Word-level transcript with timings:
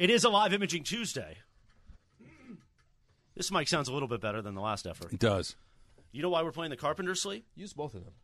It 0.00 0.08
is 0.08 0.24
a 0.24 0.30
live 0.30 0.54
imaging 0.54 0.84
Tuesday. 0.84 1.36
This 3.36 3.52
mic 3.52 3.68
sounds 3.68 3.86
a 3.86 3.92
little 3.92 4.08
bit 4.08 4.22
better 4.22 4.40
than 4.40 4.54
the 4.54 4.62
last 4.62 4.86
effort. 4.86 5.12
It 5.12 5.18
does. 5.18 5.56
You 6.10 6.22
know 6.22 6.30
why 6.30 6.42
we're 6.42 6.52
playing 6.52 6.70
the 6.70 6.78
Carpenter 6.78 7.14
Sleep? 7.14 7.44
Use 7.54 7.74
both 7.74 7.94
of 7.94 8.06
them. 8.06 8.14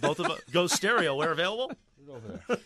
Both 0.00 0.18
of 0.18 0.26
us 0.26 0.40
go 0.52 0.66
stereo 0.66 1.14
where 1.14 1.30
available. 1.30 1.70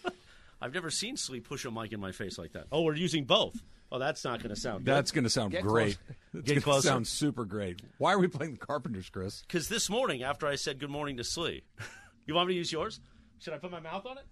I've 0.63 0.73
never 0.73 0.89
seen 0.89 1.19
Sleep 1.19 1.47
push 1.47 1.67
a 1.67 1.71
mic 1.71 1.93
in 1.93 2.01
my 2.01 2.13
face 2.13 2.39
like 2.39 2.55
that. 2.55 2.65
Oh, 2.73 2.81
we're 2.81 2.95
using 2.95 3.25
both. 3.25 3.63
Oh, 3.93 3.99
that's 3.99 4.25
not 4.25 4.43
going 4.43 4.55
to 4.55 4.59
sound 4.59 4.87
good. 4.87 4.95
That's 4.95 5.11
going 5.11 5.25
to 5.25 5.31
sound 5.31 5.53
Get 5.53 5.63
great. 5.63 5.99
closer. 5.99 6.17
It's 6.33 6.49
Get 6.51 6.65
gonna 6.65 6.81
sound 6.81 7.07
super 7.07 7.45
great. 7.45 7.83
Why 7.99 8.15
are 8.15 8.19
we 8.19 8.27
playing 8.27 8.53
the 8.53 8.59
Carpenters, 8.59 9.11
Chris? 9.11 9.43
Because 9.43 9.69
this 9.69 9.91
morning, 9.91 10.23
after 10.23 10.47
I 10.47 10.55
said 10.55 10.79
good 10.79 10.89
morning 10.89 11.19
to 11.19 11.25
Slee, 11.25 11.63
you 12.27 12.33
want 12.35 12.49
me 12.49 12.55
to 12.55 12.59
use 12.59 12.73
yours? 12.73 13.01
Should 13.39 13.53
I 13.53 13.59
put 13.59 13.71
my 13.71 13.81
mouth 13.81 14.07
on 14.07 14.17
it? 14.17 14.25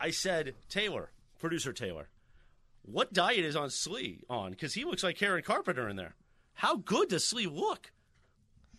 I 0.00 0.10
said, 0.10 0.56
Taylor, 0.68 1.10
producer 1.38 1.72
Taylor, 1.72 2.08
what 2.82 3.12
diet 3.12 3.44
is 3.44 3.56
on 3.56 3.70
Slee 3.70 4.22
on? 4.28 4.50
Because 4.50 4.74
he 4.74 4.84
looks 4.84 5.02
like 5.02 5.16
Karen 5.16 5.42
Carpenter 5.42 5.88
in 5.88 5.96
there. 5.96 6.14
How 6.54 6.76
good 6.76 7.08
does 7.08 7.24
Slee 7.24 7.46
look? 7.46 7.92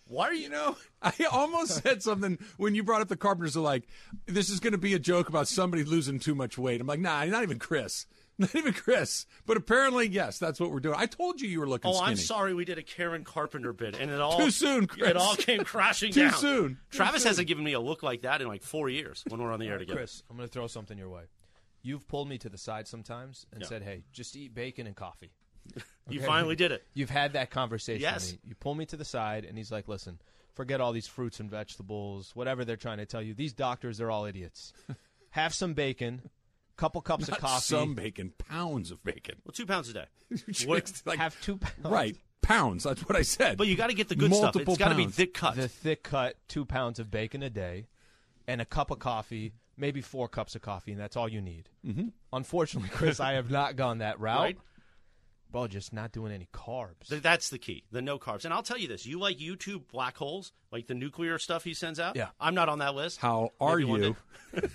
Why 0.05 0.27
are 0.27 0.33
you? 0.33 0.43
You 0.43 0.49
know, 0.49 0.75
I 1.01 1.13
almost 1.31 1.81
said 1.81 2.03
something 2.03 2.37
when 2.57 2.75
you 2.75 2.83
brought 2.83 3.01
up 3.01 3.07
the 3.07 3.15
Carpenters. 3.15 3.55
Are 3.55 3.61
like, 3.61 3.85
this 4.25 4.49
is 4.49 4.59
going 4.59 4.73
to 4.73 4.77
be 4.77 4.93
a 4.93 4.99
joke 4.99 5.29
about 5.29 5.47
somebody 5.47 5.83
losing 5.83 6.19
too 6.19 6.35
much 6.35 6.57
weight. 6.57 6.81
I'm 6.81 6.87
like, 6.87 6.99
nah, 6.99 7.23
not 7.25 7.43
even 7.43 7.59
Chris. 7.59 8.05
Not 8.39 8.55
even 8.55 8.73
Chris. 8.73 9.27
But 9.45 9.57
apparently, 9.57 10.07
yes, 10.07 10.39
that's 10.39 10.59
what 10.59 10.71
we're 10.71 10.79
doing. 10.79 10.95
I 10.97 11.05
told 11.05 11.39
you 11.39 11.47
you 11.47 11.59
were 11.59 11.69
looking 11.69 11.91
Oh, 11.91 11.93
skinny. 11.93 12.09
I'm 12.09 12.17
sorry. 12.17 12.55
We 12.55 12.65
did 12.65 12.79
a 12.79 12.81
Karen 12.81 13.23
Carpenter 13.23 13.73
bit, 13.73 13.95
and 13.95 14.09
it 14.09 14.19
all 14.19 14.39
Too 14.39 14.49
soon, 14.49 14.87
Chris. 14.87 15.07
It 15.11 15.15
all 15.17 15.35
came 15.35 15.63
crashing 15.63 16.11
down. 16.11 16.23
Too 16.25 16.31
down. 16.31 16.39
soon. 16.39 16.69
Too 16.89 16.97
Travis 16.97 17.21
soon. 17.21 17.29
hasn't 17.29 17.47
given 17.47 17.63
me 17.63 17.73
a 17.73 17.79
look 17.79 18.01
like 18.01 18.23
that 18.23 18.41
in 18.41 18.47
like 18.47 18.63
four 18.63 18.89
years 18.89 19.23
when 19.27 19.39
we're 19.39 19.51
on 19.53 19.59
the 19.59 19.67
air 19.67 19.77
together. 19.77 19.99
Chris, 19.99 20.23
I'm 20.31 20.35
going 20.35 20.49
to 20.49 20.51
throw 20.51 20.65
something 20.65 20.97
your 20.97 21.09
way. 21.09 21.21
You've 21.83 22.07
pulled 22.07 22.27
me 22.29 22.37
to 22.39 22.49
the 22.49 22.57
side 22.57 22.87
sometimes 22.87 23.45
and 23.51 23.61
Yeah. 23.61 23.67
said, 23.67 23.83
"Hey, 23.83 24.03
just 24.11 24.35
eat 24.35 24.55
bacon 24.55 24.87
and 24.87 24.95
coffee." 24.95 25.31
You 26.09 26.21
finally 26.21 26.55
did 26.57 26.71
it. 26.73 26.85
You've 26.93 27.09
had 27.09 27.33
that 27.33 27.49
conversation 27.49 28.01
Yes. 28.01 28.31
with 28.33 28.43
me. 28.43 28.49
You 28.49 28.55
pull 28.55 28.75
me 28.75 28.85
to 28.87 28.97
the 28.97 29.05
side, 29.05 29.45
and 29.45 29.57
he's 29.57 29.71
like, 29.71 29.87
"Listen, 29.87 30.19
forget 30.53 30.81
all 30.81 30.91
these 30.91 31.07
fruits 31.07 31.39
and 31.39 31.49
vegetables, 31.49 32.35
whatever 32.35 32.65
they're 32.65 32.75
trying 32.75 32.97
to 32.97 33.05
tell 33.05 33.21
you. 33.21 33.33
These 33.33 33.53
doctors 33.53 34.01
are 34.01 34.11
all 34.11 34.25
idiots. 34.25 34.73
Have 35.31 35.53
some 35.53 35.73
bacon, 35.73 36.29
couple 36.75 36.99
cups 37.01 37.29
Not 37.29 37.37
of 37.37 37.41
coffee, 37.41 37.61
some 37.61 37.95
bacon, 37.95 38.33
pounds 38.37 38.91
of 38.91 39.01
bacon. 39.03 39.35
Well, 39.45 39.53
two 39.53 39.65
pounds 39.65 39.87
a 39.89 39.93
day. 39.93 40.05
What- 40.65 41.01
Like, 41.05 41.19
have 41.19 41.39
two 41.41 41.57
pounds, 41.57 41.77
right, 41.85 42.17
pounds. 42.41 42.83
That's 42.83 43.01
what 43.07 43.15
I 43.15 43.21
said. 43.21 43.57
But 43.57 43.67
you 43.67 43.75
got 43.77 43.87
to 43.87 43.93
get 43.93 44.09
the 44.09 44.15
good 44.15 44.31
stuff. 44.33 44.55
Multiple 44.55 44.73
It's 44.73 44.79
got 44.79 44.89
to 44.89 44.95
be 44.95 45.03
pounds. 45.03 45.15
thick 45.15 45.33
cut. 45.33 45.55
the 45.55 45.67
thick 45.69 46.03
cut 46.03 46.35
two 46.49 46.65
pounds 46.65 46.99
of 46.99 47.09
bacon 47.09 47.41
a 47.43 47.49
day, 47.49 47.87
and 48.47 48.59
a 48.59 48.65
cup 48.65 48.91
of 48.91 48.99
coffee, 48.99 49.53
maybe 49.77 50.01
four 50.01 50.27
cups 50.27 50.55
of 50.55 50.61
coffee, 50.61 50.91
and 50.91 50.99
that's 50.99 51.15
all 51.15 51.27
you 51.29 51.41
need. 51.41 51.69
Mm-hmm. 51.85 52.07
Unfortunately, 52.31 52.89
Chris, 52.89 53.19
I 53.19 53.33
have 53.33 53.49
not 53.51 53.75
gone 53.75 53.99
that 53.99 54.19
route. 54.21 54.39
Right. 54.41 54.57
Bro, 55.51 55.67
just 55.67 55.93
not 55.93 56.11
doing 56.11 56.31
any 56.31 56.47
carbs. 56.51 57.09
Th- 57.09 57.21
That's 57.21 57.51
the 57.51 57.59
key. 57.59 57.83
The 57.91 58.01
no 58.01 58.17
carbs. 58.17 58.43
And 58.43 58.51
I'll 58.51 58.63
tell 58.63 58.77
you 58.79 58.87
this: 58.87 59.05
you 59.05 59.19
like 59.19 59.37
YouTube 59.37 59.83
black 59.91 60.17
holes, 60.17 60.51
like 60.71 60.87
the 60.87 60.95
nuclear 60.95 61.37
stuff 61.37 61.63
he 61.63 61.75
sends 61.75 61.99
out. 61.99 62.15
Yeah. 62.15 62.29
I'm 62.39 62.55
not 62.55 62.69
on 62.69 62.79
that 62.79 62.95
list. 62.95 63.19
How 63.19 63.51
are 63.61 63.77
Maybe 63.77 63.91
you? 63.91 64.15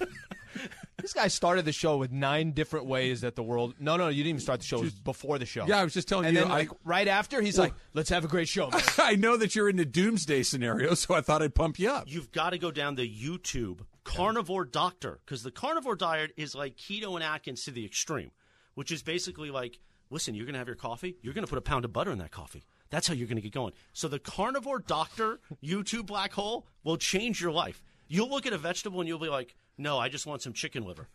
This 1.01 1.13
guy 1.13 1.29
started 1.29 1.65
the 1.65 1.73
show 1.73 1.99
with 1.99 2.11
nine 2.11 2.51
different 2.51 2.87
ways 2.87 3.21
that 3.21 3.37
the 3.37 3.43
world. 3.43 3.75
No, 3.79 3.97
no, 3.97 4.09
you 4.09 4.17
didn't 4.25 4.29
even 4.31 4.41
start 4.41 4.61
the 4.61 4.67
show. 4.67 4.79
It 4.79 4.85
was 4.85 4.93
before 4.95 5.39
the 5.39 5.47
show. 5.47 5.65
Yeah, 5.67 5.79
I 5.79 5.85
was 5.85 5.95
just 5.95 6.09
telling 6.09 6.27
and 6.27 6.35
you. 6.37 6.43
then, 6.43 6.51
I- 6.51 6.55
like 6.55 6.71
right 6.85 7.07
after, 7.07 7.41
he's 7.41 7.57
like, 7.59 7.73
"Let's 7.95 8.11
have 8.11 8.25
a 8.25 8.29
great 8.29 8.49
show." 8.49 8.69
man." 8.69 8.83
I 8.99 9.15
know 9.15 9.37
that 9.37 9.55
you're 9.55 9.69
in 9.69 9.77
the 9.77 9.85
doomsday 9.85 10.43
scenario, 10.43 10.95
so 10.95 11.15
I 11.15 11.21
thought 11.21 11.41
I'd 11.43 11.55
pump 11.55 11.79
you 11.79 11.89
up. 11.91 12.05
You've 12.09 12.33
got 12.33 12.51
to 12.51 12.59
go 12.59 12.73
down 12.73 12.97
the 12.97 13.09
YouTube 13.09 13.81
carnivore 14.17 14.65
doctor 14.65 15.21
because 15.25 15.43
the 15.43 15.51
carnivore 15.51 15.97
diet 15.97 16.33
is 16.37 16.55
like 16.55 16.77
keto 16.77 17.15
and 17.15 17.23
Atkins 17.23 17.65
to 17.65 17.71
the 17.71 17.85
extreme, 17.85 18.31
which 18.75 18.91
is 18.91 19.03
basically 19.03 19.51
like, 19.51 19.79
listen, 20.11 20.35
you're 20.35 20.47
going 20.47 20.55
to 20.55 20.59
have 20.59 20.67
your 20.67 20.77
coffee, 20.77 21.17
you're 21.23 21.35
going 21.35 21.45
to 21.45 21.49
put 21.49 21.59
a 21.59 21.63
pound 21.63 21.85
of 21.85 21.93
butter 21.93 22.11
in 22.11 22.19
that 22.19 22.31
coffee. 22.31 22.65
That's 22.91 23.07
how 23.07 23.15
you're 23.15 23.29
going 23.29 23.37
to 23.37 23.43
get 23.43 23.53
going. 23.53 23.75
So 23.93 24.09
the 24.09 24.19
carnivore 24.19 24.79
doctor 24.79 25.41
YouTube 25.63 26.07
black 26.07 26.33
hole 26.33 26.67
will 26.85 26.97
change 26.97 27.41
your 27.41 27.53
life. 27.53 27.83
You'll 28.09 28.31
look 28.31 28.47
at 28.47 28.55
a 28.55 28.59
vegetable 28.59 29.01
and 29.01 29.09
you'll 29.09 29.19
be 29.19 29.29
like, 29.29 29.55
no, 29.77 29.99
I 29.99 30.09
just 30.09 30.27
want 30.27 30.43
some 30.43 30.55
chicken 30.55 30.85
liver. 30.85 31.09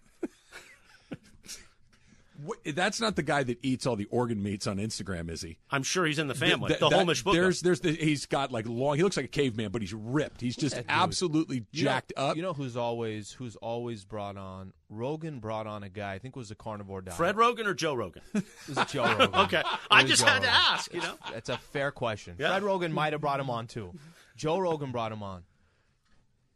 What- 2.41 2.59
That's 2.65 2.99
not 2.99 3.15
the 3.15 3.23
guy 3.23 3.43
that 3.43 3.59
eats 3.61 3.85
all 3.85 3.95
the 3.95 4.05
organ 4.05 4.41
meats 4.41 4.65
on 4.67 4.77
Instagram, 4.77 5.29
is 5.29 5.41
he? 5.41 5.57
I'm 5.69 5.83
sure 5.83 6.05
he's 6.05 6.17
in 6.19 6.27
the 6.27 6.33
family. 6.35 6.69
Th- 6.69 6.79
the 6.79 6.89
that- 6.89 7.05
Holmish 7.07 7.23
book. 7.23 7.33
There's, 7.33 7.61
there's 7.61 7.79
the, 7.81 7.91
he's 7.93 8.25
got 8.25 8.51
like 8.51 8.67
long. 8.67 8.95
He 8.97 9.03
looks 9.03 9.17
like 9.17 9.25
a 9.27 9.29
caveman, 9.29 9.71
but 9.71 9.81
he's 9.81 9.93
ripped. 9.93 10.41
He's 10.41 10.55
just 10.55 10.75
dude. 10.75 10.85
absolutely 10.89 11.65
You 11.71 11.83
know- 11.85 11.91
jacked 11.91 12.13
up. 12.17 12.35
You 12.35 12.41
know 12.41 12.53
who's 12.53 12.75
always 12.75 13.31
who's 13.33 13.55
always 13.57 14.03
brought 14.05 14.37
on? 14.37 14.73
Rogan 14.89 15.39
brought 15.39 15.67
on 15.67 15.83
a 15.83 15.89
guy. 15.89 16.13
I 16.13 16.19
think 16.19 16.35
it 16.35 16.39
was 16.39 16.51
a 16.51 16.55
carnivore 16.55 17.01
diet. 17.01 17.17
Fred 17.17 17.35
Rogan 17.37 17.67
or 17.67 17.73
Joe 17.73 17.93
Rogan? 17.93 18.21
It 18.33 18.43
was 18.67 18.91
Joe 18.91 19.03
Rogan. 19.19 19.35
okay, 19.35 19.59
It 19.59 19.65
I 19.91 20.03
just 20.03 20.21
Joe 20.21 20.27
had 20.31 20.41
to 20.43 20.49
ask. 20.49 20.93
You 20.93 21.01
know, 21.01 21.15
That's 21.31 21.49
a 21.49 21.57
fair 21.57 21.91
question. 21.91 22.35
Yeah. 22.39 22.49
Fred 22.49 22.63
Rogan 22.63 22.91
might 22.93 23.13
have 23.13 23.21
brought 23.21 23.39
him 23.39 23.49
on 23.49 23.67
too. 23.67 23.93
Joe 24.35 24.57
Rogan 24.57 24.91
brought 24.91 25.11
him 25.11 25.21
on. 25.23 25.43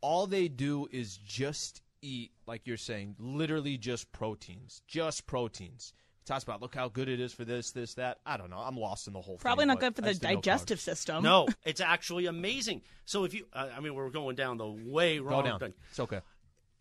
All 0.02 0.28
they 0.28 0.48
do 0.48 0.88
is 0.92 1.18
just 1.18 1.82
eat, 2.02 2.31
like 2.46 2.62
you're 2.66 2.78
saying, 2.78 3.16
literally 3.19 3.78
just 3.78 4.12
proteins. 4.12 4.81
Just 4.88 5.25
proteins. 5.28 5.94
He 6.19 6.25
talks 6.25 6.44
about 6.44 6.62
look 6.62 6.75
how 6.75 6.90
good 6.90 7.08
it 7.09 7.19
is 7.19 7.34
for 7.34 7.46
this, 7.46 7.72
this, 7.72 7.94
that. 7.96 8.18
I 8.25 8.38
don't 8.38 8.50
know. 8.50 8.58
I'm 8.58 8.78
lost 8.78 9.08
in 9.08 9.13
the 9.13 9.22
whole 9.22 9.35
thing. 9.35 9.41
Probably 9.41 9.63
thing, 9.63 9.68
not 9.69 9.80
good 9.80 9.96
for 9.96 10.02
I 10.02 10.06
the 10.06 10.12
just 10.12 10.22
didn't 10.22 10.34
know 10.36 10.41
digestive 10.41 10.80
carbs. 10.80 10.81
system. 10.81 11.24
no, 11.24 11.47
it's 11.66 11.81
actually 11.81 12.25
amazing. 12.25 12.81
So 13.06 13.24
if 13.24 13.34
you, 13.34 13.46
uh, 13.53 13.69
I 13.75 13.80
mean, 13.80 13.96
we're 13.96 14.09
going 14.09 14.36
down 14.36 14.57
the 14.57 14.68
way 14.68 15.19
wrong 15.19 15.44
Go 15.44 15.50
down. 15.50 15.59
thing. 15.59 15.74
It's 15.90 16.00
okay. 16.00 16.22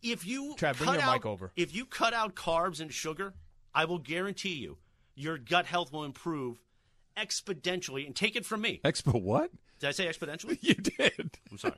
If 0.02 0.26
you 0.26 0.54
Trav, 0.58 0.76
bring 0.78 0.88
cut 0.88 0.94
your 0.94 1.02
out, 1.02 1.14
mic 1.14 1.26
over. 1.26 1.52
If 1.56 1.74
you 1.74 1.84
cut 1.86 2.12
out 2.12 2.34
carbs 2.34 2.80
and 2.80 2.92
sugar, 2.92 3.34
I 3.74 3.84
will 3.86 3.98
guarantee 3.98 4.54
you, 4.54 4.78
your 5.14 5.38
gut 5.38 5.66
health 5.66 5.92
will 5.92 6.04
improve 6.04 6.60
exponentially. 7.16 8.06
And 8.06 8.14
take 8.14 8.36
it 8.36 8.44
from 8.44 8.60
me. 8.60 8.80
Expo 8.84 9.20
what? 9.20 9.50
Did 9.80 9.88
I 9.88 9.90
say 9.92 10.06
exponentially? 10.06 10.58
You 10.62 10.74
did. 10.74 11.38
I'm 11.50 11.58
sorry. 11.58 11.74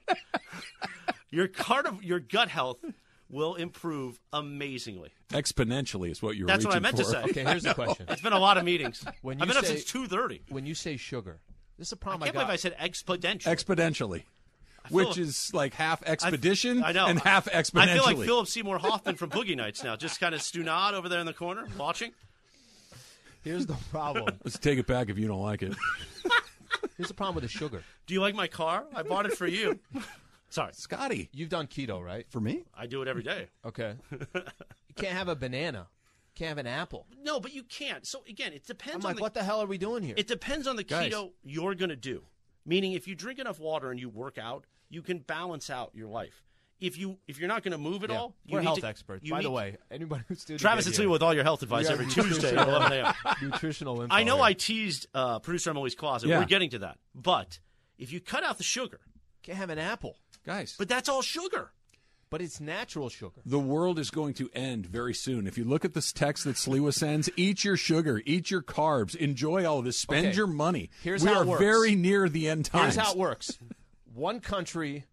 your 1.31 1.49
cardiv- 1.49 2.03
your 2.03 2.21
gut 2.21 2.49
health 2.49 2.79
will 3.31 3.55
improve 3.55 4.19
amazingly. 4.33 5.11
Exponentially 5.31 6.11
is 6.11 6.23
what 6.23 6.37
you 6.37 6.45
were 6.45 6.49
That's 6.49 6.65
what 6.65 6.75
I 6.75 6.79
reaching 6.79 6.83
meant 6.83 6.97
to 6.97 7.05
say. 7.05 7.23
Okay, 7.25 7.45
here's 7.45 7.63
the 7.63 7.75
question. 7.75 8.07
It's 8.09 8.23
been 8.23 8.33
a 8.33 8.39
lot 8.39 8.57
of 8.59 8.65
meetings. 8.65 9.05
When 9.23 9.41
I've 9.41 9.49
you 9.49 9.55
been 9.55 9.59
up 9.59 9.65
say- 9.67 9.75
since 9.77 9.85
two 9.85 10.07
thirty. 10.07 10.43
When 10.49 10.67
you 10.67 10.75
say 10.75 10.97
sugar, 10.97 11.41
this 11.79 11.89
is 11.89 11.93
a 11.93 11.97
problem 11.97 12.23
I, 12.23 12.27
can't 12.27 12.35
got. 12.35 12.41
believe 12.47 12.53
I 12.53 12.57
said 12.57 12.77
exponential. 12.79 13.45
Exponentially. 13.47 14.23
Which 14.91 15.19
is 15.19 15.51
like 15.53 15.75
half 15.75 16.03
expedition 16.05 16.83
I 16.83 16.93
know. 16.93 17.07
and 17.07 17.21
half 17.21 17.45
exponentially. 17.47 17.89
I 17.89 17.95
feel 17.95 18.05
like 18.05 18.19
Philip 18.19 18.47
Seymour 18.49 18.79
Hoffman 18.79 19.17
from 19.17 19.29
Boogie 19.29 19.55
Nights 19.57 19.85
now, 19.85 19.97
just 19.97 20.19
kind 20.19 20.35
of 20.35 20.41
stunad 20.41 20.95
over 20.95 21.11
there 21.11 21.21
in 21.21 21.27
the 21.27 21.35
corner 21.35 21.67
watching. 21.77 22.13
Here's 23.43 23.67
the 23.67 23.77
problem. 23.91 24.39
Let's 24.45 24.59
take 24.59 24.79
it 24.79 24.87
back 24.87 25.11
if 25.11 25.19
you 25.19 25.29
don't 25.29 25.43
like 25.43 25.63
it. 25.63 25.75
Here's 26.97 27.09
the 27.09 27.15
problem 27.15 27.35
with 27.35 27.43
the 27.45 27.49
sugar. 27.51 27.83
Do 28.07 28.15
you 28.15 28.21
like 28.23 28.35
my 28.35 28.47
car? 28.49 28.85
I 28.95 29.03
bought 29.03 29.27
it 29.27 29.35
for 29.37 29.47
you. 29.47 29.79
Sorry, 30.51 30.73
Scotty, 30.75 31.29
You've 31.33 31.51
done 31.51 31.67
keto, 31.67 32.03
right? 32.03 32.27
For 32.31 32.41
me? 32.41 32.65
I 32.77 32.87
do 32.87 33.03
it 33.03 33.09
every 33.09 33.23
day. 33.23 33.49
Okay. 33.67 33.95
you 34.11 34.95
can't 34.97 35.13
have 35.17 35.29
a 35.29 35.37
banana. 35.37 35.89
Can't 36.35 36.49
have 36.51 36.59
an 36.59 36.67
apple. 36.67 37.07
No, 37.23 37.41
but 37.41 37.53
you 37.53 37.65
can't. 37.65 38.07
So 38.07 38.23
again, 38.29 38.53
it 38.53 38.65
depends 38.67 39.05
I'm 39.05 39.09
on 39.09 39.11
like, 39.11 39.17
the, 39.17 39.23
what 39.23 39.35
the 39.35 39.43
hell 39.43 39.61
are 39.61 39.67
we 39.67 39.77
doing 39.77 40.03
here? 40.03 40.15
It 40.17 40.27
depends 40.29 40.67
on 40.67 40.77
the 40.77 40.85
Guys. 40.85 41.13
keto 41.13 41.33
you're 41.43 41.75
going 41.75 41.89
to 41.91 41.97
do. 41.97 42.23
Meaning, 42.65 42.93
if 42.93 43.09
you 43.09 43.15
drink 43.15 43.39
enough 43.39 43.59
water 43.59 43.91
and 43.91 43.99
you 43.99 44.09
work 44.09 44.39
out, 44.39 44.65
you 44.89 45.03
can 45.03 45.19
balance 45.19 45.69
out 45.69 45.91
your 45.95 46.09
life. 46.09 46.45
If 46.81 46.97
you 46.97 47.19
if 47.27 47.41
you're 47.41 47.49
not 47.49 47.65
going 47.65 47.73
to 47.73 47.79
move 47.79 48.05
at 48.05 48.11
Yeah. 48.11 48.19
all, 48.19 48.37
you 48.45 48.55
We're 48.55 48.61
need 48.61 48.67
health 48.67 48.81
to- 48.81 48.87
experts. 48.87 49.25
you 49.25 49.33
By 49.33 49.43
the 49.43 49.51
way, 49.51 49.77
anybody 49.91 50.23
who's 50.29 50.41
student 50.43 50.61
Travis 50.61 50.87
and 50.87 50.95
Slee 50.95 51.09
with 51.09 51.23
all 51.25 51.35
your 51.35 51.43
health 51.43 51.63
advice 51.65 51.87
Yeah, 51.87 51.93
every 51.95 52.07
Tuesday 52.07 52.57
at 52.57 52.69
11 52.69 52.93
a.m. 52.93 53.15
nutritional 53.43 54.01
info. 54.03 54.15
I 54.15 54.23
know 54.23 54.37
here. 54.37 54.45
I 54.45 54.53
teased 54.53 55.09
uh, 55.13 55.41
producer 55.41 55.71
Emily's 55.71 55.97
closet. 55.97 56.29
Yeah. 56.29 56.39
We're 56.39 56.45
getting 56.45 56.71
to 56.71 56.79
that, 56.81 56.99
but 57.17 57.59
if 57.99 58.13
you 58.13 58.21
cut 58.21 58.45
out 58.45 58.59
the 58.59 58.65
sugar, 58.65 59.01
can't 59.43 59.59
have 59.59 59.71
an 59.71 59.79
apple, 59.81 60.19
guys, 60.45 60.75
but 60.79 60.89
that's 60.89 61.09
all 61.09 61.23
sugar. 61.23 61.71
but 62.31 62.41
it's 62.43 62.61
natural 62.61 63.09
sugar. 63.09 63.41
the 63.47 63.59
world 63.59 63.99
is 63.99 64.11
going 64.11 64.35
to 64.35 64.51
end 64.55 64.85
very 64.87 65.15
soon. 65.15 65.47
If 65.47 65.57
you 65.57 65.65
look 65.65 65.85
at 65.85 65.95
this 65.95 66.13
text 66.13 66.45
that 66.45 66.57
Sliwa 66.57 66.93
sends, 66.93 67.31
eat 67.37 67.65
your 67.65 67.77
sugar, 67.77 68.21
eat 68.27 68.51
your 68.51 68.63
carbs, 68.63 69.15
enjoy 69.17 69.65
all 69.67 69.79
of 69.79 69.85
this, 69.87 69.99
spend 69.99 70.27
Okay. 70.29 70.37
your 70.37 70.47
money. 70.47 70.91
Here's 71.03 71.23
we 71.23 71.29
how 71.31 71.39
are 71.39 71.43
it 71.45 71.49
works. 71.49 71.61
very 71.63 71.95
near 71.95 72.29
the 72.29 72.49
end 72.49 72.67
times. 72.67 72.95
Here's 72.97 73.07
how 73.07 73.13
it 73.13 73.19
works: 73.19 73.59
one 74.15 74.41
country 74.41 75.05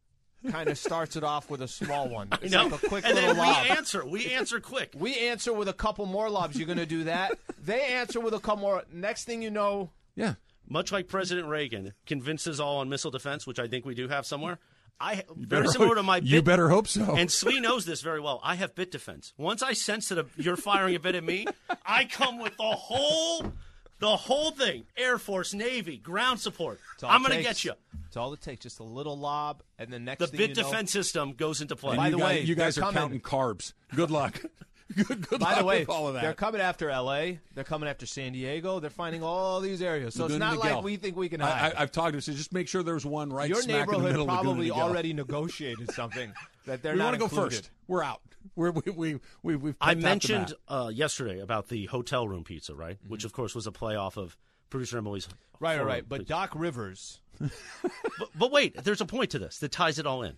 kind 0.51 0.69
of 0.69 0.77
starts 0.77 1.15
it 1.15 1.23
off 1.23 1.49
with 1.49 1.61
a 1.61 1.67
small 1.67 2.07
one. 2.07 2.27
It's 2.41 2.53
No. 2.53 2.67
like 2.67 2.83
a 2.83 2.87
quick 2.87 3.05
and 3.05 3.15
little 3.15 3.33
then 3.33 3.37
lob. 3.37 3.63
we 3.63 3.69
answer. 3.71 4.05
We 4.05 4.31
answer 4.33 4.59
quick. 4.59 4.93
We 4.95 5.17
answer 5.27 5.51
with 5.51 5.67
a 5.67 5.73
couple 5.73 6.05
more 6.05 6.29
lobs. 6.29 6.55
You're 6.55 6.67
going 6.67 6.77
to 6.77 6.85
do 6.85 7.05
that. 7.05 7.39
they 7.63 7.81
answer 7.93 8.19
with 8.19 8.33
a 8.35 8.39
couple 8.39 8.57
more. 8.61 8.83
Next 8.93 9.23
thing 9.25 9.41
you 9.41 9.49
know, 9.49 9.89
Yeah. 10.15 10.35
Much 10.67 10.91
like 10.91 11.07
President 11.07 11.47
Reagan 11.47 11.93
convinces 12.05 12.59
all 12.59 12.77
on 12.77 12.89
missile 12.89 13.09
defense, 13.11 13.47
which 13.47 13.57
I 13.59 13.67
think 13.67 13.85
we 13.85 13.95
do 13.95 14.07
have 14.07 14.25
somewhere. 14.25 14.59
I 14.99 15.15
Better 15.15 15.63
very 15.63 15.67
similar 15.67 15.87
hope- 15.89 15.97
to 15.97 16.03
my 16.03 16.17
You 16.17 16.41
better 16.41 16.69
hope 16.69 16.87
so. 16.87 17.15
and 17.15 17.29
Slee 17.31 17.59
knows 17.59 17.85
this 17.85 18.01
very 18.01 18.19
well. 18.21 18.39
I 18.43 18.55
have 18.55 18.75
bit 18.75 18.91
defense. 18.91 19.33
Once 19.37 19.61
I 19.61 19.73
sense 19.73 20.09
that 20.09 20.17
a, 20.19 20.25
you're 20.37 20.55
firing 20.55 20.95
a 20.95 20.99
bit 20.99 21.15
at 21.15 21.23
me, 21.23 21.45
I 21.85 22.05
come 22.05 22.39
with 22.39 22.55
the 22.57 22.63
whole, 22.63 23.51
the 23.99 24.15
whole 24.15 24.51
thing: 24.51 24.85
Air 24.95 25.17
Force, 25.17 25.53
Navy, 25.53 25.97
ground 25.97 26.39
support. 26.39 26.79
I'm 27.03 27.21
going 27.23 27.35
to 27.37 27.43
get 27.43 27.63
you. 27.65 27.73
It's 28.07 28.15
all 28.17 28.31
it 28.33 28.41
takes. 28.41 28.63
Just 28.63 28.79
a 28.79 28.83
little 28.83 29.17
lob, 29.17 29.63
and 29.77 29.91
the 29.91 29.99
next 29.99 30.19
The 30.19 30.27
thing 30.27 30.37
bit 30.37 30.49
you 30.51 30.63
know- 30.63 30.69
defense 30.69 30.91
system 30.91 31.33
goes 31.33 31.59
into 31.61 31.75
play. 31.75 31.91
And 31.91 31.97
By 31.97 32.09
the 32.09 32.17
guys, 32.17 32.25
way, 32.25 32.41
you 32.41 32.55
guys 32.55 32.75
they're 32.75 32.85
are 32.85 32.91
coming. 32.93 33.19
counting 33.19 33.21
carbs. 33.21 33.73
Good 33.95 34.11
luck. 34.11 34.41
good, 34.95 35.27
good 35.27 35.39
By 35.39 35.51
luck 35.51 35.59
the 35.59 35.65
way, 35.65 35.79
with 35.79 35.89
all 35.89 36.07
of 36.07 36.13
that. 36.13 36.21
They're 36.21 36.33
coming 36.33 36.61
after 36.61 36.89
L.A. 36.89 37.39
They're 37.55 37.63
coming 37.63 37.89
after 37.89 38.05
San 38.05 38.33
Diego. 38.33 38.79
They're 38.79 38.89
finding 38.91 39.23
all 39.23 39.59
these 39.59 39.81
areas. 39.81 40.13
So 40.13 40.25
it's 40.25 40.35
not 40.35 40.57
Niguel. 40.57 40.75
like 40.75 40.83
we 40.83 40.97
think 40.97 41.15
we 41.15 41.27
can 41.27 41.41
I, 41.41 41.49
hide. 41.49 41.73
I, 41.75 41.81
I've 41.81 41.91
talked 41.91 42.11
to 42.11 42.17
him. 42.17 42.21
So 42.21 42.33
just 42.33 42.53
make 42.53 42.67
sure 42.67 42.83
there's 42.83 43.05
one 43.05 43.33
right 43.33 43.49
Your 43.49 43.61
smack 43.61 43.69
in 43.69 43.73
the 43.73 43.79
neighborhood 43.79 44.11
middle 44.11 44.29
of 44.29 44.41
probably 44.41 44.71
already 44.71 45.13
negotiated 45.13 45.91
something 45.91 46.31
that 46.65 46.83
they're 46.83 46.93
we 46.93 46.99
not 46.99 47.05
want 47.05 47.13
to 47.15 47.19
go 47.19 47.25
included. 47.25 47.55
first. 47.55 47.71
We're 47.87 48.03
out. 48.03 48.21
We're, 48.55 48.71
we 48.71 48.91
we 48.91 49.19
we 49.41 49.55
we've 49.55 49.75
I 49.81 49.95
mentioned 49.95 50.53
uh, 50.67 50.91
yesterday 50.93 51.39
about 51.39 51.69
the 51.69 51.87
hotel 51.87 52.27
room 52.27 52.43
pizza, 52.43 52.75
right? 52.75 52.99
Mm-hmm. 52.99 53.09
Which 53.09 53.25
of 53.25 53.33
course 53.33 53.55
was 53.55 53.65
a 53.65 53.71
playoff 53.71 54.17
of 54.17 54.37
producer 54.69 54.99
Emily's. 54.99 55.27
Right, 55.59 55.77
right, 55.77 55.85
right. 55.85 56.03
But 56.07 56.19
pizza. 56.19 56.33
Doc 56.33 56.51
Rivers, 56.53 57.21
But, 57.39 58.29
but 58.35 58.51
wait, 58.51 58.75
there's 58.83 59.01
a 59.01 59.05
point 59.05 59.31
to 59.31 59.39
this 59.39 59.59
that 59.59 59.71
ties 59.71 59.99
it 59.99 60.05
all 60.05 60.23
in. 60.23 60.35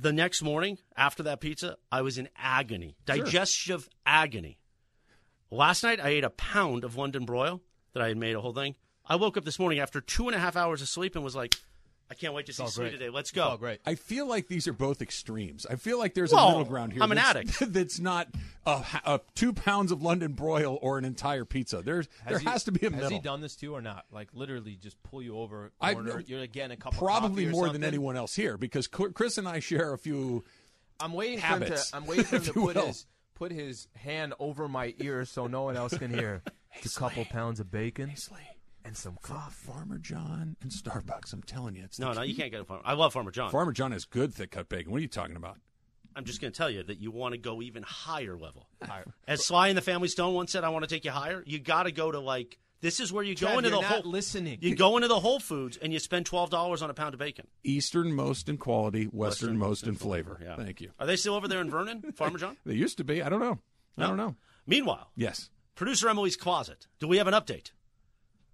The 0.00 0.12
next 0.12 0.42
morning 0.42 0.78
after 0.96 1.24
that 1.24 1.40
pizza, 1.40 1.76
I 1.90 2.02
was 2.02 2.18
in 2.18 2.28
agony, 2.36 2.96
digestive 3.04 3.88
agony. 4.06 4.58
Last 5.50 5.82
night, 5.82 5.98
I 5.98 6.10
ate 6.10 6.22
a 6.22 6.30
pound 6.30 6.84
of 6.84 6.96
London 6.96 7.24
broil 7.24 7.62
that 7.94 8.02
I 8.02 8.06
had 8.06 8.16
made 8.16 8.36
a 8.36 8.40
whole 8.40 8.52
thing. 8.52 8.76
I 9.04 9.16
woke 9.16 9.36
up 9.36 9.44
this 9.44 9.58
morning 9.58 9.80
after 9.80 10.00
two 10.00 10.28
and 10.28 10.36
a 10.36 10.38
half 10.38 10.54
hours 10.54 10.82
of 10.82 10.88
sleep 10.88 11.16
and 11.16 11.24
was 11.24 11.34
like, 11.34 11.56
I 12.10 12.14
can't 12.14 12.32
wait 12.32 12.46
to 12.46 12.52
see 12.54 12.62
all 12.62 12.68
Slee 12.70 12.84
great. 12.84 12.92
today. 12.92 13.10
Let's 13.10 13.30
go. 13.32 13.44
oh 13.46 13.50
go. 13.52 13.56
great. 13.58 13.80
I 13.84 13.94
feel 13.94 14.26
like 14.26 14.48
these 14.48 14.66
are 14.66 14.72
both 14.72 15.02
extremes. 15.02 15.66
I 15.68 15.76
feel 15.76 15.98
like 15.98 16.14
there's 16.14 16.32
Well, 16.32 16.46
a 16.46 16.50
middle 16.52 16.64
ground 16.64 16.92
here. 16.94 17.02
I'm 17.02 17.12
an 17.12 17.16
that's- 17.16 17.36
addict. 17.60 17.72
That's 17.74 18.00
not 18.00 18.28
a, 18.66 18.82
a 19.04 19.20
two 19.34 19.52
pounds 19.52 19.92
of 19.92 20.02
London 20.02 20.32
broil 20.32 20.78
or 20.80 20.96
an 20.98 21.04
entire 21.04 21.44
pizza. 21.44 21.82
There's 21.82 22.08
there 22.26 22.38
he- 22.38 22.46
has 22.46 22.64
to 22.64 22.72
be 22.72 22.86
a 22.86 22.90
middle. 22.90 22.96
Has 23.04 23.10
middle. 23.10 23.18
he 23.18 23.22
done 23.22 23.40
this 23.42 23.56
to 23.56 23.66
you 23.66 23.74
or 23.74 23.82
not? 23.82 24.06
Like 24.10 24.28
literally 24.32 24.76
just 24.76 25.02
pull 25.02 25.22
you 25.22 25.36
over 25.38 25.66
a 25.66 25.70
I- 25.84 25.94
corner. 25.94 26.22
You're 26.26 26.40
again 26.40 26.70
a 26.70 26.76
couple. 26.76 26.98
of 26.98 27.04
Probably 27.04 27.44
coffee 27.44 27.48
or 27.48 27.60
more 27.60 27.68
than 27.68 27.84
anyone 27.84 28.16
else 28.16 28.34
here 28.34 28.56
because 28.56 28.86
Chris 28.86 29.36
and 29.38 29.46
I 29.48 29.60
share 29.60 29.92
a 29.92 29.98
few. 29.98 30.44
I'm 31.00 31.12
waiting 31.12 31.38
habits, 31.38 31.90
for 31.90 31.96
him 31.98 32.02
to. 32.04 32.10
I'm 32.10 32.16
waiting 32.16 32.24
for 32.24 32.36
him 32.36 32.42
to 32.44 32.52
put 32.54 32.76
will. 32.76 32.86
his 32.86 33.06
put 33.34 33.52
his 33.52 33.86
hand 33.94 34.34
over 34.40 34.66
my 34.66 34.94
ear 34.98 35.24
so 35.26 35.46
no 35.46 35.62
one 35.62 35.76
else 35.76 35.96
can 35.96 36.12
hear. 36.12 36.42
It's 36.80 36.96
a 36.96 37.00
couple 37.00 37.24
pounds 37.24 37.60
of 37.60 37.70
bacon 37.72 38.12
and 38.84 38.96
some 38.96 39.18
coffee. 39.22 39.66
Farmer 39.72 39.98
John 39.98 40.56
and 40.62 40.70
Starbucks. 40.70 41.32
I'm 41.32 41.42
telling 41.42 41.74
you, 41.76 41.84
it's 41.84 41.98
No, 41.98 42.12
no, 42.12 42.22
key. 42.22 42.28
you 42.30 42.36
can't 42.36 42.50
get 42.50 42.60
a 42.60 42.64
farmer. 42.64 42.82
I 42.84 42.94
love 42.94 43.12
Farmer 43.12 43.30
John. 43.30 43.50
Farmer 43.50 43.72
John 43.72 43.92
has 43.92 44.04
good 44.04 44.32
thick 44.34 44.50
cut 44.52 44.68
bacon. 44.68 44.90
What 44.92 44.98
are 44.98 45.02
you 45.02 45.08
talking 45.08 45.36
about? 45.36 45.58
I'm 46.16 46.24
just 46.24 46.40
going 46.40 46.52
to 46.52 46.56
tell 46.56 46.70
you 46.70 46.82
that 46.82 46.98
you 46.98 47.10
want 47.12 47.32
to 47.32 47.38
go 47.38 47.62
even 47.62 47.82
higher 47.84 48.36
level. 48.36 48.68
Higher. 48.82 49.04
As 49.28 49.44
Sly 49.46 49.68
and 49.68 49.78
the 49.78 49.82
Family 49.82 50.08
Stone 50.08 50.34
once 50.34 50.50
said, 50.50 50.64
I 50.64 50.70
want 50.70 50.82
to 50.82 50.92
take 50.92 51.04
you 51.04 51.10
higher. 51.12 51.44
You 51.46 51.60
got 51.60 51.84
to 51.84 51.92
go 51.92 52.10
to 52.10 52.18
like, 52.18 52.58
this 52.80 52.98
is 52.98 53.12
where 53.12 53.22
you 53.22 53.34
go 53.36 53.56
into 53.58 53.68
you're 53.70 53.76
the 53.78 53.82
not 53.82 54.02
whole. 54.02 54.10
listening. 54.10 54.58
You 54.60 54.74
go 54.74 54.96
into 54.96 55.06
the 55.08 55.20
Whole 55.20 55.38
Foods 55.38 55.76
and 55.76 55.92
you 55.92 55.98
spend 55.98 56.26
twelve 56.26 56.48
dollars 56.50 56.80
on 56.82 56.90
a 56.90 56.94
pound 56.94 57.12
of 57.14 57.20
bacon. 57.20 57.46
Easternmost 57.64 58.48
in 58.48 58.56
quality, 58.56 59.08
westernmost 59.12 59.82
in 59.84 59.90
in 59.90 59.94
flavor. 59.96 60.40
Yeah. 60.42 60.56
Thank 60.56 60.80
you. 60.80 60.90
Are 60.98 61.06
they 61.06 61.16
still 61.16 61.34
over 61.34 61.46
there 61.48 61.60
in 61.60 61.70
Vernon, 61.70 62.02
Farmer 62.16 62.38
John? 62.38 62.56
They 62.64 62.74
used 62.74 62.96
to 62.98 63.04
be. 63.04 63.22
I 63.22 63.28
don't 63.28 63.40
know. 63.40 63.58
I 63.96 64.06
don't 64.06 64.16
know. 64.16 64.36
Meanwhile, 64.66 65.10
Yes. 65.16 65.50
producer 65.74 66.08
Emily's 66.08 66.36
closet. 66.36 66.86
Do 67.00 67.08
we 67.08 67.16
have 67.18 67.26
an 67.26 67.34
update? 67.34 67.72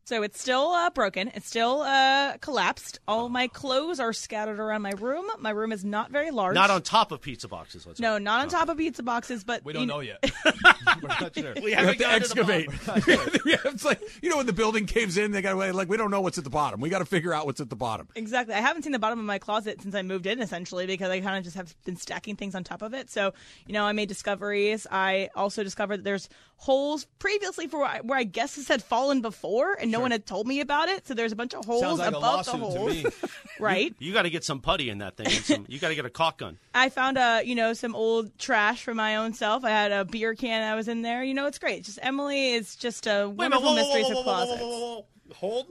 So 0.06 0.22
it's 0.22 0.38
still 0.38 0.68
uh, 0.68 0.90
broken. 0.90 1.30
It's 1.34 1.46
still 1.46 1.80
uh, 1.80 2.36
collapsed. 2.38 2.98
All 3.08 3.30
my 3.30 3.48
clothes 3.48 3.98
are 4.00 4.12
scattered 4.12 4.60
around 4.60 4.82
my 4.82 4.92
room. 4.98 5.24
My 5.38 5.48
room 5.48 5.72
is 5.72 5.82
not 5.82 6.10
very 6.10 6.30
large. 6.30 6.54
Not 6.54 6.68
on 6.70 6.82
top 6.82 7.10
of 7.10 7.22
pizza 7.22 7.48
boxes. 7.48 7.86
Let's 7.86 7.98
No, 8.00 8.12
hope. 8.14 8.22
not 8.22 8.40
on 8.42 8.48
top 8.50 8.68
of 8.68 8.76
pizza 8.76 9.02
boxes, 9.02 9.44
but 9.44 9.64
We 9.64 9.72
don't 9.72 9.86
kn- 9.86 9.88
know 9.88 10.00
yet. 10.00 10.22
We're 11.02 11.08
not 11.08 11.34
sure. 11.34 11.54
We 11.56 11.70
You 11.70 11.76
haven't 11.76 11.94
to 11.94 11.98
gotten 12.00 12.22
to 12.28 12.34
the 12.34 12.54
excavate. 12.66 13.40
yeah, 13.46 13.56
it's 13.64 13.84
like 13.84 14.00
you 14.22 14.28
know 14.28 14.36
when 14.36 14.44
the 14.46 14.52
building 14.52 14.84
caves 14.84 15.16
in, 15.16 15.32
they 15.32 15.40
got 15.40 15.54
to 15.54 15.72
like 15.72 15.88
we 15.88 15.96
don't 15.96 16.10
know 16.10 16.20
what's 16.20 16.36
at 16.36 16.44
the 16.44 16.50
bottom. 16.50 16.80
We 16.80 16.90
got 16.90 16.98
to 16.98 17.06
figure 17.06 17.32
out 17.32 17.46
what's 17.46 17.60
at 17.60 17.70
the 17.70 17.76
bottom. 17.76 18.08
Exactly. 18.14 18.54
I 18.54 18.60
haven't 18.60 18.82
seen 18.82 18.92
the 18.92 18.98
bottom 18.98 19.18
of 19.18 19.24
my 19.24 19.38
closet 19.38 19.80
since 19.80 19.94
I 19.94 20.02
moved 20.02 20.26
in, 20.26 20.40
essentially, 20.40 20.86
because 20.86 21.08
I 21.10 21.20
kind 21.20 21.38
of 21.38 21.44
just 21.44 21.56
have 21.56 21.74
been 21.86 21.96
stacking 21.96 22.36
things 22.36 22.54
on 22.54 22.62
top 22.62 22.82
of 22.82 22.92
it. 22.92 23.10
So, 23.10 23.32
you 23.66 23.72
know, 23.72 23.84
I 23.84 23.92
made 23.92 24.08
discoveries. 24.10 24.86
I 24.90 25.30
also 25.34 25.64
discovered 25.64 25.98
that 25.98 26.04
there's 26.04 26.28
holes 26.56 27.06
previously 27.18 27.66
for 27.66 27.80
where 27.80 27.88
I, 27.88 28.00
where 28.00 28.18
I 28.18 28.24
guess 28.24 28.56
this 28.56 28.68
had 28.68 28.82
fallen 28.82 29.20
before, 29.20 29.74
and 29.74 29.90
no 29.90 30.00
one 30.00 30.10
had 30.10 30.26
told 30.26 30.46
me 30.46 30.60
about 30.60 30.88
it. 30.88 31.06
So 31.06 31.14
there's 31.14 31.32
a 31.32 31.36
bunch 31.36 31.54
of 31.54 31.64
holes 31.64 31.98
like 31.98 32.08
above 32.08 32.46
the 32.46 32.52
holes. 32.52 33.04
right. 33.60 33.94
You 33.98 34.12
got 34.12 34.22
to 34.22 34.30
get 34.30 34.44
some 34.44 34.60
putty 34.60 34.88
in 34.88 34.98
that 34.98 35.16
thing. 35.16 35.26
And 35.26 35.44
some, 35.44 35.66
you 35.68 35.78
got 35.78 35.88
to 35.88 35.94
get 35.94 36.06
a 36.06 36.10
caulk 36.10 36.38
gun. 36.38 36.58
I 36.74 36.88
found 36.88 37.18
a 37.18 37.42
you 37.44 37.54
know, 37.54 37.72
some 37.72 37.94
old 37.94 38.36
trash 38.38 38.82
from 38.82 38.96
my 38.96 39.16
own 39.16 39.34
self. 39.34 39.64
I 39.64 39.70
had 39.70 39.92
a 39.92 40.04
beer 40.04 40.34
can 40.34 40.62
that 40.62 40.74
was 40.74 40.88
in 40.88 41.02
there. 41.02 41.22
You 41.22 41.34
know, 41.34 41.46
it's 41.46 41.58
great. 41.58 41.84
Just 41.84 41.98
Emily 42.02 42.52
is 42.54 42.76
just 42.76 43.06
a 43.06 43.26
minute. 43.26 43.36
wonderful 43.36 43.74
Whoa, 43.74 43.82
whoa, 43.82 44.18
of 44.18 44.24
closets. 44.24 45.08
Hold. 45.36 45.66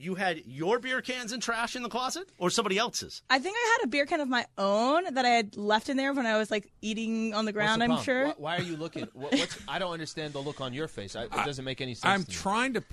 You 0.00 0.14
had 0.14 0.42
your 0.46 0.78
beer 0.78 1.02
cans 1.02 1.30
and 1.32 1.42
trash 1.42 1.76
in 1.76 1.82
the 1.82 1.88
closet, 1.90 2.28
or 2.38 2.48
somebody 2.48 2.78
else's? 2.78 3.20
I 3.28 3.38
think 3.38 3.54
I 3.56 3.78
had 3.78 3.86
a 3.86 3.88
beer 3.90 4.06
can 4.06 4.20
of 4.20 4.28
my 4.28 4.46
own 4.56 5.12
that 5.14 5.24
I 5.26 5.28
had 5.30 5.56
left 5.58 5.90
in 5.90 5.96
there 5.98 6.14
when 6.14 6.24
I 6.24 6.38
was 6.38 6.50
like 6.50 6.72
eating 6.80 7.34
on 7.34 7.44
the 7.44 7.52
ground. 7.52 7.80
the 7.82 7.84
I'm 7.84 7.90
problem? 7.90 8.04
sure. 8.04 8.26
Why, 8.28 8.34
why 8.38 8.56
are 8.56 8.62
you 8.62 8.76
looking? 8.76 9.06
What, 9.12 9.32
what's, 9.32 9.58
I 9.68 9.78
don't 9.78 9.92
understand 9.92 10.32
the 10.32 10.38
look 10.40 10.60
on 10.62 10.72
your 10.72 10.88
face. 10.88 11.14
I, 11.16 11.24
it 11.24 11.30
doesn't 11.32 11.64
make 11.64 11.80
any 11.82 11.92
sense. 11.94 12.04
I'm 12.06 12.24
to 12.24 12.30
me. 12.30 12.34
trying 12.34 12.74
to 12.74 12.84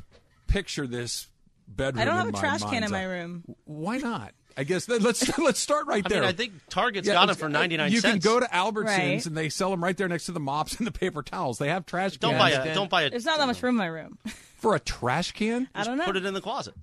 picture 0.47 0.85
this 0.85 1.27
bedroom. 1.67 2.01
I 2.01 2.05
don't 2.05 2.15
in 2.19 2.25
have 2.25 2.33
a 2.35 2.37
trash 2.37 2.63
can 2.63 2.83
in 2.83 2.91
my 2.91 3.03
room. 3.03 3.43
Why 3.63 3.97
not? 3.97 4.33
I 4.59 4.63
guess 4.63 4.85
that, 4.87 5.01
let's 5.01 5.37
let's 5.37 5.59
start 5.59 5.85
right 5.87 6.03
I 6.05 6.09
there. 6.09 6.21
mean, 6.21 6.29
I 6.29 6.33
think 6.33 6.53
Target's 6.69 7.07
Yeah, 7.07 7.13
got 7.13 7.27
them 7.27 7.35
for 7.35 7.45
uh, 7.45 7.49
99 7.49 7.91
You 7.91 7.99
cents. 8.01 8.11
can 8.25 8.33
go 8.33 8.39
to 8.39 8.47
Albertsons 8.47 8.85
Right. 8.87 9.25
and 9.25 9.37
they 9.37 9.49
sell 9.49 9.69
them 9.69 9.83
right 9.83 9.95
there 9.95 10.07
next 10.09 10.25
to 10.25 10.31
the 10.33 10.39
mops 10.39 10.75
and 10.77 10.87
the 10.87 10.91
paper 10.91 11.21
towels. 11.21 11.57
They 11.59 11.69
have 11.69 11.85
trash 11.85 12.17
Don't 12.17 12.31
cans 12.31 12.41
buy 12.41 12.49
a. 12.49 12.53
understand. 12.55 12.75
Don't 12.75 12.89
buy 12.89 13.01
a. 13.03 13.09
There's 13.11 13.25
not 13.25 13.37
that 13.37 13.45
much 13.47 13.61
room 13.63 13.75
in 13.75 13.77
my 13.77 13.85
room. 13.85 14.17
for 14.57 14.75
a 14.75 14.79
trash 14.79 15.31
can. 15.33 15.69
I 15.75 15.83
don't 15.83 15.97
know. 15.97 16.05
Put 16.05 16.17
it 16.17 16.25
in 16.25 16.33
the 16.33 16.41
closet. 16.41 16.73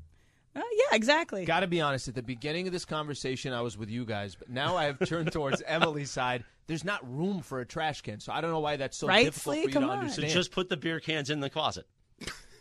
Oh, 0.57 0.63
yeah, 0.91 0.97
exactly. 0.97 1.45
Got 1.45 1.61
to 1.61 1.67
be 1.67 1.81
honest. 1.81 2.07
At 2.09 2.15
the 2.15 2.23
beginning 2.23 2.67
of 2.67 2.73
this 2.73 2.85
conversation, 2.85 3.53
I 3.53 3.61
was 3.63 3.77
with 3.77 3.91
you 3.91 4.05
guys, 4.05 4.35
but 4.37 4.49
now 4.51 4.77
I 4.77 4.85
have 4.85 4.99
turned 5.01 5.33
towards 5.33 5.63
Emily's 5.67 6.11
side. 6.11 6.45
There's 6.67 6.85
not 6.85 7.01
room 7.13 7.41
for 7.43 7.61
a 7.61 7.67
trash 7.67 8.01
can, 8.03 8.21
so 8.21 8.33
I 8.33 8.41
don't 8.41 8.51
know 8.51 8.61
why 8.61 8.77
that's 8.77 8.97
so 8.97 9.07
Right, 9.09 9.25
difficult 9.27 9.55
Slee? 9.57 9.63
for 9.65 9.69
you 9.69 9.73
Come 9.75 9.83
to 9.85 9.89
on. 9.91 10.11
So 10.11 10.23
just 10.23 10.51
put 10.53 10.69
the 10.69 10.77
beer 10.77 11.01
cans 11.01 11.29
in 11.31 11.41
the 11.41 11.51
closet. 11.51 11.87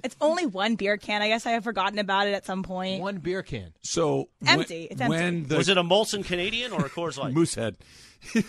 It's 0.03 0.17
only 0.19 0.45
one 0.45 0.75
beer 0.75 0.97
can. 0.97 1.21
I 1.21 1.29
guess 1.29 1.45
I 1.45 1.51
have 1.51 1.63
forgotten 1.63 1.97
about 1.97 2.27
it 2.27 2.33
at 2.33 2.45
some 2.45 2.61
point. 2.63 3.01
one 3.01 3.19
beer 3.19 3.41
can. 3.43 3.73
So 3.83 4.27
Empty. 4.45 4.81
When, 4.81 4.91
It's 4.91 5.01
empty. 5.01 5.09
when 5.15 5.43
the 5.47 5.55
Was 5.57 5.69
it 5.69 5.77
a 5.77 5.83
Molson 5.83 6.25
Canadian 6.25 6.73
or 6.73 6.85
a 6.85 6.89
Coors 6.89 7.17
Light? 7.17 7.33
Moosehead? 7.35 7.77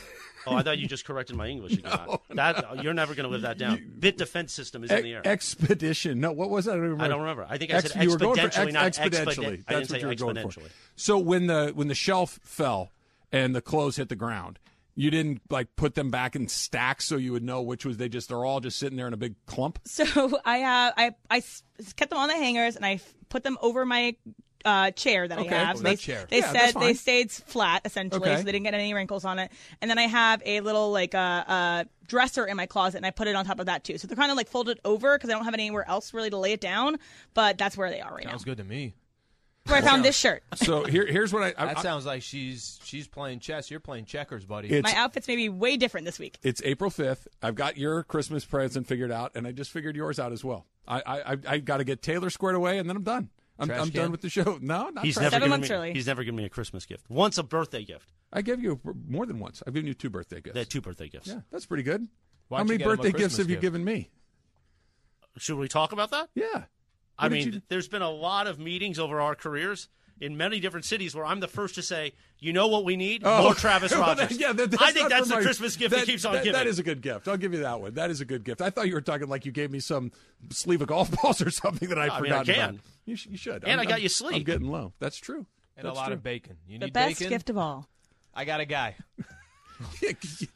Oh, 0.47 0.55
I 0.57 0.63
thought 0.63 0.79
you 0.79 0.87
just 0.87 1.05
corrected 1.05 1.37
my 1.37 1.47
English 1.49 1.75
again. 1.75 1.99
That 2.35 2.65
uh, 2.65 2.75
you're 2.83 2.95
never 2.95 3.15
going 3.15 3.25
to 3.25 3.31
live 3.31 3.43
that 3.43 3.59
down. 3.59 3.93
Bit 3.99 4.19
defense 4.19 4.53
system 4.53 4.83
is 4.85 4.91
in 4.91 5.03
the 5.03 5.09
E- 5.09 5.15
air. 5.15 5.27
expedition. 5.27 6.21
No, 6.21 6.33
what 6.33 6.51
was 6.51 6.65
that? 6.65 6.73
I 6.73 6.75
don't 6.75 6.83
remember. 6.83 7.05
I 7.05 7.09
don't 7.09 7.21
remember. 7.21 7.47
I 7.49 7.59
think 7.59 7.73
I 7.73 7.81
said 7.81 7.93
Ex- 7.95 8.05
you 8.05 8.11
were 8.11 8.19
going 8.19 8.37
for 8.37 8.49
exponentially, 8.49 8.73
not 8.73 8.93
exponentially. 8.93 9.03
expedi- 9.03 9.37
I 9.39 9.47
That's 9.47 9.67
didn't 9.67 9.79
what 9.81 9.89
say 9.89 10.01
you 10.01 10.07
were 10.07 10.15
going 10.35 10.51
for. 10.51 10.61
So 10.97 11.19
when 11.19 11.47
the 11.47 11.73
when 11.75 11.89
the 11.89 11.95
shelf 11.95 12.41
fell 12.43 12.91
and 13.33 13.55
the 13.55 13.61
clothes 13.63 13.97
hit 13.97 14.09
the 14.09 14.17
ground, 14.17 14.59
you 14.97 15.11
didn't 15.11 15.43
like 15.51 15.75
put 15.77 15.95
them 15.95 16.11
back 16.11 16.35
in 16.37 16.49
stacks 16.49 17.05
so 17.05 17.17
you 17.17 17.33
would 17.33 17.43
know 17.43 17.63
which 17.63 17.85
was 17.85 17.97
they 17.97 18.09
just 18.09 18.29
they're 18.29 18.45
all 18.45 18.61
just 18.61 18.79
sitting 18.79 18.97
there 18.97 19.07
in 19.07 19.13
a 19.15 19.17
big 19.19 19.35
clump. 19.47 19.79
So 19.85 20.41
I 20.45 20.59
have 20.59 21.15
I 21.31 21.43
kept 21.97 22.11
them 22.11 22.19
on 22.19 22.29
the 22.29 22.35
hangers 22.35 22.77
and 22.77 22.85
I 22.85 23.01
put 23.29 23.43
them 23.45 23.57
over 23.61 23.85
my 23.87 24.17
uh, 24.65 24.91
chair 24.93 25.29
that 25.29 25.39
Okay. 25.39 25.49
I 25.55 25.65
have. 25.65 25.77
Oh, 25.77 25.81
they 25.81 25.97
chair. 25.97 26.27
they 26.29 26.39
Yeah, 26.39 26.53
said 26.53 26.81
they 26.81 26.95
stayed 26.95 27.31
flat 27.31 27.83
essentially, 27.85 28.23
Okay. 28.31 28.37
so 28.39 28.43
they 28.45 28.53
didn't 28.53 28.65
get 28.65 28.75
any 28.75 28.95
wrinkles 28.95 29.25
on 29.25 29.39
it. 29.39 29.51
And 29.81 29.91
then 29.91 29.99
I 29.99 30.05
have 30.07 30.43
a 30.45 30.61
little 30.61 30.91
like 30.93 31.15
uh, 31.15 31.19
uh, 31.47 31.85
dresser 32.07 32.47
in 32.47 32.57
my 32.57 32.67
closet, 32.67 32.97
and 32.99 33.07
I 33.07 33.11
put 33.11 33.29
it 33.29 33.37
on 33.37 33.45
top 33.45 33.61
of 33.61 33.67
that 33.67 33.85
too. 33.85 33.99
So 33.99 34.07
they're 34.07 34.17
kind 34.17 34.31
of 34.31 34.37
like 34.37 34.49
folded 34.49 34.81
over 34.85 35.17
because 35.17 35.31
I 35.31 35.35
don't 35.35 35.45
have 35.45 35.55
anywhere 35.55 35.89
else 35.89 36.15
really 36.15 36.31
to 36.31 36.37
lay 36.39 36.53
it 36.53 36.61
down. 36.61 36.97
But 37.35 37.59
that's 37.59 37.77
where 37.77 37.91
they 37.91 38.01
are 38.01 38.11
right 38.11 38.23
Sounds 38.23 38.25
now. 38.25 38.31
Sounds 38.33 38.45
good 38.45 38.57
to 38.59 38.65
me. 38.65 38.95
Where 39.67 39.79
I 39.79 39.81
found 39.81 40.05
this 40.05 40.15
shirt. 40.15 40.43
So 40.57 40.85
here 40.85 41.07
here's 41.07 41.33
what 41.33 41.43
I, 41.43 41.47
I, 41.57 41.67
That 41.69 41.79
I 41.79 41.83
sounds 41.83 42.05
like 42.05 42.21
she's 42.23 42.79
she's 42.85 43.09
playing 43.09 43.41
chess. 43.41 43.71
You're 43.71 43.81
playing 43.81 44.05
checkers, 44.05 44.45
buddy. 44.45 44.69
it's 44.69 44.85
My 44.85 44.95
outfit's 44.95 45.27
maybe 45.27 45.49
way 45.49 45.79
different 45.79 46.05
this 46.05 46.19
week. 46.19 46.37
it's 46.43 46.61
April 46.65 46.91
fifth. 46.91 47.29
I've 47.43 47.55
got 47.55 47.79
your 47.79 48.03
Christmas 48.03 48.45
present 48.45 48.87
figured 48.87 49.11
out, 49.11 49.33
and 49.35 49.47
I 49.47 49.53
just 49.53 49.71
figured 49.71 49.97
yours 49.97 50.19
out 50.19 50.33
as 50.33 50.45
well. 50.45 50.67
I 50.87 51.01
I, 51.07 51.33
I, 51.33 51.37
I 51.49 51.59
got 51.61 51.79
to 51.79 51.85
get 51.85 52.03
Taylor 52.03 52.29
squared 52.29 52.57
away, 52.57 52.77
and 52.77 52.87
then 52.91 52.97
I'm 52.97 53.05
done. 53.05 53.31
I'm, 53.59 53.71
I'm 53.71 53.91
done 53.91 54.11
with 54.11 54.21
the 54.21 54.29
show. 54.29 54.59
No, 54.63 54.89
not 54.91 55.05
He's 55.05 55.15
trash. 55.15 55.25
never 55.25 55.31
Seven 55.35 55.39
given 55.47 55.51
months 55.51 55.71
me. 55.71 55.77
early. 55.77 55.93
He's 55.95 56.07
never 56.07 56.25
given 56.25 56.37
me 56.37 56.45
a 56.45 56.49
Christmas 56.49 56.87
gift. 56.87 57.09
Once 57.09 57.39
a 57.39 57.43
birthday 57.43 57.85
gift. 57.85 58.13
I 58.33 58.43
gave 58.43 58.61
you 58.63 58.81
more 59.09 59.27
than 59.27 59.39
once. 59.39 59.63
I've 59.67 59.75
given 59.75 59.87
you 59.87 59.95
two 59.95 60.11
birthday 60.11 60.41
gifts. 60.41 60.55
They 60.55 60.61
had 60.61 60.71
two 60.71 60.81
birthday 60.81 61.09
gifts. 61.09 61.29
Yeah, 61.29 61.41
that's 61.53 61.67
pretty 61.67 61.85
good. 61.85 62.09
Why'd 62.49 62.59
How 62.59 62.65
many 62.65 62.79
get 62.79 62.85
him 62.87 62.91
a 62.93 62.97
birthday 62.97 63.11
gifts 63.11 63.21
Christmas 63.23 63.39
have 63.39 63.49
you 63.51 63.55
gift? 63.57 63.63
given 63.63 63.85
me? 63.85 64.11
Should 65.39 65.57
we 65.59 65.69
talk 65.69 65.93
about 65.93 66.11
that? 66.11 66.29
Yeah. 66.35 66.65
I 67.19 67.25
What 67.27 67.29
did 67.31 67.33
mean, 67.45 67.53
you- 67.55 67.63
there's 67.69 67.89
been 67.89 68.03
a 68.03 68.11
lot 68.11 68.47
of 68.47 68.59
meetings 68.59 68.99
over 68.99 69.21
our 69.21 69.35
careers, 69.35 69.89
in 70.21 70.37
many 70.37 70.61
different 70.61 70.85
cities 70.85 71.15
where 71.15 71.25
I'm 71.27 71.41
the 71.41 71.49
first 71.49 71.75
to 71.75 71.83
say, 71.83 72.13
you 72.39 72.53
know 72.53 72.69
what 72.69 72.85
we 72.85 72.97
need? 72.97 73.23
Oh. 73.25 73.43
More 73.43 73.55
Travis 73.55 73.91
Well, 73.93 74.01
Rogers. 74.03 74.39
yeah, 74.39 74.53
that- 74.53 74.81
I 74.81 74.93
think 74.93 75.09
that's 75.09 75.23
for 75.23 75.29
the 75.29 75.35
my- 75.37 75.43
Christmas 75.43 75.77
gift 75.77 75.95
that, 75.95 76.07
keeps 76.07 76.25
on 76.25 76.35
that- 76.35 76.45
giving. 76.45 76.59
That 76.59 76.67
is 76.67 76.79
a 76.79 76.83
good 76.83 77.03
gift. 77.03 77.27
I'll 77.29 77.37
give 77.37 77.53
you 77.53 77.61
that 77.61 77.81
one. 77.81 77.95
That 77.95 78.11
is 78.11 78.21
a 78.21 78.25
good 78.25 78.45
gift. 78.45 78.61
I 78.61 78.71
thought 78.71 78.87
you 78.89 78.95
were 78.95 79.01
talking 79.01 79.29
like 79.29 79.45
you 79.47 79.53
gave 79.53 79.71
me 79.71 79.81
some 79.81 80.13
sleeve 80.51 80.81
of 80.83 80.89
golf 80.89 81.11
balls 81.23 81.43
or 81.43 81.51
something 81.51 81.89
that 81.89 81.99
I 81.99 82.09
I 82.09 82.21
mean, 82.21 82.33
I 82.33 82.39
forgot 82.45 82.49
about. 82.57 82.75
You, 83.07 83.17
sh- 83.17 83.27
you 83.31 83.37
should. 83.37 83.65
And 83.65 83.73
I'm- 83.73 83.81
I 83.81 83.85
got 83.85 83.95
I'm- 83.95 84.03
you 84.03 84.09
sleep. 84.09 84.37
I'm 84.37 84.43
getting 84.45 84.69
low. 84.69 84.93
That's 85.01 85.17
true. 85.17 85.47
and 85.77 85.87
That's 85.87 85.95
a 85.97 85.99
lot 85.99 86.07
true. 86.07 86.15
of 86.15 86.23
bacon. 86.23 86.57
You 86.69 86.79
need 86.79 86.89
The 86.89 86.93
best 86.93 87.19
bacon? 87.19 87.29
gift 87.31 87.51
of 87.51 87.59
all. 87.59 87.89
I 88.35 88.45
got 88.45 88.61
a 88.61 88.65
guy. 88.67 88.97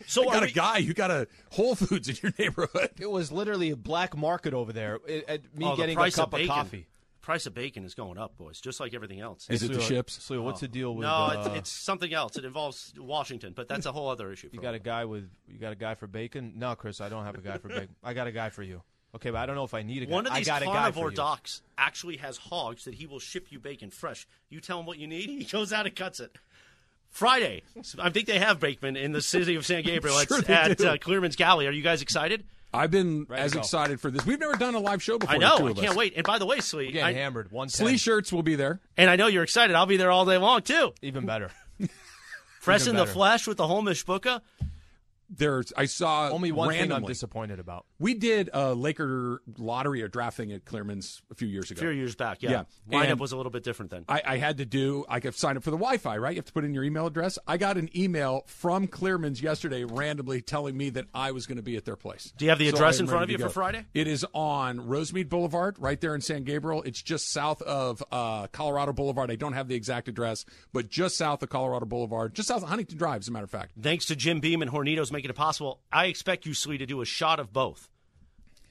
So 0.06 0.22
I 0.28 0.32
got 0.32 0.42
we- 0.42 0.48
a 0.48 0.52
guy. 0.52 0.78
You 0.78 0.94
got 0.94 1.10
a 1.10 1.26
Whole 1.50 1.74
Foods 1.74 2.08
in 2.08 2.16
your 2.22 2.32
neighborhood. 2.38 2.90
It 3.00 3.10
was 3.10 3.32
literally 3.32 3.70
a 3.70 3.76
black 3.76 4.16
market 4.16 4.54
over 4.54 4.72
there. 4.72 5.00
It, 5.06 5.24
at 5.28 5.56
me 5.56 5.64
Oh, 5.66 5.70
the 5.70 5.76
getting 5.82 5.98
a 5.98 6.10
cup 6.10 6.32
of 6.32 6.40
of, 6.40 6.46
coffee. 6.46 6.86
Price 7.28 7.44
of 7.44 7.52
bacon 7.52 7.84
is 7.84 7.92
going 7.92 8.16
up, 8.16 8.38
boys, 8.38 8.58
just 8.58 8.80
like 8.80 8.94
everything 8.94 9.20
else. 9.20 9.50
Is 9.50 9.62
it 9.62 9.70
the 9.70 9.82
ships? 9.82 10.24
So 10.24 10.40
what's 10.40 10.60
the 10.60 10.66
deal 10.66 10.94
with? 10.94 11.02
no, 11.02 11.12
uh, 11.12 11.44
it's, 11.48 11.56
it's 11.58 11.70
something 11.70 12.10
else. 12.10 12.38
It 12.38 12.46
involves 12.46 12.94
Washington, 12.98 13.52
but 13.54 13.68
that's 13.68 13.84
a 13.84 13.92
whole 13.92 14.08
other 14.08 14.32
issue. 14.32 14.48
you 14.50 14.62
got 14.62 14.72
a 14.72 14.78
guy 14.78 15.04
with 15.04 15.28
you 15.46 15.58
got 15.58 15.72
a 15.72 15.76
guy 15.76 15.94
for 15.94 16.06
bacon? 16.06 16.54
No, 16.56 16.74
Chris, 16.74 17.02
I 17.02 17.10
don't 17.10 17.26
have 17.26 17.34
a 17.34 17.42
guy 17.42 17.58
for 17.58 17.68
bacon. 17.68 17.90
I 18.02 18.14
got 18.14 18.28
a 18.28 18.32
guy 18.32 18.48
for 18.48 18.62
you. 18.62 18.80
Okay, 19.14 19.28
but 19.28 19.40
I 19.40 19.44
don't 19.44 19.56
know 19.56 19.64
if 19.64 19.74
I 19.74 19.82
need 19.82 20.04
a 20.04 20.06
guy. 20.06 20.12
One 20.14 20.26
of 20.26 20.32
I 20.32 20.38
these 20.38 20.46
got 20.46 20.62
a 20.62 20.64
guy 20.64 20.72
carnivore 20.72 21.04
for 21.04 21.10
you. 21.10 21.16
docks 21.16 21.60
actually 21.76 22.16
has 22.16 22.38
hogs 22.38 22.86
that 22.86 22.94
he 22.94 23.06
will 23.06 23.18
ship 23.18 23.48
you 23.50 23.58
bacon 23.58 23.90
fresh. 23.90 24.26
You 24.48 24.62
tell 24.62 24.80
him 24.80 24.86
what 24.86 24.96
you 24.96 25.06
need, 25.06 25.28
he 25.28 25.44
goes 25.44 25.70
out 25.70 25.84
and 25.84 25.94
cuts 25.94 26.20
it. 26.20 26.34
Friday, 27.10 27.62
I 27.98 28.08
think 28.08 28.26
they 28.26 28.38
have 28.38 28.58
Bakeman 28.58 28.96
in 28.96 29.12
the 29.12 29.20
city 29.20 29.54
of 29.56 29.66
San 29.66 29.82
Gabriel 29.82 30.16
Sure 30.26 30.38
at, 30.48 30.48
at 30.48 30.80
uh, 30.80 30.96
Clearman's 30.96 31.36
Galley. 31.36 31.66
Are 31.66 31.72
you 31.72 31.82
guys 31.82 32.00
excited? 32.00 32.46
I've 32.72 32.90
been 32.90 33.24
Ready 33.28 33.42
as 33.42 33.54
excited 33.54 34.00
for 34.00 34.10
this. 34.10 34.26
We've 34.26 34.38
never 34.38 34.54
done 34.56 34.74
a 34.74 34.78
live 34.78 35.02
show 35.02 35.18
before. 35.18 35.34
I 35.34 35.38
know. 35.38 35.58
two 35.58 35.68
I 35.68 35.72
can't 35.72 35.88
us. 35.90 35.96
wait. 35.96 36.12
And 36.16 36.24
by 36.26 36.38
the 36.38 36.46
way, 36.46 36.60
Slee, 36.60 36.86
We're 36.86 36.92
getting 36.92 37.16
I- 37.16 37.18
hammered. 37.18 37.50
One 37.50 37.68
Slee 37.68 37.96
shirts 37.96 38.30
will 38.32 38.42
be 38.42 38.56
there. 38.56 38.80
and 38.96 39.08
I 39.08 39.16
know 39.16 39.26
you're 39.26 39.42
excited. 39.42 39.74
I'll 39.74 39.86
be 39.86 39.96
there 39.96 40.10
all 40.10 40.24
day 40.26 40.36
long 40.38 40.62
too. 40.62 40.92
Even 41.02 41.24
better. 41.26 41.50
Fresh 42.60 42.82
Even 42.82 42.96
in 42.96 42.96
the 42.96 43.06
flesh 43.10 43.46
with 43.46 43.56
the 43.56 43.66
whole 43.66 43.82
mishpucha. 43.82 44.42
There's. 45.30 45.72
I 45.76 45.86
saw 45.86 46.28
Only 46.30 46.52
one 46.52 46.70
thing 46.70 46.92
I'm 46.92 47.04
disappointed 47.04 47.58
about. 47.58 47.86
We 48.00 48.14
did 48.14 48.48
a 48.52 48.74
Laker 48.74 49.42
lottery 49.58 50.02
or 50.02 50.08
draft 50.08 50.36
thing 50.36 50.52
at 50.52 50.64
Clearman's 50.64 51.20
a 51.32 51.34
few 51.34 51.48
years 51.48 51.70
ago. 51.70 51.80
A 51.80 51.82
few 51.82 51.90
years 51.90 52.14
back, 52.14 52.42
yeah. 52.42 52.50
Yeah. 52.88 52.98
Lineup 53.00 53.10
And- 53.12 53.20
was 53.20 53.32
a 53.32 53.36
little 53.36 53.50
bit 53.50 53.64
different 53.64 53.90
then. 53.90 54.04
I, 54.08 54.22
I 54.24 54.36
had 54.36 54.58
to 54.58 54.64
do. 54.64 55.04
I 55.08 55.18
could 55.18 55.34
sign 55.34 55.56
up 55.56 55.64
for 55.64 55.70
the 55.72 55.76
Wi-Fi, 55.76 56.16
right? 56.18 56.30
You 56.30 56.36
have 56.38 56.44
to 56.44 56.52
put 56.52 56.64
in 56.64 56.72
your 56.74 56.84
email 56.84 57.06
address. 57.06 57.38
I 57.46 57.56
got 57.56 57.76
an 57.76 57.88
email 57.96 58.44
from 58.46 58.86
Clearman's 58.86 59.42
yesterday, 59.42 59.82
randomly 59.84 60.40
telling 60.42 60.76
me 60.76 60.90
that 60.90 61.06
I 61.12 61.32
was 61.32 61.46
going 61.46 61.56
to 61.56 61.62
be 61.62 61.76
at 61.76 61.84
their 61.84 61.96
place. 61.96 62.32
Do 62.36 62.44
you 62.44 62.50
have 62.50 62.58
the 62.60 62.68
So 62.70 62.76
address 62.76 63.00
in 63.00 63.08
front 63.08 63.24
of 63.24 63.30
you 63.30 63.38
for. 63.38 63.48
Friday? 63.48 63.84
It 63.94 64.06
is 64.06 64.24
on 64.32 64.78
Rosemead 64.78 65.28
Boulevard, 65.28 65.76
right 65.80 66.00
there 66.00 66.14
in 66.14 66.20
San 66.20 66.44
Gabriel. 66.44 66.82
It's 66.84 67.02
just 67.02 67.32
south 67.32 67.62
of 67.62 68.02
uh, 68.12 68.46
Colorado 68.48 68.92
Boulevard. 68.92 69.30
I 69.32 69.36
don't 69.36 69.54
have 69.54 69.66
the 69.66 69.74
exact 69.74 70.06
address, 70.06 70.44
but 70.72 70.88
just 70.88 71.16
south 71.16 71.42
of 71.42 71.48
Colorado 71.48 71.86
Boulevard, 71.86 72.34
just 72.34 72.46
south 72.48 72.62
of 72.62 72.68
Huntington 72.68 72.96
Drive, 72.96 73.22
as 73.22 73.28
a 73.28 73.32
matter 73.32 73.44
of 73.44 73.50
fact. 73.50 73.72
Thanks 73.80 74.06
to 74.06 74.14
Jim 74.16 74.38
Beam 74.38 74.62
and 74.62 74.70
Hornitos 74.70 75.10
making 75.10 75.30
it 75.30 75.36
possible. 75.36 75.80
I 75.90 76.06
expect 76.06 76.46
you, 76.46 76.54
Slee, 76.54 76.78
to 76.78 76.86
do 76.86 77.00
a 77.00 77.04
shot 77.04 77.40
of 77.40 77.52
both 77.52 77.87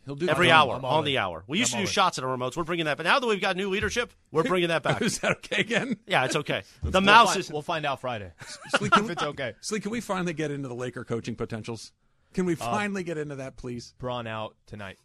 He'll 0.07 0.15
do 0.15 0.27
every 0.29 0.49
hour 0.49 0.79
on 0.83 1.03
the 1.05 1.19
hour. 1.19 1.43
We 1.47 1.59
used 1.59 1.73
I'm 1.73 1.77
to 1.77 1.77
do 1.77 1.81
all 1.81 1.87
in. 1.89 1.91
shots 1.93 2.17
at 2.17 2.23
our 2.23 2.35
remotes. 2.35 2.57
We're 2.57 2.63
bringing 2.63 2.85
that, 2.85 2.97
but 2.97 3.03
now 3.03 3.19
that 3.19 3.27
we've 3.27 3.39
got 3.39 3.55
new 3.55 3.69
leadership, 3.69 4.11
we're 4.31 4.43
bringing 4.43 4.69
that 4.69 4.81
back. 4.81 5.01
Is 5.03 5.19
that 5.19 5.33
okay 5.37 5.61
again? 5.61 5.97
yeah, 6.07 6.25
it's 6.25 6.35
okay. 6.37 6.63
The 6.81 6.91
We'll 6.91 7.01
mouse 7.01 7.33
fi- 7.35 7.39
is. 7.41 7.51
We'll 7.51 7.61
find 7.61 7.85
out 7.85 8.01
Friday. 8.01 8.31
Sleek, 8.77 8.91
can 8.93 9.03
if 9.05 9.11
it's 9.11 9.21
okay. 9.23 9.53
Sleek, 9.61 9.83
can 9.83 9.91
we 9.91 10.01
finally 10.01 10.33
get 10.33 10.49
into 10.49 10.67
the 10.67 10.73
Laker 10.75 11.03
coaching 11.03 11.35
potentials? 11.35 11.91
Can 12.33 12.45
Uh, 12.45 12.47
we 12.47 12.55
finally 12.55 13.03
get 13.03 13.17
into 13.19 13.35
that, 13.35 13.57
please? 13.57 13.93
Bron 13.99 14.25
out 14.25 14.55
tonight. 14.65 14.97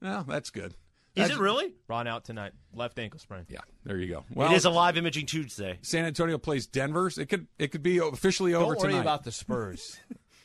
Well, 0.00 0.24
that's 0.28 0.50
good. 0.50 0.74
Is 1.16 1.22
That's- 1.24 1.38
it 1.38 1.42
really? 1.42 1.74
Bron 1.88 2.06
out 2.06 2.24
tonight. 2.24 2.52
Left 2.72 2.96
ankle 2.98 3.18
sprain. 3.18 3.44
Yeah, 3.48 3.58
there 3.84 3.96
you 3.96 4.06
go. 4.06 4.24
Well, 4.32 4.52
it 4.52 4.54
is 4.54 4.64
a 4.64 4.70
live 4.70 4.96
imaging 4.96 5.26
Tuesday. 5.26 5.78
San 5.82 6.04
Antonio 6.04 6.38
plays 6.38 6.68
Denver's. 6.68 7.18
It 7.18 7.26
could 7.26 7.48
it 7.58 7.72
could 7.72 7.82
be 7.82 7.98
officially 7.98 8.54
over 8.54 8.74
Don't 8.74 8.82
worry 8.82 8.90
tonight. 8.92 9.00
about 9.00 9.24
the 9.24 9.32
Spurs. 9.32 9.98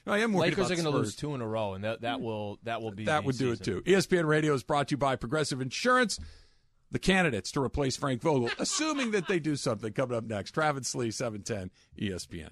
I 0.08 0.20
am 0.20 0.34
worried 0.34 0.52
Lakers 0.58 0.72
are 0.72 0.76
going 0.76 0.86
to 0.86 0.92
lose 0.92 1.16
two 1.16 1.34
in 1.34 1.42
a 1.42 1.48
row, 1.48 1.74
and 1.74 1.84
that, 1.84 2.02
that 2.02 2.22
will 2.22 2.60
that 2.64 2.82
will 2.82 2.92
be 2.92 3.06
That 3.06 3.24
would 3.24 3.38
do 3.38 3.52
it 3.52 3.64
too. 3.64 3.82
ESPN 3.82 4.26
Radio 4.26 4.54
is 4.54 4.64
brought 4.64 4.90
to 4.90 4.94
you 4.94 4.98
by 4.98 5.16
Progressive 5.16 5.62
Insurance. 5.62 6.20
The 6.92 7.00
candidates 7.00 7.52
to 7.54 7.62
replace 7.62 7.98
Frank 7.98 8.22
Vogel, 8.22 8.52
assuming 8.60 9.12
that 9.12 9.28
they 9.28 9.40
do 9.40 9.56
something. 9.56 9.92
Coming 9.92 10.16
up 10.16 10.24
next, 10.26 10.52
Travis 10.52 10.94
Lee, 10.94 11.12
seven 11.12 11.42
ten, 11.42 11.72
ESPN. 12.00 12.52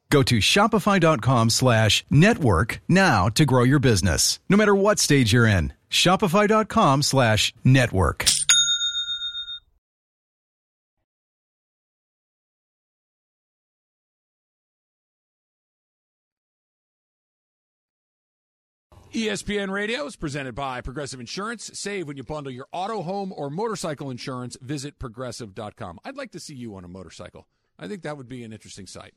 Go 0.11 0.21
to 0.23 0.39
shopify.com 0.39 1.49
slash 1.49 2.05
network 2.09 2.81
now 2.87 3.29
to 3.29 3.45
grow 3.45 3.63
your 3.63 3.79
business, 3.79 4.39
no 4.49 4.57
matter 4.57 4.75
what 4.75 4.99
stage 4.99 5.33
you're 5.33 5.47
in. 5.47 5.73
Shopify.com 5.89 7.01
slash 7.01 7.53
network. 7.63 8.25
ESPN 19.13 19.69
Radio 19.69 20.05
is 20.05 20.15
presented 20.15 20.55
by 20.55 20.79
Progressive 20.79 21.19
Insurance. 21.19 21.69
Save 21.73 22.07
when 22.07 22.15
you 22.15 22.23
bundle 22.23 22.51
your 22.51 22.67
auto, 22.71 23.01
home, 23.01 23.33
or 23.35 23.49
motorcycle 23.49 24.09
insurance. 24.09 24.55
Visit 24.61 24.99
progressive.com. 24.99 25.99
I'd 26.05 26.15
like 26.15 26.31
to 26.31 26.39
see 26.39 26.55
you 26.55 26.77
on 26.77 26.85
a 26.85 26.87
motorcycle. 26.87 27.45
I 27.77 27.89
think 27.89 28.03
that 28.03 28.15
would 28.15 28.29
be 28.29 28.45
an 28.45 28.53
interesting 28.53 28.87
sight. 28.87 29.13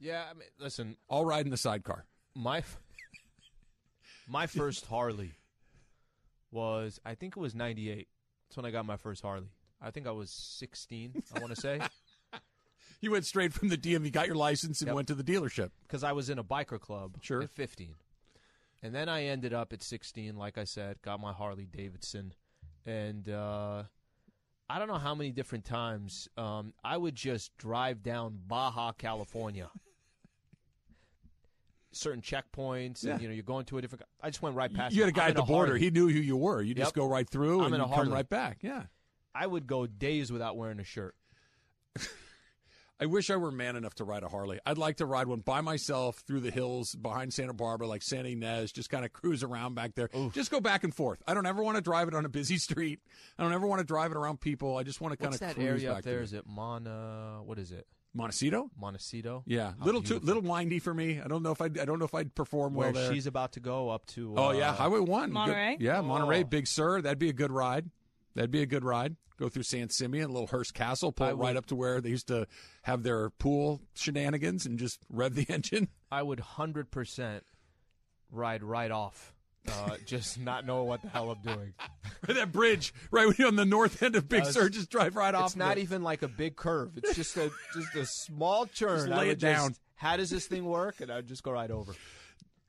Yeah, 0.00 0.24
I 0.30 0.34
mean, 0.34 0.48
listen, 0.58 0.96
I'll 1.10 1.24
ride 1.24 1.44
in 1.44 1.50
the 1.50 1.56
sidecar. 1.56 2.04
my 2.34 2.58
f- 2.58 2.78
my 4.28 4.46
first 4.46 4.86
Harley 4.86 5.32
was 6.50 7.00
I 7.04 7.14
think 7.14 7.36
it 7.36 7.40
was 7.40 7.54
'98. 7.54 8.08
That's 8.48 8.56
when 8.56 8.66
I 8.66 8.70
got 8.70 8.86
my 8.86 8.96
first 8.96 9.22
Harley. 9.22 9.48
I 9.80 9.90
think 9.90 10.06
I 10.06 10.10
was 10.10 10.30
16. 10.30 11.22
I 11.34 11.38
want 11.40 11.54
to 11.54 11.60
say 11.60 11.80
You 13.00 13.12
went 13.12 13.24
straight 13.26 13.52
from 13.52 13.68
the 13.68 13.76
DMV, 13.78 14.10
got 14.10 14.26
your 14.26 14.34
license, 14.34 14.80
and 14.80 14.88
Yep. 14.88 14.94
went 14.96 15.08
to 15.08 15.14
the 15.14 15.22
dealership. 15.22 15.70
because 15.86 16.02
I 16.02 16.10
was 16.12 16.28
in 16.30 16.38
a 16.38 16.42
biker 16.44 16.80
club 16.80 17.16
Sure. 17.22 17.42
at 17.42 17.50
15, 17.50 17.94
and 18.82 18.92
then 18.94 19.08
I 19.08 19.24
ended 19.24 19.52
up 19.52 19.72
at 19.72 19.82
16. 19.82 20.36
Like 20.36 20.58
I 20.58 20.64
said, 20.64 21.00
got 21.02 21.20
my 21.20 21.32
Harley 21.32 21.66
Davidson, 21.66 22.32
and 22.86 23.28
uh, 23.28 23.84
I 24.68 24.78
don't 24.80 24.88
know 24.88 24.98
how 24.98 25.14
many 25.14 25.30
different 25.30 25.64
times 25.64 26.28
um, 26.36 26.72
I 26.82 26.96
would 26.96 27.14
just 27.14 27.56
drive 27.56 28.02
down 28.02 28.40
Baja, 28.48 28.90
California. 28.92 29.70
Certain 31.92 32.20
checkpoints, 32.20 33.02
Yeah. 33.04 33.12
and 33.12 33.22
you 33.22 33.28
know, 33.28 33.34
you're 33.34 33.42
going 33.42 33.64
to 33.66 33.78
a 33.78 33.80
different. 33.80 34.04
I 34.20 34.28
just 34.28 34.42
went 34.42 34.54
right 34.56 34.72
past. 34.72 34.94
You 34.94 35.02
had 35.02 35.08
a 35.08 35.12
guy 35.12 35.24
I'm 35.24 35.30
at 35.30 35.36
the 35.36 35.42
border. 35.42 35.76
He 35.76 35.90
knew 35.90 36.08
who 36.08 36.18
you 36.18 36.36
were. 36.36 36.60
You 36.60 36.74
just 36.74 36.94
go 36.94 37.06
right 37.06 37.28
through 37.28 37.62
I'm 37.62 37.72
and 37.72 37.82
you 37.82 37.94
come 37.94 38.12
right 38.12 38.28
back. 38.28 38.58
Yeah. 38.62 38.84
I 39.34 39.46
would 39.46 39.66
go 39.66 39.86
days 39.86 40.30
without 40.32 40.56
wearing 40.56 40.80
a 40.80 40.84
shirt. 40.84 41.14
I 43.00 43.06
wish 43.06 43.30
I 43.30 43.36
were 43.36 43.52
man 43.52 43.76
enough 43.76 43.94
to 43.96 44.04
ride 44.04 44.24
a 44.24 44.28
Harley. 44.28 44.58
I'd 44.66 44.76
like 44.76 44.96
to 44.96 45.06
ride 45.06 45.28
one 45.28 45.38
by 45.38 45.60
myself 45.60 46.16
through 46.26 46.40
the 46.40 46.50
hills 46.50 46.96
behind 46.96 47.32
Santa 47.32 47.52
Barbara, 47.54 47.86
like 47.86 48.02
San 48.02 48.24
Ynez, 48.26 48.72
just 48.72 48.90
kind 48.90 49.04
of 49.04 49.12
cruise 49.12 49.44
around 49.44 49.74
back 49.76 49.94
there. 49.94 50.10
Just 50.32 50.50
go 50.50 50.58
back 50.60 50.82
and 50.82 50.92
forth. 50.92 51.22
I 51.24 51.34
don't 51.34 51.46
ever 51.46 51.62
want 51.62 51.76
to 51.76 51.80
drive 51.80 52.08
it 52.08 52.14
on 52.14 52.24
a 52.24 52.28
busy 52.28 52.56
street. 52.58 52.98
I 53.38 53.44
don't 53.44 53.52
ever 53.52 53.68
want 53.68 53.78
to 53.78 53.84
drive 53.86 54.10
it 54.10 54.16
around 54.16 54.40
people. 54.40 54.76
I 54.76 54.82
just 54.82 55.00
want 55.00 55.12
to 55.12 55.16
kind 55.16 55.30
What's 55.30 55.40
of 55.42 55.48
that 55.48 55.54
cruise 55.54 55.68
area 55.84 55.88
back 55.90 55.98
up 55.98 56.04
there? 56.04 56.22
through 56.22 56.32
it 56.32 56.44
Mona? 56.48 57.40
What 57.44 57.58
is 57.60 57.70
it? 57.70 57.86
Montecito? 58.18 58.70
Montecito. 58.78 59.42
Yeah, 59.46 59.72
How 59.78 59.84
little 59.86 60.02
too 60.02 60.18
little 60.18 60.42
windy 60.42 60.78
for 60.78 60.92
me. 60.92 61.20
I 61.24 61.28
don't 61.28 61.42
know 61.42 61.52
if 61.52 61.62
I 61.62 61.66
I 61.66 61.84
don't 61.86 61.98
know 61.98 62.04
if 62.04 62.14
I'd 62.14 62.34
perform 62.34 62.74
Where 62.74 62.92
well 62.92 63.02
there. 63.02 63.12
she's 63.14 63.26
about 63.26 63.52
to 63.52 63.60
go 63.60 63.88
up 63.88 64.04
to. 64.08 64.34
oh 64.36 64.48
uh, 64.48 64.52
yeah, 64.52 64.74
Highway 64.74 65.00
One, 65.00 65.28
Good- 65.30 65.34
Monterey? 65.34 65.76
Yeah, 65.80 66.00
Monterey, 66.02 66.40
Oh. 66.40 66.44
Big 66.44 66.66
Sur. 66.66 67.00
That'd 67.00 67.18
be 67.18 67.28
a 67.30 67.32
good 67.32 67.50
ride. 67.52 67.90
That'd 68.34 68.50
be 68.50 68.60
a 68.62 68.66
good 68.66 68.84
ride. 68.84 69.16
Go 69.38 69.48
through 69.48 69.62
San 69.62 69.88
Simeon, 69.88 70.30
a 70.30 70.32
little 70.32 70.48
Hearst 70.48 70.74
Castle, 70.74 71.12
pull 71.12 71.28
I 71.28 71.30
it 71.30 71.34
right 71.36 71.56
up 71.56 71.66
to 71.66 71.76
where 71.76 72.00
they 72.00 72.10
used 72.10 72.26
to 72.26 72.46
have 72.82 73.04
their 73.04 73.30
pool 73.30 73.80
shenanigans 73.94 74.66
and 74.66 74.78
just 74.80 74.98
rev 75.08 75.34
the 75.36 75.46
engine. 75.48 75.88
I 76.10 76.22
would 76.24 76.40
hundred 76.40 76.90
percent 76.90 77.44
ride 78.30 78.62
right 78.64 78.90
off, 78.90 79.32
uh, 79.68 79.96
just 80.06 80.38
not 80.40 80.66
know 80.66 80.82
what 80.84 81.02
the 81.02 81.08
hell 81.08 81.30
I'm 81.30 81.42
doing. 81.42 81.74
that 82.26 82.52
bridge 82.52 82.92
right 83.10 83.26
when 83.26 83.34
you're 83.38 83.48
on 83.48 83.56
the 83.56 83.64
north 83.64 84.02
end 84.02 84.16
of 84.16 84.28
Big 84.28 84.42
Uh, 84.42 84.52
Sur, 84.52 84.68
just 84.68 84.90
drive 84.90 85.16
right 85.16 85.34
off. 85.34 85.46
It's 85.46 85.56
not 85.56 85.78
it. 85.78 85.82
even 85.82 86.02
like 86.02 86.22
a 86.22 86.28
big 86.28 86.56
curve. 86.56 86.92
It's 86.96 87.14
just 87.14 87.36
a 87.36 87.50
just 87.74 87.94
a 87.94 88.06
small 88.06 88.66
turn. 88.66 89.08
Just 89.08 89.20
lay 89.20 89.30
it 89.30 89.38
down. 89.38 89.70
Just, 89.70 89.80
how 89.96 90.16
does 90.16 90.30
this 90.30 90.46
thing 90.46 90.64
work? 90.64 91.00
And 91.00 91.10
I'd 91.10 91.26
just 91.26 91.42
go 91.42 91.50
right 91.52 91.70
over. 91.70 91.94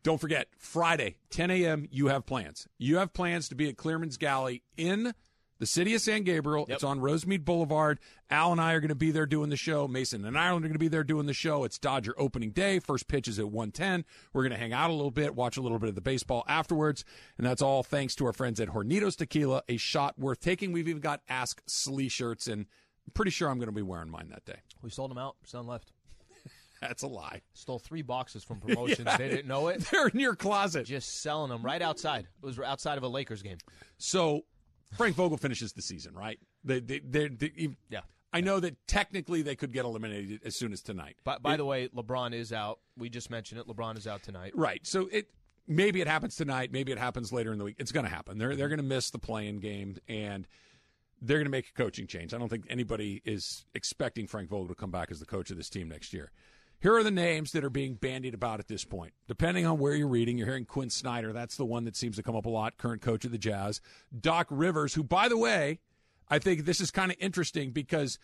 Don't 0.02 0.20
forget, 0.20 0.48
Friday, 0.58 1.18
10 1.30 1.52
a.m., 1.52 1.88
you 1.92 2.08
have 2.08 2.26
plans. 2.26 2.68
You 2.78 2.98
have 2.98 3.12
plans 3.12 3.50
to 3.50 3.56
be 3.56 3.68
at 3.68 3.76
Clearman's 3.76 4.16
Galley 4.16 4.64
in 4.78 5.14
the 5.60 5.66
city 5.66 5.94
of 5.94 6.02
San 6.02 6.24
Gabriel. 6.24 6.66
Yep. 6.68 6.76
It's 6.76 6.84
on 6.84 7.00
Rosemead 7.00 7.46
Boulevard. 7.46 8.00
Al 8.30 8.52
and 8.52 8.62
I 8.62 8.74
are 8.74 8.80
going 8.80 8.90
to 8.90 8.96
be 8.96 9.12
there 9.12 9.26
doing 9.26 9.50
the 9.50 9.58
show. 9.58 9.88
Mason 9.88 10.26
and 10.26 10.38
Ireland 10.38 10.66
are 10.66 10.70
going 10.70 10.74
to 10.74 10.80
be 10.80 10.88
there 10.88 11.04
doing 11.04 11.26
the 11.26 11.34
show. 11.34 11.64
It's 11.66 11.78
Dodger 11.78 12.14
opening 12.18 12.52
day. 12.52 12.80
First 12.80 13.08
pitch 13.08 13.28
is 13.28 13.40
at 13.40 13.50
110. 13.50 14.06
We're 14.34 14.44
going 14.44 14.54
to 14.54 14.58
hang 14.58 14.74
out 14.74 14.90
a 14.90 14.94
little 14.94 15.12
bit, 15.12 15.36
watch 15.36 15.58
a 15.58 15.62
little 15.62 15.80
bit 15.80 15.90
of 15.90 15.96
the 15.96 16.02
baseball 16.02 16.44
afterwards. 16.48 17.04
And 17.38 17.46
that's 17.46 17.62
all 17.62 17.84
thanks 17.84 18.16
to 18.16 18.26
our 18.26 18.34
friends 18.34 18.60
at 18.60 18.70
Hornitos 18.70 19.18
Tequila, 19.18 19.64
a 19.68 19.78
shot 19.78 20.18
worth 20.18 20.40
taking. 20.40 20.72
We've 20.72 20.88
even 20.88 21.02
got 21.02 21.22
Ask 21.28 21.62
Slee 21.68 22.10
shirts, 22.10 22.48
and 22.48 22.62
I'm 22.62 23.14
pretty 23.14 23.32
sure 23.32 23.50
I'm 23.50 23.58
going 23.58 23.68
to 23.68 23.74
be 23.74 23.82
wearing 23.82 24.10
mine 24.10 24.30
that 24.30 24.46
day. 24.46 24.60
We 24.82 24.90
sold 24.90 25.12
them 25.12 25.18
out. 25.18 25.36
Some 25.44 25.68
left. 25.68 25.92
That's 26.82 27.04
a 27.04 27.08
lie. 27.08 27.42
Stole 27.54 27.80
three 27.80 28.02
boxes 28.02 28.44
from 28.46 28.60
promotions. 28.62 29.06
Yeah. 29.06 29.18
They 29.18 29.30
didn't 29.30 29.48
know 29.48 29.68
it. 29.68 29.82
They're 29.92 30.08
in 30.08 30.20
your 30.20 30.36
closet. 30.36 30.86
Just 30.86 31.22
selling 31.22 31.50
them 31.50 31.64
right 31.64 31.82
outside. 31.82 32.28
It 32.42 32.46
was 32.46 32.60
outside 32.60 32.98
of 32.98 33.04
a 33.04 33.10
Lakers 33.10 33.42
game. 33.42 33.58
So 33.98 34.46
Frank 34.98 35.16
Vogel 35.16 35.38
finishes 35.38 35.74
the 35.74 35.82
season, 35.82 36.14
right? 36.16 36.40
They, 36.64 36.80
they, 36.80 37.00
they, 37.00 37.70
Yeah. 37.90 38.02
I 38.32 38.42
know 38.42 38.60
that 38.60 38.76
technically 38.88 39.42
they 39.42 39.56
could 39.56 39.72
get 39.72 39.86
eliminated 39.86 40.42
as 40.46 40.56
soon 40.56 40.72
as 40.72 40.82
tonight. 40.82 41.16
By, 41.24 41.38
by 41.40 41.54
It- 41.56 41.58
the 41.58 41.66
way, 41.66 41.88
LeBron 41.90 42.34
is 42.34 42.54
out. 42.54 42.80
We 42.98 43.10
just 43.10 43.30
mentioned 43.30 43.60
it. 43.62 43.68
LeBron 43.68 43.98
is 43.98 44.06
out 44.08 44.22
tonight. 44.24 44.52
right? 44.56 44.86
So 44.86 45.08
it 45.12 45.30
maybe 45.68 46.02
it 46.02 46.08
happens 46.08 46.36
tonight, 46.36 46.72
maybe 46.72 46.92
it 46.92 46.98
happens 46.98 47.32
later 47.34 47.52
in 47.52 47.58
the 47.60 47.66
week. 47.66 47.76
It's 47.80 47.92
going 47.92 48.06
to 48.06 48.10
happen. 48.12 48.38
They're 48.38 48.56
they're 48.56 48.70
going 48.70 48.78
to 48.78 48.84
miss 48.84 49.10
the 49.12 49.20
playing 49.20 49.60
game, 49.60 49.96
and 50.08 50.48
they're 51.22 51.38
going 51.38 51.46
to 51.46 51.52
make 51.52 51.70
a 51.70 51.74
coaching 51.74 52.08
change. 52.08 52.34
I 52.34 52.38
don't 52.38 52.50
think 52.50 52.66
anybody 52.70 53.22
is 53.26 53.66
expecting 53.76 54.26
Frank 54.28 54.50
Vogel 54.50 54.68
to 54.70 54.76
come 54.76 54.92
back 54.92 55.12
as 55.12 55.20
the 55.20 55.26
coach 55.26 55.50
of 55.52 55.58
this 55.58 55.70
team 55.70 55.90
next 55.90 56.14
year. 56.14 56.32
Here 56.82 56.96
are 56.96 57.04
the 57.04 57.12
names 57.12 57.52
that 57.52 57.64
are 57.64 57.70
being 57.70 57.96
bandied 57.96 58.34
about 58.34 58.60
at 58.60 58.68
this 58.68 58.86
point. 58.86 59.14
Depending 59.28 59.66
on 59.66 59.80
where 59.80 59.94
you're 59.94 60.08
reading, 60.08 60.38
you're 60.38 60.48
hearing 60.48 60.66
Quin 60.66 60.90
Snyder. 60.90 61.34
That's 61.34 61.58
the 61.58 61.66
one 61.66 61.84
that 61.84 61.98
seems 61.98 62.16
to 62.16 62.24
come 62.24 62.38
up 62.38 62.46
a 62.46 62.50
lot, 62.50 62.78
current 62.78 63.02
coach 63.02 63.26
of 63.26 63.32
the 63.32 63.38
Jazz. 63.38 63.82
Doc 64.18 64.48
Rivers, 64.50 64.94
who, 64.94 65.04
by 65.04 65.28
the 65.28 65.38
way, 65.38 65.80
I 66.30 66.40
think 66.40 66.64
this 66.64 66.80
is 66.80 66.90
kind 66.90 67.12
of 67.12 67.18
interesting 67.20 67.72
because 67.72 68.18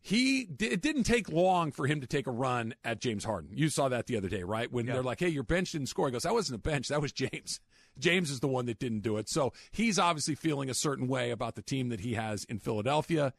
he 0.00 0.40
it 0.60 0.82
didn't 0.82 1.04
take 1.04 1.30
long 1.30 1.72
for 1.72 1.86
him 1.86 2.02
to 2.02 2.06
take 2.06 2.26
a 2.26 2.30
run 2.30 2.74
at 2.84 3.00
James 3.00 3.24
Harden. 3.24 3.50
You 3.54 3.70
saw 3.70 3.88
that 3.88 4.06
the 4.06 4.18
other 4.18 4.28
day, 4.28 4.42
right? 4.42 4.70
When 4.70 4.84
they're 4.84 5.02
like, 5.02 5.20
"Hey, 5.20 5.30
your 5.30 5.44
bench 5.44 5.72
didn't 5.72 5.86
score." 5.86 6.08
He 6.08 6.12
goes, 6.12 6.24
"That 6.24 6.34
wasn't 6.34 6.56
a 6.56 6.62
bench. 6.62 6.88
That 6.88 7.00
was 7.00 7.10
James. 7.10 7.60
James 7.98 8.30
is 8.30 8.40
the 8.40 8.48
one 8.48 8.66
that 8.66 8.78
didn't 8.78 9.00
do 9.00 9.16
it." 9.16 9.30
So 9.30 9.54
he's 9.70 9.98
obviously 9.98 10.34
feeling 10.34 10.68
a 10.68 10.74
certain 10.74 11.08
way 11.08 11.30
about 11.30 11.54
the 11.54 11.62
team 11.62 11.88
that 11.88 12.00
he 12.00 12.14
has 12.14 12.44
in 12.44 12.58
Philadelphia. 12.58 13.32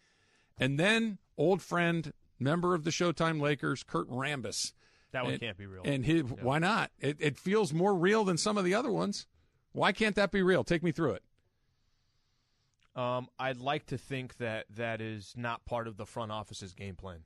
And 0.58 0.80
then 0.80 1.20
old 1.38 1.62
friend, 1.62 2.14
member 2.40 2.74
of 2.76 2.84
the 2.84 2.90
Showtime 2.92 3.40
Lakers, 3.42 3.84
Kurt 3.84 4.10
Rambis. 4.10 4.74
That 5.12 5.24
one 5.24 5.34
And- 5.34 5.42
can't 5.42 5.58
be 5.58 5.66
real. 5.66 5.84
And 5.86 6.06
his, 6.06 6.24
why 6.24 6.60
not? 6.60 6.92
It, 7.00 7.18
it 7.20 7.38
feels 7.38 7.74
more 7.74 7.96
real 7.96 8.24
than 8.26 8.38
some 8.38 8.58
of 8.58 8.66
the 8.66 8.74
other 8.74 8.92
ones. 8.92 9.28
Why 9.72 9.92
can't 9.92 10.16
that 10.16 10.32
be 10.32 10.42
real? 10.42 10.64
Take 10.64 10.84
me 10.84 10.92
through 10.92 11.14
it. 11.14 11.24
Um, 12.96 13.28
I'd 13.38 13.58
like 13.58 13.88
to 13.88 13.98
think 13.98 14.38
that 14.38 14.66
that 14.76 15.02
is 15.02 15.34
not 15.36 15.66
part 15.66 15.88
of 15.88 15.98
the 15.98 16.06
front 16.06 16.32
office's 16.32 16.74
game 16.74 16.96
plan. 16.96 17.24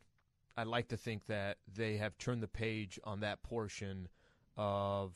I'd 0.57 0.67
like 0.67 0.87
to 0.89 0.97
think 0.97 1.27
that 1.27 1.57
they 1.71 1.97
have 1.97 2.17
turned 2.17 2.41
the 2.41 2.47
page 2.47 2.99
on 3.03 3.19
that 3.19 3.43
portion 3.43 4.09
of 4.57 5.15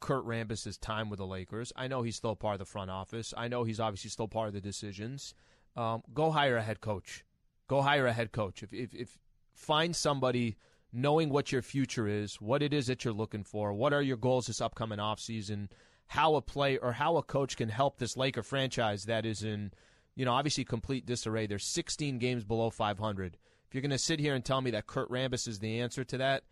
Kurt 0.00 0.24
Rambis's 0.24 0.78
time 0.78 1.10
with 1.10 1.18
the 1.18 1.26
Lakers. 1.26 1.72
I 1.76 1.88
know 1.88 2.02
he's 2.02 2.16
still 2.16 2.36
part 2.36 2.54
of 2.54 2.58
the 2.60 2.64
front 2.64 2.90
office. 2.90 3.34
I 3.36 3.48
know 3.48 3.64
he's 3.64 3.80
obviously 3.80 4.10
still 4.10 4.28
part 4.28 4.48
of 4.48 4.54
the 4.54 4.60
decisions. 4.60 5.34
Um, 5.76 6.02
go 6.14 6.30
hire 6.30 6.56
a 6.56 6.62
head 6.62 6.80
coach. 6.80 7.24
Go 7.68 7.82
hire 7.82 8.06
a 8.06 8.12
head 8.12 8.32
coach. 8.32 8.62
If, 8.62 8.72
if 8.72 8.94
if 8.94 9.18
find 9.54 9.94
somebody 9.94 10.56
knowing 10.92 11.28
what 11.28 11.50
your 11.50 11.62
future 11.62 12.06
is, 12.06 12.40
what 12.40 12.62
it 12.62 12.72
is 12.72 12.86
that 12.86 13.04
you're 13.04 13.14
looking 13.14 13.44
for, 13.44 13.72
what 13.72 13.92
are 13.92 14.02
your 14.02 14.16
goals 14.16 14.46
this 14.46 14.60
upcoming 14.60 14.98
offseason, 14.98 15.68
how 16.06 16.36
a 16.36 16.42
play 16.42 16.76
or 16.78 16.92
how 16.92 17.16
a 17.16 17.22
coach 17.22 17.56
can 17.56 17.68
help 17.68 17.98
this 17.98 18.16
Laker 18.16 18.42
franchise 18.42 19.04
that 19.04 19.26
is 19.26 19.42
in, 19.42 19.72
you 20.14 20.24
know, 20.24 20.32
obviously 20.32 20.64
complete 20.64 21.04
disarray. 21.04 21.46
They're 21.46 21.58
16 21.58 22.18
games 22.18 22.44
below 22.44 22.70
500. 22.70 23.36
If 23.66 23.74
you're 23.74 23.82
going 23.82 23.90
to 23.90 23.98
sit 23.98 24.20
here 24.20 24.34
and 24.34 24.44
tell 24.44 24.60
me 24.60 24.70
that 24.70 24.86
Kurt 24.86 25.10
Rambis 25.10 25.48
is 25.48 25.58
the 25.58 25.80
answer 25.80 26.04
to 26.04 26.18
that, 26.18 26.44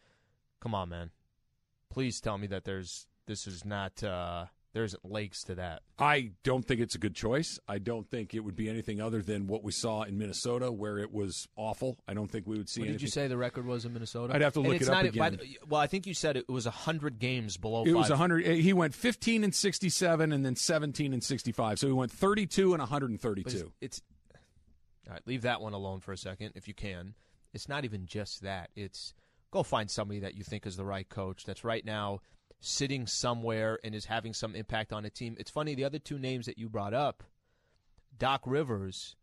come 0.61 0.75
on, 0.75 0.89
man. 0.89 1.11
Please 1.89 2.21
tell 2.21 2.39
me 2.39 2.49
that 2.49 2.65
there's 2.65 3.07
this 3.27 3.47
is 3.47 3.65
not 3.65 4.03
uh, 4.03 4.47
there 4.73 4.85
isn't 4.85 5.05
lakes 5.05 5.43
to 5.45 5.55
that. 5.57 5.83
I 5.99 6.31
don't 6.45 6.65
think 6.67 6.81
it's 6.81 6.95
a 6.95 6.99
good 6.99 7.15
choice. 7.15 7.59
I 7.69 7.79
don't 7.79 8.09
think 8.09 8.33
it 8.35 8.41
would 8.41 8.57
be 8.57 8.69
anything 8.71 9.01
other 9.03 9.21
than 9.21 9.47
what 9.47 9.63
we 9.63 9.71
saw 9.73 10.03
in 10.03 10.17
Minnesota, 10.19 10.73
where 10.73 10.99
it 10.99 11.13
was 11.13 11.47
awful. 11.57 11.99
I 12.09 12.15
don't 12.15 12.31
think 12.31 12.47
we 12.47 12.57
would 12.57 12.69
see 12.71 12.81
What 12.81 12.85
did 12.87 12.91
anything. 12.93 13.05
you 13.07 13.11
say 13.11 13.29
the 13.29 13.37
record 13.37 13.67
was 13.67 13.85
in 13.85 13.93
Minnesota? 13.93 14.35
I'd 14.35 14.41
have 14.41 14.55
to 14.55 14.61
And 14.61 14.69
look 14.71 14.81
it 14.81 14.89
up 14.89 15.05
again. 15.05 15.37
the- 15.41 15.59
well, 15.69 15.81
I 15.81 15.87
think 15.87 16.07
you 16.07 16.15
said 16.15 16.37
it 16.39 16.49
was 16.49 16.65
100 16.67 17.19
games 17.19 17.57
below 17.59 17.85
It 17.85 17.93
was 17.93 18.05
five. 18.09 18.13
100. 18.19 18.47
Eh, 18.47 18.55
he 18.55 18.73
went 18.73 18.95
15 18.95 19.45
and 19.45 19.55
67, 19.55 20.33
and 20.33 20.45
then 20.45 20.57
17 20.57 21.13
and 21.13 21.23
65. 21.23 21.79
So 21.79 21.87
he 21.87 21.93
went 21.93 22.11
32 22.11 22.73
and 22.73 22.81
132. 22.81 23.73
it's, 23.81 23.99
it's 23.99 24.03
all 25.07 25.13
right. 25.15 25.23
Leave 25.27 25.43
that 25.43 25.61
one 25.61 25.73
alone 25.75 26.01
for 26.01 26.13
a 26.13 26.17
second, 26.17 26.53
if 26.55 26.67
you 26.69 26.75
can. 26.75 27.15
It's 27.53 27.69
not 27.69 27.85
even 27.85 28.07
just 28.07 28.43
that. 28.43 28.71
It's 28.75 29.13
go 29.51 29.63
find 29.63 29.91
somebody 29.91 30.21
that 30.21 30.35
you 30.35 30.45
think 30.45 30.67
is 30.67 30.77
the 30.77 30.85
right 30.85 31.07
coach. 31.09 31.45
That's 31.45 31.63
right 31.65 31.85
now 31.85 32.21
sitting 32.65 33.07
somewhere 33.07 33.79
and 33.83 33.95
is 33.95 34.07
having 34.07 34.33
some 34.33 34.55
impact 34.55 34.93
on 34.93 35.05
a 35.05 35.11
team. 35.11 35.37
It's 35.39 35.51
funny. 35.51 35.75
The 35.75 35.85
other 35.85 35.99
two 35.99 36.19
names 36.19 36.47
that 36.47 36.57
you 36.59 36.69
brought 36.69 36.95
up, 36.95 37.23
Doc 38.17 38.43
Rivers. 38.47 39.17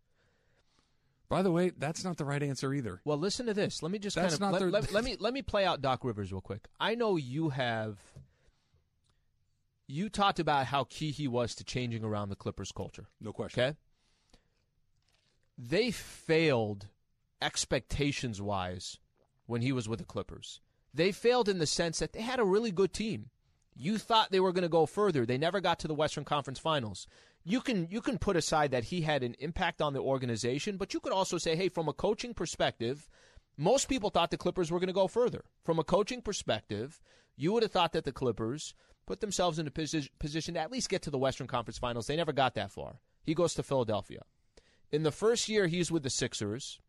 By 1.30 1.41
the 1.41 1.52
way, 1.52 1.71
that's 1.78 2.04
not 2.04 2.17
the 2.17 2.25
right 2.25 2.41
answer 2.43 2.73
either. 2.73 3.02
Well, 3.06 3.17
listen 3.17 3.45
to 3.45 3.54
this. 3.54 3.82
Let 3.82 3.91
me 3.91 3.99
just 3.99 4.15
That's 4.15 4.38
kind 4.38 4.41
not 4.52 4.62
of 4.62 4.71
let, 4.71 4.82
their- 4.82 4.82
let- 4.82 4.91
let 4.91 5.04
me 5.04 5.15
let 5.19 5.34
me 5.34 5.41
play 5.41 5.63
out 5.65 5.82
Doc 5.82 6.04
Rivers 6.04 6.32
real 6.32 6.41
quick. 6.41 6.67
I 6.80 6.95
know 6.95 7.15
you 7.15 7.49
have. 7.49 7.97
You 9.88 10.10
talked 10.10 10.39
about 10.39 10.67
how 10.67 10.84
key 10.84 11.10
he 11.12 11.28
was 11.28 11.56
to 11.56 11.63
changing 11.63 12.04
around 12.04 12.30
the 12.30 12.36
Clippers 12.36 12.71
culture. 12.71 13.08
No 13.21 13.32
question. 13.34 13.63
Okay. 13.63 13.78
They 15.58 15.91
failed 15.91 16.88
expectations 17.41 18.41
wise 18.41 18.97
when 19.45 19.62
he 19.62 19.71
was 19.71 19.88
with 19.89 19.99
the 19.99 20.06
Clippers. 20.06 20.62
They 20.93 21.12
failed 21.12 21.49
in 21.49 21.60
the 21.60 21.67
sense 21.67 21.99
that 21.99 22.13
they 22.13 22.21
had 22.21 22.39
a 22.39 22.45
really 22.45 22.71
good 22.71 22.93
team. 22.93 23.30
You 23.75 23.97
thought 23.97 24.32
they 24.32 24.39
were 24.39 24.52
going 24.52 24.63
to 24.63 24.69
go 24.69 24.86
further. 24.86 25.25
They 25.25 25.38
never 25.38 25.62
got 25.62 25.80
to 25.80 25.88
the 25.88 25.93
Western 25.93 26.25
Conference 26.25 26.60
Finals. 26.60 27.08
You 27.45 27.62
can 27.62 27.88
you 27.89 28.02
can 28.02 28.17
put 28.17 28.36
aside 28.36 28.71
that 28.71 28.86
he 28.86 29.02
had 29.02 29.23
an 29.23 29.36
impact 29.39 29.82
on 29.82 29.93
the 29.93 30.02
organization, 30.02 30.75
but 30.75 30.93
you 30.93 30.99
could 30.99 31.13
also 31.13 31.38
say, 31.38 31.56
hey, 31.56 31.69
from 31.69 31.88
a 31.88 31.93
coaching 31.93 32.34
perspective, 32.34 33.10
most 33.58 33.88
people 33.88 34.10
thought 34.10 34.32
the 34.32 34.38
Clippers 34.38 34.71
were 34.71 34.80
going 34.80 34.88
to 34.88 34.93
go 34.93 35.08
further. 35.08 35.45
From 35.63 35.80
a 35.80 35.84
coaching 35.84 36.21
perspective, 36.21 36.99
you 37.38 37.54
would 37.54 37.63
have 37.63 37.71
thought 37.71 37.93
that 37.93 38.04
the 38.04 38.12
Clippers 38.12 38.73
put 39.06 39.21
themselves 39.21 39.58
in 39.58 39.67
a 39.67 39.71
posi- 39.71 40.10
position 40.19 40.54
to 40.54 40.60
at 40.60 40.71
least 40.71 40.89
get 40.89 41.02
to 41.04 41.10
the 41.10 41.17
Western 41.17 41.47
Conference 41.47 41.78
Finals. 41.78 42.08
They 42.08 42.15
never 42.15 42.34
got 42.34 42.56
that 42.56 42.71
far. 42.71 42.99
He 43.23 43.34
goes 43.34 43.54
to 43.54 43.63
Philadelphia. 43.63 44.21
In 44.91 45.04
the 45.04 45.12
first 45.12 45.47
year 45.47 45.67
he's 45.67 45.91
with 45.91 46.04
the 46.04 46.10
Sixers, 46.10 46.80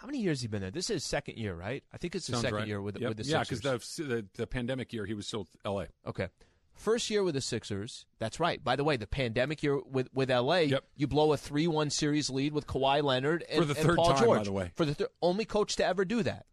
how 0.00 0.06
many 0.06 0.18
years 0.18 0.38
has 0.38 0.42
he 0.42 0.48
been 0.48 0.62
there? 0.62 0.70
This 0.70 0.86
is 0.88 0.94
his 0.94 1.04
second 1.04 1.36
year, 1.36 1.54
right? 1.54 1.84
I 1.92 1.98
think 1.98 2.14
it's 2.14 2.26
his 2.26 2.34
Sounds 2.34 2.42
second 2.42 2.56
right. 2.56 2.66
year 2.66 2.80
with, 2.80 2.98
Yep. 2.98 3.08
with 3.08 3.16
the 3.18 3.24
yeah, 3.24 3.42
Sixers. 3.42 3.64
Yeah, 3.64 3.72
because 3.72 3.96
the, 3.96 4.04
the 4.04 4.26
the 4.36 4.46
pandemic 4.46 4.92
year 4.92 5.04
he 5.04 5.14
was 5.14 5.26
still 5.26 5.46
L.A. 5.64 5.88
Okay. 6.06 6.28
First 6.72 7.10
year 7.10 7.22
with 7.22 7.34
the 7.34 7.42
Sixers. 7.42 8.06
That's 8.18 8.40
right. 8.40 8.62
By 8.64 8.74
the 8.76 8.84
way, 8.84 8.96
the 8.96 9.06
pandemic 9.06 9.62
year 9.62 9.78
with 9.84 10.08
with 10.14 10.30
LA, 10.30 10.60
Yep. 10.60 10.84
you 10.96 11.06
blow 11.06 11.32
a 11.34 11.36
three-one 11.36 11.90
series 11.90 12.30
lead 12.30 12.54
with 12.54 12.66
Kawhi 12.66 13.02
Leonard 13.02 13.44
and, 13.50 13.58
For 13.58 13.64
the 13.66 13.74
third 13.74 13.96
Paul 13.96 14.14
time, 14.14 14.26
by 14.28 14.42
the 14.42 14.52
way. 14.52 14.72
For 14.76 14.86
the 14.86 14.94
thir- 14.94 15.08
only 15.20 15.44
coach 15.44 15.76
to 15.76 15.84
ever 15.84 16.06
do 16.06 16.22
that. 16.22 16.46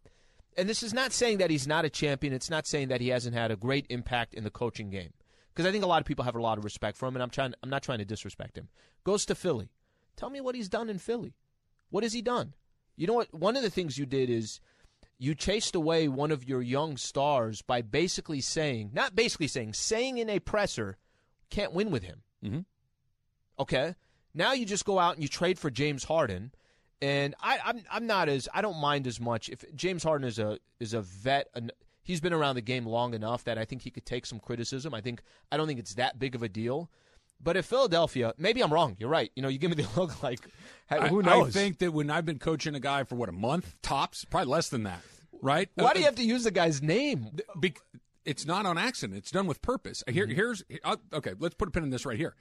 And 0.57 0.67
this 0.67 0.83
is 0.83 0.93
not 0.93 1.13
saying 1.13 1.37
that 1.37 1.49
he's 1.51 1.67
not 1.67 1.85
a 1.85 1.89
champion. 1.89 2.33
It's 2.33 2.49
not 2.49 2.65
saying 2.67 2.87
that 2.89 2.99
he 2.99 3.09
hasn't 3.09 3.35
had 3.35 3.51
a 3.51 3.55
great 3.55 3.85
impact 3.89 4.33
in 4.33 4.43
the 4.43 4.49
coaching 4.49 4.89
game. 4.89 5.13
Because 5.53 5.67
I 5.67 5.71
think 5.71 5.83
a 5.83 5.87
lot 5.87 6.01
of 6.01 6.05
people 6.05 6.25
have 6.25 6.35
a 6.35 6.41
lot 6.41 6.57
of 6.57 6.63
respect 6.63 6.97
for 6.97 7.07
him, 7.07 7.15
and 7.15 7.23
I'm 7.23 7.29
trying. 7.29 7.53
I'm 7.63 7.69
not 7.69 7.81
trying 7.83 7.99
to 7.99 8.05
disrespect 8.05 8.57
him. 8.57 8.67
Goes 9.05 9.25
to 9.27 9.35
Philly. 9.35 9.69
Tell 10.17 10.29
me 10.29 10.41
what 10.41 10.55
he's 10.55 10.67
done 10.67 10.89
in 10.89 10.97
Philly. 10.99 11.35
What 11.89 12.03
has 12.03 12.11
he 12.13 12.21
done? 12.21 12.53
You 12.97 13.07
know 13.07 13.13
what? 13.13 13.33
One 13.33 13.55
of 13.55 13.63
the 13.63 13.69
things 13.69 13.97
you 13.97 14.05
did 14.05 14.29
is 14.29 14.59
you 15.19 15.35
chased 15.35 15.75
away 15.75 16.07
one 16.07 16.31
of 16.31 16.47
your 16.47 16.61
young 16.61 16.97
stars 16.97 17.61
by 17.61 17.81
basically 17.81 18.41
saying, 18.41 18.91
not 18.93 19.15
basically 19.15 19.47
saying, 19.47 19.73
saying 19.73 20.17
in 20.17 20.29
a 20.29 20.39
presser, 20.39 20.97
can't 21.49 21.73
win 21.73 21.91
with 21.91 22.03
him. 22.03 22.23
Mm-hmm. 22.43 22.59
Okay. 23.59 23.95
Now 24.33 24.53
you 24.53 24.65
just 24.65 24.85
go 24.85 24.99
out 24.99 25.13
and 25.15 25.23
you 25.23 25.29
trade 25.29 25.57
for 25.57 25.71
James 25.71 26.03
Harden, 26.03 26.51
and 27.01 27.33
I, 27.41 27.59
I'm 27.63 27.83
I'm 27.91 28.07
not 28.07 28.29
as 28.29 28.47
I 28.53 28.61
don't 28.61 28.77
mind 28.77 29.07
as 29.07 29.19
much 29.19 29.49
if 29.49 29.63
James 29.75 30.03
Harden 30.03 30.27
is 30.27 30.37
a 30.37 30.59
is 30.79 30.93
a 30.93 31.01
vet. 31.01 31.47
An, 31.55 31.71
he's 32.03 32.21
been 32.21 32.33
around 32.33 32.55
the 32.55 32.61
game 32.61 32.85
long 32.85 33.13
enough 33.13 33.43
that 33.45 33.57
I 33.57 33.65
think 33.65 33.81
he 33.81 33.89
could 33.89 34.05
take 34.05 34.25
some 34.25 34.39
criticism. 34.39 34.93
I 34.93 35.01
think 35.01 35.23
I 35.51 35.57
don't 35.57 35.67
think 35.67 35.79
it's 35.79 35.95
that 35.95 36.19
big 36.19 36.35
of 36.35 36.43
a 36.43 36.49
deal. 36.49 36.89
But 37.41 37.55
if 37.57 37.65
Philadelphia, 37.65 38.33
maybe 38.37 38.61
I'm 38.61 38.73
wrong. 38.73 38.95
You're 38.99 39.09
right. 39.09 39.31
You 39.35 39.41
know, 39.43 39.47
you 39.49 39.57
give 39.59 39.69
me 39.75 39.81
the 39.81 39.87
look 39.99 40.21
like, 40.23 40.39
who 41.09 41.21
knows? 41.21 41.55
I 41.55 41.59
think 41.59 41.79
that 41.79 41.91
when 41.93 42.09
I've 42.09 42.25
been 42.25 42.39
coaching 42.39 42.75
a 42.75 42.79
guy 42.79 43.03
for 43.03 43.15
what 43.15 43.29
a 43.29 43.33
month 43.33 43.75
tops, 43.81 44.25
probably 44.25 44.49
less 44.51 44.69
than 44.69 44.83
that, 44.83 45.01
right? 45.41 45.69
Why 45.75 45.85
Uh, 45.91 45.93
do 45.93 45.99
you 45.99 46.05
have 46.05 46.15
to 46.15 46.23
use 46.23 46.43
the 46.43 46.51
guy's 46.51 46.81
name? 46.81 47.29
Be- 47.59 47.75
it's 48.25 48.45
not 48.45 48.65
on 48.65 48.77
accident. 48.77 49.17
It's 49.17 49.31
done 49.31 49.47
with 49.47 49.61
purpose. 49.61 50.03
Here, 50.09 50.27
here's 50.27 50.63
uh, 50.83 50.97
okay. 51.13 51.33
Let's 51.39 51.55
put 51.55 51.67
a 51.69 51.71
pin 51.71 51.83
in 51.83 51.89
this 51.91 52.05
right 52.05 52.17
here. 52.17 52.35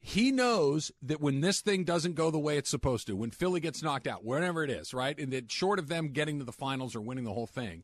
He 0.00 0.30
knows 0.30 0.92
that 1.02 1.20
when 1.20 1.40
this 1.40 1.60
thing 1.60 1.82
doesn't 1.82 2.14
go 2.14 2.30
the 2.30 2.38
way 2.38 2.56
it's 2.56 2.70
supposed 2.70 3.08
to, 3.08 3.16
when 3.16 3.32
Philly 3.32 3.58
gets 3.58 3.82
knocked 3.82 4.06
out, 4.06 4.24
wherever 4.24 4.62
it 4.62 4.70
is, 4.70 4.94
right, 4.94 5.18
and 5.18 5.32
that 5.32 5.50
short 5.50 5.80
of 5.80 5.88
them 5.88 6.08
getting 6.10 6.38
to 6.38 6.44
the 6.44 6.52
finals 6.52 6.94
or 6.94 7.00
winning 7.00 7.24
the 7.24 7.32
whole 7.32 7.48
thing, 7.48 7.82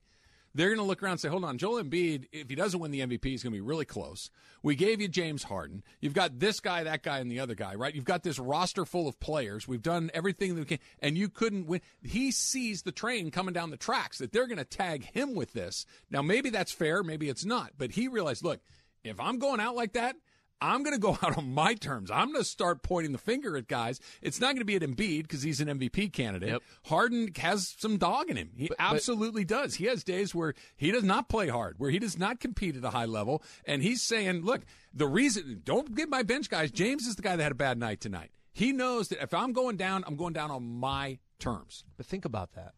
they're 0.54 0.68
going 0.68 0.78
to 0.78 0.84
look 0.84 1.02
around 1.02 1.12
and 1.12 1.20
say, 1.20 1.28
"Hold 1.28 1.44
on, 1.44 1.58
Joel 1.58 1.82
Embiid. 1.82 2.26
If 2.32 2.48
he 2.48 2.54
doesn't 2.54 2.78
win 2.78 2.90
the 2.90 3.00
MVP, 3.00 3.24
he's 3.24 3.42
going 3.42 3.52
to 3.52 3.56
be 3.56 3.60
really 3.60 3.84
close. 3.84 4.30
We 4.62 4.76
gave 4.76 5.00
you 5.00 5.08
James 5.08 5.42
Harden. 5.42 5.82
You've 6.00 6.14
got 6.14 6.38
this 6.38 6.60
guy, 6.60 6.84
that 6.84 7.02
guy, 7.02 7.18
and 7.18 7.30
the 7.30 7.40
other 7.40 7.54
guy, 7.54 7.74
right? 7.74 7.94
You've 7.94 8.04
got 8.04 8.22
this 8.22 8.38
roster 8.38 8.84
full 8.84 9.08
of 9.08 9.18
players. 9.20 9.66
We've 9.66 9.82
done 9.82 10.10
everything 10.14 10.54
that 10.54 10.60
we 10.60 10.66
can, 10.66 10.78
and 11.00 11.18
you 11.18 11.28
couldn't 11.28 11.66
win. 11.66 11.80
He 12.02 12.30
sees 12.30 12.82
the 12.82 12.92
train 12.92 13.30
coming 13.30 13.52
down 13.52 13.70
the 13.70 13.76
tracks 13.76 14.18
that 14.18 14.32
they're 14.32 14.46
going 14.46 14.58
to 14.58 14.64
tag 14.64 15.04
him 15.04 15.34
with 15.34 15.52
this. 15.52 15.86
Now, 16.10 16.22
maybe 16.22 16.50
that's 16.50 16.72
fair, 16.72 17.02
maybe 17.02 17.28
it's 17.28 17.44
not, 17.44 17.72
but 17.76 17.92
he 17.92 18.08
realized, 18.08 18.44
look, 18.44 18.60
if 19.02 19.20
I'm 19.20 19.38
going 19.38 19.60
out 19.60 19.74
like 19.74 19.94
that." 19.94 20.16
I'm 20.60 20.82
going 20.82 20.94
to 20.94 21.00
go 21.00 21.18
out 21.22 21.36
on 21.36 21.52
my 21.52 21.74
terms. 21.74 22.10
I'm 22.10 22.32
going 22.32 22.42
to 22.42 22.48
start 22.48 22.82
pointing 22.82 23.12
the 23.12 23.18
finger 23.18 23.56
at 23.56 23.68
guys. 23.68 24.00
It's 24.22 24.40
not 24.40 24.48
going 24.48 24.58
to 24.58 24.64
be 24.64 24.76
at 24.76 24.82
Embiid 24.82 25.22
because 25.22 25.42
he's 25.42 25.60
an 25.60 25.68
MVP 25.68 26.12
candidate. 26.12 26.48
Yep. 26.50 26.62
Harden 26.86 27.28
has 27.36 27.74
some 27.78 27.96
dog 27.98 28.30
in 28.30 28.36
him. 28.36 28.50
He 28.56 28.70
absolutely 28.78 29.44
does. 29.44 29.74
He 29.74 29.86
has 29.86 30.04
days 30.04 30.34
where 30.34 30.54
he 30.76 30.90
does 30.90 31.04
not 31.04 31.28
play 31.28 31.48
hard, 31.48 31.74
where 31.78 31.90
he 31.90 31.98
does 31.98 32.18
not 32.18 32.40
compete 32.40 32.76
at 32.76 32.84
a 32.84 32.90
high 32.90 33.04
level, 33.04 33.42
and 33.66 33.82
he's 33.82 34.02
saying, 34.02 34.42
"Look, 34.42 34.62
the 34.92 35.06
reason 35.06 35.62
don't 35.64 35.94
get 35.94 36.08
my 36.08 36.22
bench 36.22 36.48
guys. 36.48 36.70
James 36.70 37.06
is 37.06 37.16
the 37.16 37.22
guy 37.22 37.36
that 37.36 37.42
had 37.42 37.52
a 37.52 37.56
bad 37.56 37.78
night 37.78 38.00
tonight. 38.00 38.30
He 38.52 38.72
knows 38.72 39.08
that 39.08 39.22
if 39.22 39.34
I'm 39.34 39.52
going 39.52 39.76
down, 39.76 40.04
I'm 40.06 40.16
going 40.16 40.32
down 40.32 40.50
on 40.50 40.64
my 40.64 41.18
terms." 41.38 41.84
But 41.96 42.06
think 42.06 42.24
about 42.24 42.52
that. 42.54 42.74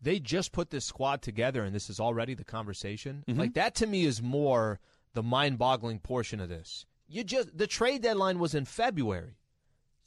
They 0.00 0.18
just 0.18 0.52
put 0.52 0.70
this 0.70 0.84
squad 0.84 1.22
together, 1.22 1.62
and 1.62 1.74
this 1.74 1.88
is 1.88 2.00
already 2.00 2.34
the 2.34 2.44
conversation. 2.44 3.22
Mm-hmm. 3.28 3.38
Like 3.38 3.54
that 3.54 3.74
to 3.76 3.86
me 3.86 4.04
is 4.04 4.20
more 4.20 4.80
the 5.14 5.22
mind-boggling 5.22 6.00
portion 6.00 6.40
of 6.40 6.48
this. 6.48 6.86
You 7.12 7.24
just 7.24 7.56
the 7.56 7.66
trade 7.66 8.02
deadline 8.02 8.38
was 8.38 8.54
in 8.54 8.64
February. 8.64 9.36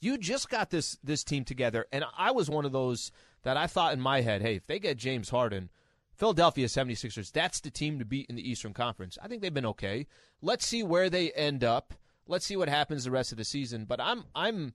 You 0.00 0.18
just 0.18 0.48
got 0.48 0.70
this 0.70 0.98
this 1.04 1.22
team 1.22 1.44
together, 1.44 1.86
and 1.92 2.04
I 2.18 2.32
was 2.32 2.50
one 2.50 2.64
of 2.64 2.72
those 2.72 3.12
that 3.42 3.56
I 3.56 3.68
thought 3.68 3.92
in 3.92 4.00
my 4.00 4.22
head, 4.22 4.42
hey, 4.42 4.56
if 4.56 4.66
they 4.66 4.80
get 4.80 4.98
James 4.98 5.30
Harden, 5.30 5.70
Philadelphia 6.16 6.66
76ers, 6.66 7.30
that's 7.30 7.60
the 7.60 7.70
team 7.70 8.00
to 8.00 8.04
beat 8.04 8.26
in 8.28 8.34
the 8.34 8.50
Eastern 8.50 8.72
Conference. 8.72 9.18
I 9.22 9.28
think 9.28 9.40
they've 9.40 9.54
been 9.54 9.66
okay. 9.66 10.08
Let's 10.42 10.66
see 10.66 10.82
where 10.82 11.08
they 11.08 11.30
end 11.32 11.62
up. 11.62 11.94
Let's 12.26 12.44
see 12.44 12.56
what 12.56 12.68
happens 12.68 13.04
the 13.04 13.10
rest 13.12 13.30
of 13.30 13.38
the 13.38 13.44
season. 13.44 13.84
But 13.84 14.00
I'm 14.00 14.24
I'm 14.34 14.72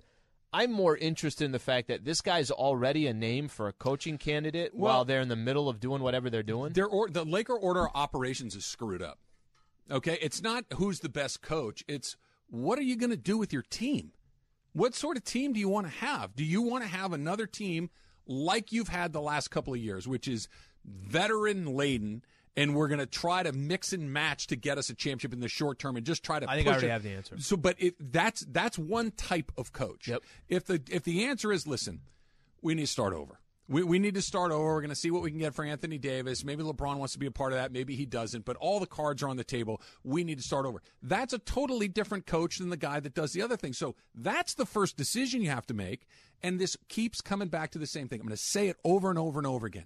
I'm 0.54 0.72
more 0.72 0.96
interested 0.96 1.46
in 1.46 1.52
the 1.52 1.60
fact 1.60 1.88
that 1.90 2.06
this 2.06 2.22
guy's 2.22 2.50
already 2.50 3.08
a 3.08 3.14
name 3.14 3.50
for 3.50 3.68
a 3.68 3.74
coaching 3.74 4.18
candidate 4.18 4.74
Well- 4.74 4.94
while 4.94 5.06
they're 5.06 5.22
in 5.22 5.28
the 5.30 5.36
middle 5.36 5.68
of 5.68 5.80
doing 5.80 6.02
whatever 6.02 6.30
they're 6.30 6.44
doing. 6.44 6.74
Their 6.74 6.88
or, 6.88 7.10
the 7.10 7.26
Laker 7.26 7.56
order 7.56 7.86
of 7.88 7.92
operations 7.94 8.56
is 8.56 8.66
screwed 8.66 9.02
up. 9.02 9.20
Okay, 9.90 10.18
it's 10.22 10.42
not 10.42 10.66
who's 10.76 11.00
the 11.00 11.10
best 11.10 11.42
coach. 11.42 11.84
It's 11.88 12.16
what 12.50 12.78
are 12.80 12.84
you 12.84 12.96
going 12.96 13.10
to 13.10 13.18
do 13.18 13.38
with 13.38 13.52
your 13.54 13.64
team? 13.64 14.12
What 14.74 14.96
sort 14.96 15.18
of 15.18 15.24
team 15.24 15.54
do 15.54 15.60
you 15.60 15.70
want 15.70 15.88
to 15.88 15.94
have? 15.94 16.36
Do 16.36 16.46
you 16.46 16.62
want 16.62 16.84
to 16.84 16.90
have 16.90 17.12
another 17.14 17.46
team 17.46 17.90
like 18.26 18.72
you've 18.72 18.88
had 18.88 19.12
the 19.12 19.22
last 19.22 19.50
couple 19.50 19.74
of 19.74 19.80
years, 19.80 20.08
which 20.08 20.28
is 20.28 20.48
veteran 20.86 21.66
laden, 21.66 22.24
and 22.56 22.76
we're 22.76 22.88
going 22.88 23.00
to 23.00 23.06
try 23.06 23.44
to 23.44 23.52
mix 23.52 23.92
and 23.92 24.12
match 24.14 24.48
to 24.48 24.56
get 24.56 24.78
us 24.78 24.90
a 24.90 24.96
championship 24.96 25.34
in 25.34 25.40
the 25.40 25.50
short 25.50 25.80
term, 25.80 25.98
and 25.98 26.06
just 26.06 26.24
try 26.24 26.40
to. 26.40 26.50
I 26.50 26.56
think 26.56 26.68
I 26.68 26.72
already 26.72 26.88
it. 26.88 26.92
have 26.92 27.04
the 27.04 27.12
answer. 27.12 27.40
So, 27.40 27.58
but 27.58 27.76
it, 27.80 27.96
that's 28.00 28.42
that's 28.42 28.78
one 28.78 29.12
type 29.12 29.52
of 29.58 29.74
coach. 29.74 30.08
Yep. 30.08 30.24
If 30.48 30.66
the 30.66 30.82
if 30.90 31.04
the 31.04 31.26
answer 31.26 31.52
is 31.52 31.68
listen, 31.68 32.02
we 32.62 32.76
need 32.76 32.84
to 32.84 32.88
start 32.88 33.14
over. 33.14 33.41
We, 33.72 33.84
we 33.84 34.00
need 34.00 34.16
to 34.16 34.22
start 34.22 34.52
over. 34.52 34.66
We're 34.66 34.82
going 34.82 34.90
to 34.90 34.96
see 34.96 35.12
what 35.12 35.22
we 35.22 35.32
can 35.32 35.40
get 35.40 35.56
for 35.56 35.64
Anthony 35.64 35.98
Davis. 35.98 36.44
Maybe 36.44 36.62
LeBron 36.62 36.98
wants 36.98 37.14
to 37.14 37.20
be 37.20 37.26
a 37.26 37.32
part 37.32 37.54
of 37.54 37.58
that. 37.58 37.72
Maybe 37.72 37.96
he 37.96 38.06
doesn't. 38.06 38.44
But 38.44 38.58
all 38.58 38.82
the 38.82 38.86
cards 38.86 39.24
are 39.24 39.30
on 39.30 39.38
the 39.38 39.46
table. 39.46 39.82
We 40.04 40.26
need 40.26 40.40
to 40.40 40.44
start 40.44 40.66
over. 40.66 40.82
That's 41.02 41.32
a 41.32 41.40
totally 41.40 41.88
different 41.88 42.26
coach 42.26 42.58
than 42.58 42.70
the 42.70 42.76
guy 42.76 43.00
that 43.00 43.14
does 43.14 43.32
the 43.32 43.42
other 43.42 43.56
thing. 43.56 43.72
So 43.72 43.96
that's 44.14 44.56
the 44.56 44.66
first 44.66 44.98
decision 44.98 45.42
you 45.42 45.52
have 45.52 45.66
to 45.68 45.74
make. 45.74 46.06
And 46.44 46.60
this 46.60 46.76
keeps 46.90 47.22
coming 47.22 47.48
back 47.48 47.72
to 47.72 47.80
the 47.80 47.88
same 47.88 48.10
thing. 48.10 48.20
I'm 48.20 48.28
going 48.28 48.36
to 48.36 48.44
say 48.44 48.68
it 48.68 48.76
over 48.84 49.10
and 49.10 49.18
over 49.18 49.40
and 49.40 49.48
over 49.48 49.66
again. 49.66 49.86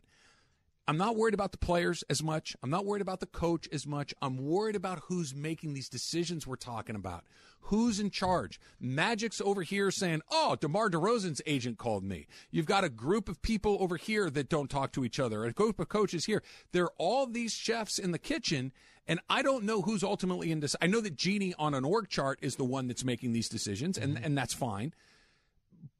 I'm 0.87 0.97
not 0.97 1.15
worried 1.15 1.33
about 1.33 1.51
the 1.51 1.57
players 1.57 2.03
as 2.09 2.21
much. 2.21 2.55
I'm 2.61 2.69
not 2.69 2.85
worried 2.85 3.01
about 3.01 3.19
the 3.19 3.25
coach 3.25 3.67
as 3.71 3.87
much. 3.87 4.13
I'm 4.21 4.37
worried 4.37 4.75
about 4.75 5.03
who's 5.07 5.33
making 5.33 5.73
these 5.73 5.89
decisions 5.89 6.45
we're 6.45 6.57
talking 6.57 6.95
about. 6.95 7.23
Who's 7.61 7.99
in 7.99 8.11
charge? 8.11 8.59
Magic's 8.79 9.41
over 9.41 9.63
here 9.63 9.89
saying, 9.89 10.21
"Oh, 10.29 10.55
DeMar 10.55 10.91
DeRozan's 10.91 11.41
agent 11.47 11.79
called 11.79 12.03
me." 12.03 12.27
You've 12.51 12.67
got 12.67 12.83
a 12.83 12.89
group 12.89 13.27
of 13.27 13.41
people 13.41 13.77
over 13.79 13.97
here 13.97 14.29
that 14.29 14.49
don't 14.49 14.69
talk 14.69 14.91
to 14.93 15.03
each 15.03 15.19
other. 15.19 15.43
A 15.43 15.51
group 15.51 15.79
of 15.79 15.89
coaches 15.89 16.25
here. 16.25 16.43
There 16.71 16.83
are 16.83 16.93
all 16.99 17.25
these 17.25 17.53
chefs 17.53 17.97
in 17.97 18.11
the 18.11 18.19
kitchen, 18.19 18.71
and 19.07 19.19
I 19.27 19.41
don't 19.41 19.63
know 19.63 19.81
who's 19.81 20.03
ultimately 20.03 20.51
in 20.51 20.59
this. 20.59 20.75
I 20.79 20.85
know 20.85 21.01
that 21.01 21.15
Jeanie 21.15 21.55
on 21.57 21.73
an 21.73 21.83
org 21.83 22.09
chart 22.09 22.37
is 22.43 22.57
the 22.57 22.63
one 22.63 22.87
that's 22.87 23.03
making 23.03 23.33
these 23.33 23.49
decisions, 23.49 23.97
and 23.97 24.15
mm-hmm. 24.15 24.23
and 24.23 24.37
that's 24.37 24.53
fine. 24.53 24.93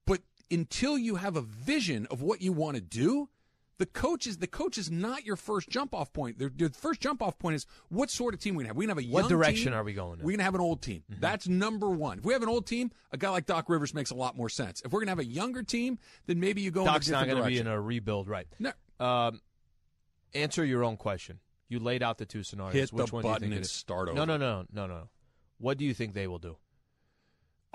But 0.05 0.21
until 0.51 0.99
you 0.99 1.15
have 1.15 1.35
a 1.35 1.41
vision 1.41 2.05
of 2.11 2.21
what 2.21 2.43
you 2.43 2.53
want 2.53 2.75
to 2.75 2.81
do, 2.81 3.29
the 3.77 3.85
coach 3.85 4.25
is 4.27 4.37
the 4.37 4.47
coach 4.47 4.77
is 4.77 4.89
not 4.89 5.25
your 5.25 5.35
first 5.35 5.69
jump 5.69 5.93
off 5.93 6.13
point. 6.13 6.39
The, 6.39 6.49
the 6.49 6.69
first 6.69 7.01
jump 7.01 7.21
off 7.21 7.37
point 7.37 7.55
is 7.55 7.65
what 7.89 8.09
sort 8.09 8.33
of 8.33 8.39
team 8.39 8.55
we 8.55 8.65
have. 8.65 8.75
We 8.75 8.85
gonna 8.85 8.99
have 8.99 9.05
a 9.05 9.07
What 9.09 9.21
young 9.21 9.29
direction 9.29 9.71
team. 9.71 9.79
are 9.79 9.83
we 9.83 9.93
going? 9.93 10.19
We're 10.21 10.31
gonna 10.31 10.43
have 10.43 10.55
an 10.55 10.61
old 10.61 10.81
team. 10.81 11.03
That's 11.09 11.47
number 11.47 11.89
one. 11.89 12.19
If 12.19 12.25
we 12.25 12.33
have 12.33 12.43
an 12.43 12.49
old 12.49 12.67
team, 12.67 12.91
a 13.11 13.17
guy 13.17 13.29
like 13.29 13.45
Doc 13.45 13.69
Rivers 13.69 13.93
makes 13.93 14.11
a 14.11 14.15
lot 14.15 14.37
more 14.37 14.49
sense. 14.49 14.81
If 14.85 14.91
we're 14.91 15.01
gonna 15.01 15.11
have 15.11 15.19
a 15.19 15.25
younger 15.25 15.63
team, 15.63 15.99
then 16.25 16.39
maybe 16.39 16.61
you 16.61 16.71
go 16.71 16.85
Doc's 16.85 17.09
not 17.09 17.25
going 17.27 17.37
to 17.41 17.47
be 17.47 17.57
in 17.59 17.67
a 17.67 17.79
rebuild, 17.79 18.27
right? 18.27 18.47
No. 18.59 18.71
Um, 18.99 19.41
answer 20.33 20.63
your 20.63 20.83
own 20.83 20.97
question. 20.97 21.39
You 21.67 21.79
laid 21.79 22.03
out 22.03 22.17
the 22.17 22.25
two 22.25 22.43
scenarios. 22.43 22.73
Hit 22.73 22.93
Which 22.93 23.09
the 23.09 23.15
one 23.15 23.23
do 23.23 23.27
you 23.27 23.33
button 23.33 23.49
think 23.49 23.57
and 23.57 23.65
start 23.65 24.13
No, 24.13 24.25
no, 24.25 24.37
no, 24.37 24.65
no, 24.71 24.87
no. 24.87 25.09
What 25.57 25.77
do 25.77 25.85
you 25.85 25.93
think 25.93 26.13
they 26.13 26.27
will 26.27 26.39
do? 26.39 26.57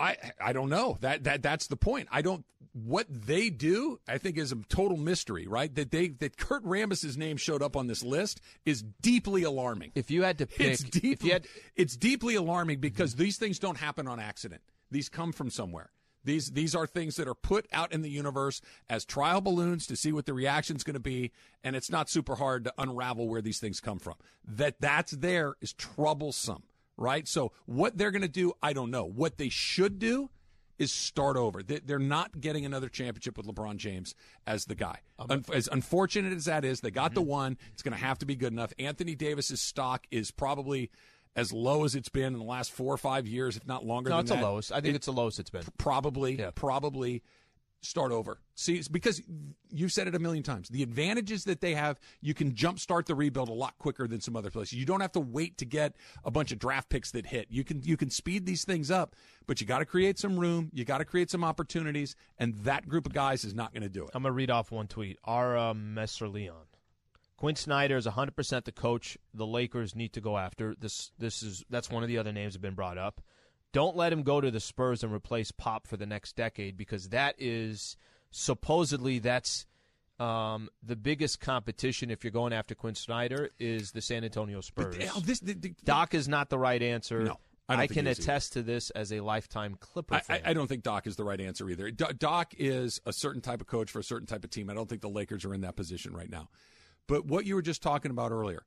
I 0.01 0.17
I 0.41 0.53
don't 0.53 0.71
know. 0.71 0.97
That 1.01 1.25
that 1.25 1.43
that's 1.43 1.67
the 1.67 1.77
point. 1.77 2.09
I 2.11 2.23
don't 2.23 2.45
what 2.73 3.07
they 3.09 3.51
do, 3.51 3.99
I 4.09 4.19
think 4.19 4.39
is 4.39 4.53
a 4.53 4.57
total 4.69 4.97
mystery, 4.97 5.47
right? 5.47 5.75
That 5.75 5.91
they 5.91 6.09
that 6.09 6.37
Kurt 6.37 6.65
Rambis's 6.65 7.17
name 7.17 7.37
showed 7.37 7.63
up 7.63 7.77
on 7.77 7.87
this 7.87 8.03
list 8.03 8.41
is 8.65 8.83
deeply 9.03 9.43
alarming. 9.43 9.93
If 9.95 10.11
you 10.11 10.23
had 10.23 10.39
to 10.39 10.47
pick, 10.47 10.69
It's 10.69 10.83
deep, 10.83 11.19
if 11.21 11.25
you 11.25 11.33
had, 11.33 11.47
it's 11.77 11.97
deeply 11.97 12.37
alarming 12.37 12.81
because 12.81 13.17
these 13.17 13.37
things 13.37 13.59
don't 13.59 13.79
happen 13.79 14.07
on 14.07 14.21
accident. 14.21 14.63
These 14.91 15.09
come 15.09 15.33
from 15.33 15.51
somewhere. 15.51 15.91
These 16.25 16.51
these 16.51 16.75
are 16.75 16.87
things 16.87 17.17
that 17.17 17.27
are 17.27 17.35
put 17.35 17.67
out 17.73 17.93
in 17.93 18.03
the 18.03 18.11
universe 18.11 18.61
as 18.89 19.05
trial 19.05 19.41
balloons 19.41 19.87
to 19.87 19.97
see 19.97 20.13
what 20.13 20.27
the 20.27 20.35
reaction's 20.35 20.85
going 20.85 20.95
to 20.95 21.01
be, 21.01 21.33
and 21.65 21.75
it's 21.75 21.91
not 21.91 22.11
super 22.11 22.37
hard 22.37 22.65
to 22.65 22.75
unravel 22.79 23.29
where 23.29 23.41
these 23.41 23.59
things 23.59 23.81
come 23.81 23.99
from. 23.99 24.15
That 24.47 24.81
that's 24.81 25.13
there 25.13 25.55
is 25.61 25.73
troublesome, 25.73 26.63
right? 26.97 27.27
So 27.29 27.53
what 27.67 27.97
they're 27.97 28.11
going 28.11 28.23
to 28.23 28.29
do, 28.29 28.53
I 28.63 28.73
don't 28.73 28.91
know. 28.91 29.05
What 29.05 29.39
they 29.39 29.49
should 29.49 29.99
do 29.99 30.31
is 30.79 30.93
start 30.93 31.37
over. 31.37 31.63
They- 31.63 31.81
They're 31.81 31.99
not 31.99 32.41
getting 32.41 32.65
another 32.65 32.89
championship 32.89 33.37
with 33.37 33.47
LeBron 33.47 33.77
James 33.77 34.15
as 34.47 34.65
the 34.65 34.75
guy. 34.75 35.01
Um, 35.19 35.27
Un- 35.31 35.45
As 35.53 35.69
unfortunate 35.71 36.33
as 36.33 36.47
that 36.47 36.65
is, 36.65 36.81
they 36.81 36.91
got 36.91 37.13
the 37.15 37.21
mm-hmm. 37.21 37.31
one. 37.31 37.59
It's 37.75 37.83
going 37.83 37.93
to 37.93 38.03
have 38.03 38.19
to 38.21 38.27
be 38.27 38.35
good 38.35 38.53
enough. 38.53 38.73
Anthony 38.79 39.15
Davis's 39.15 39.61
stock 39.61 40.07
is 40.11 40.31
probably 40.31 40.91
as 41.37 41.53
low 41.53 41.85
as 41.85 41.95
it's 41.95 42.09
been 42.09 42.33
in 42.33 42.39
the 42.39 42.45
last 42.45 42.73
four 42.73 42.93
or 42.93 42.97
five 42.97 43.27
years, 43.29 43.57
if 43.57 43.67
not 43.67 43.85
longer. 43.85 44.09
no, 44.11 44.17
than 44.17 44.25
it's 44.25 44.31
the 44.35 44.41
lowest. 44.41 44.73
I 44.73 44.81
think 44.81 44.97
it's 44.97 45.07
the 45.07 45.13
lowest 45.13 45.39
it's 45.39 45.51
been. 45.51 45.63
Probably, 45.79 46.39
Yeah. 46.39 46.51
probably 46.55 47.23
start 47.83 48.13
over. 48.13 48.41
See, 48.55 48.83
because 48.91 49.23
you've 49.71 49.93
said 49.93 50.07
it 50.07 50.15
a 50.15 50.19
million 50.19 50.43
times. 50.43 50.69
The 50.69 50.83
advantages 50.83 51.45
that 51.45 51.61
they 51.61 51.75
have, 51.75 51.99
you 52.21 52.35
can 52.35 52.53
jumpstart 52.53 53.07
the 53.07 53.15
rebuild 53.15 53.49
a 53.49 53.55
lot 53.55 53.79
quicker 53.79 54.07
than 54.07 54.21
some 54.21 54.37
other 54.37 54.51
places. 54.51 54.79
You 54.79 54.85
don't 54.85 55.01
have 55.01 55.13
to 55.13 55.21
wait 55.21 55.59
to 55.59 55.65
get 55.65 55.97
a 56.25 56.31
bunch 56.31 56.53
of 56.53 56.59
draft 56.59 56.89
picks 56.89 57.11
that 57.13 57.27
hit. 57.27 57.47
You 57.51 57.65
can 57.65 57.83
you 57.83 57.97
can 57.97 58.11
speed 58.11 58.47
these 58.47 58.65
things 58.65 58.91
up, 58.91 59.17
but 59.47 59.61
you 59.61 59.67
got 59.67 59.79
to 59.79 59.87
create 59.87 60.19
some 60.19 60.39
room. 60.39 60.71
You 60.73 60.85
got 60.85 60.99
to 60.99 61.05
create 61.05 61.31
some 61.31 61.45
opportunities, 61.45 62.17
and 62.39 62.55
that 62.59 62.89
group 62.89 63.07
of 63.07 63.13
guys 63.13 63.45
is 63.45 63.55
not 63.55 63.73
going 63.73 63.83
to 63.83 63.89
do 63.89 64.05
it. 64.05 64.11
I'm 64.15 64.23
gonna 64.23 64.35
read 64.35 64.51
off 64.51 64.71
one 64.71 64.87
tweet. 64.87 65.19
Ara 65.27 65.75
Messer 65.75 66.29
Leon. 66.29 66.67
Quin 67.41 67.57
Snyder 67.57 67.97
is 67.97 68.07
100% 68.07 68.65
the 68.65 68.73
coach 68.73 69.17
the 69.33 69.47
Lakers 69.47 69.97
need 69.97 70.13
to 70.13 70.21
go 70.21 70.37
after. 70.37 70.75
This 70.79 71.11
this 71.19 71.43
is 71.43 71.65
that's 71.71 71.91
one 71.91 72.03
of 72.03 72.09
the 72.09 72.19
other 72.19 72.33
names 72.33 72.53
that 72.53 72.59
have 72.59 72.63
been 72.63 72.75
brought 72.75 72.99
up. 72.99 73.23
Don't 73.73 73.97
let 73.97 74.13
him 74.13 74.23
go 74.23 74.41
to 74.41 74.51
the 74.51 74.61
Spurs 74.61 75.05
and 75.05 75.13
replace 75.13 75.53
Pop 75.53 75.87
for 75.87 75.97
the 75.97 76.07
next 76.07 76.35
decade 76.37 76.77
because 76.77 77.11
that 77.11 77.37
is 77.39 77.97
supposedly 78.31 79.19
that's 79.19 79.67
um, 80.19 80.69
the 80.83 80.97
biggest 80.97 81.41
competition 81.41 82.11
if 82.11 82.25
you're 82.25 82.31
going 82.31 82.53
after 82.53 82.75
Quin 82.75 82.95
Snyder 82.95 83.51
is 83.59 83.93
the 83.93 84.03
San 84.03 84.25
Antonio 84.25 84.61
Spurs. 84.61 84.97
But, 84.97 85.25
this, 85.25 85.41
the, 85.41 85.55
the, 85.55 85.75
Doc 85.85 86.15
is 86.15 86.29
not 86.29 86.51
the 86.51 86.59
right 86.59 86.83
answer. 86.83 87.25
No, 87.25 87.39
I 87.69 87.77
don't 87.77 87.91
can 87.91 88.07
is 88.07 88.19
either. 88.19 88.25
attest 88.25 88.53
to 88.55 88.63
this 88.63 88.91
as 88.91 89.13
a 89.13 89.21
lifetime 89.21 89.77
Clipper 89.81 90.15
I, 90.15 90.19
I, 90.19 90.21
fan. 90.21 90.41
I 90.45 90.53
don't 90.53 90.67
think 90.67 90.83
Doc 90.83 91.07
is 91.07 91.17
the 91.17 91.25
right 91.25 91.41
answer 91.41 91.69
either. 91.71 91.91
Do- 91.91 92.13
Doc 92.13 92.55
is 92.59 93.01
a 93.07 93.13
certain 93.13 93.41
type 93.41 93.61
of 93.61 93.67
coach 93.67 93.91
for 93.91 94.01
a 94.01 94.05
certain 94.05 94.27
type 94.27 94.45
of 94.45 94.51
team. 94.51 94.69
I 94.69 94.75
don't 94.75 94.89
think 94.89 95.01
the 95.01 95.09
Lakers 95.09 95.45
are 95.45 95.55
in 95.55 95.63
that 95.63 95.77
position 95.77 96.13
right 96.13 96.31
now. 96.31 96.49
But 97.07 97.25
what 97.25 97.47
you 97.47 97.55
were 97.55 97.63
just 97.63 97.83
talking 97.83 98.11
about 98.11 98.31
earlier, 98.31 98.65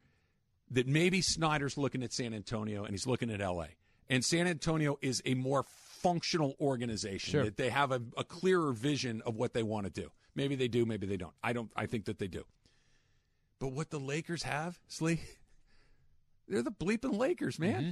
that 0.71 0.87
maybe 0.87 1.21
Snyder's 1.21 1.77
looking 1.77 2.01
at 2.01 2.11
San 2.13 2.33
Antonio 2.33 2.83
and 2.83 2.91
he's 2.91 3.05
looking 3.05 3.29
at 3.29 3.41
LA. 3.41 3.67
And 4.13 4.23
San 4.23 4.47
Antonio 4.47 4.97
is 5.01 5.21
a 5.25 5.33
more 5.33 5.63
functional 6.03 6.55
organization. 6.59 7.31
Sure. 7.31 7.45
That 7.45 7.57
they 7.57 7.69
have 7.69 7.91
a, 7.91 8.01
a 8.17 8.23
clearer 8.23 8.73
vision 8.73 9.21
of 9.25 9.35
what 9.35 9.53
they 9.53 9.63
want 9.63 9.85
to 9.85 9.91
do. 9.91 10.11
Maybe 10.35 10.55
they 10.55 10.67
do, 10.67 10.85
maybe 10.85 11.07
they 11.07 11.17
don't. 11.17 11.33
I 11.43 11.53
don't. 11.53 11.71
I 11.75 11.85
think 11.85 12.05
that 12.05 12.19
they 12.19 12.27
do. 12.27 12.43
But 13.59 13.71
what 13.71 13.89
the 13.89 13.99
Lakers 13.99 14.43
have, 14.43 14.79
Slee, 14.87 15.21
they're 16.47 16.61
the 16.61 16.71
bleeping 16.71 17.17
Lakers, 17.17 17.57
man. 17.59 17.81
Mm-hmm. 17.81 17.91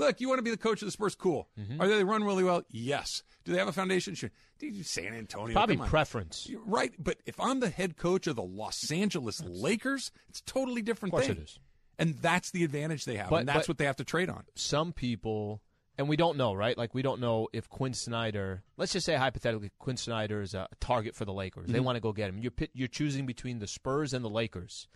Look, 0.00 0.20
you 0.20 0.28
want 0.28 0.38
to 0.38 0.42
be 0.44 0.50
the 0.50 0.56
coach 0.56 0.80
of 0.80 0.86
the 0.86 0.92
Spurs? 0.92 1.16
Cool. 1.16 1.48
Are 1.80 1.88
they, 1.88 1.96
they 1.96 2.04
run 2.04 2.22
really 2.22 2.44
well? 2.44 2.62
Yes. 2.70 3.24
Do 3.44 3.52
they 3.52 3.58
have 3.58 3.66
a 3.66 3.72
foundation? 3.72 4.14
Sure. 4.14 4.30
Dude, 4.58 4.86
San 4.86 5.12
Antonio. 5.12 5.52
Probably 5.52 5.76
preference. 5.76 6.48
You're 6.48 6.64
right, 6.64 6.92
but 6.98 7.16
if 7.26 7.38
I'm 7.40 7.58
the 7.58 7.68
head 7.68 7.96
coach 7.96 8.26
of 8.28 8.36
the 8.36 8.42
Los 8.42 8.90
Angeles 8.92 9.42
Lakers, 9.44 10.12
it's 10.28 10.38
a 10.38 10.44
totally 10.44 10.82
different 10.82 11.14
Of 11.14 11.18
course 11.18 11.26
thing. 11.26 11.36
it 11.38 11.42
is. 11.42 11.58
And 11.98 12.14
that's 12.16 12.50
the 12.50 12.64
advantage 12.64 13.04
they 13.04 13.16
have, 13.16 13.30
But- 13.30 13.40
and 13.40 13.48
that's 13.48 13.66
what 13.68 13.78
they 13.78 13.86
have 13.86 13.96
to 13.96 14.04
trade 14.04 14.30
on. 14.30 14.44
some 14.54 14.92
people, 14.92 15.60
and 15.96 16.08
we 16.08 16.16
don't 16.16 16.36
know, 16.36 16.54
right? 16.54 16.78
Like 16.78 16.94
we 16.94 17.02
don't 17.02 17.20
know 17.20 17.48
if 17.52 17.68
Quin 17.68 17.92
Snyder. 17.92 18.62
Let's 18.76 18.92
just 18.92 19.04
say 19.04 19.16
hypothetically, 19.16 19.72
Quin 19.78 19.96
Snyder 19.96 20.40
is 20.40 20.54
a 20.54 20.68
target 20.80 21.14
for 21.16 21.24
the 21.24 21.32
Lakers. 21.32 21.64
Mm-hmm. 21.64 21.72
They 21.72 21.80
want 21.80 21.96
to 21.96 22.00
go 22.00 22.12
get 22.12 22.28
him. 22.28 22.38
You're 22.38 22.52
you're 22.72 22.88
choosing 22.88 23.26
between 23.26 23.58
the 23.58 23.66
Spurs 23.66 24.14
and 24.14 24.24
the 24.24 24.30
Lakers. 24.30 24.86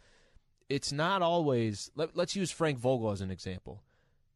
It's 0.69 0.93
not 0.93 1.21
always. 1.23 1.91
Let, 1.97 2.17
let's 2.17 2.37
use 2.37 2.51
Frank 2.51 2.79
Vogel 2.79 3.11
as 3.11 3.21
an 3.21 3.31
example. 3.31 3.83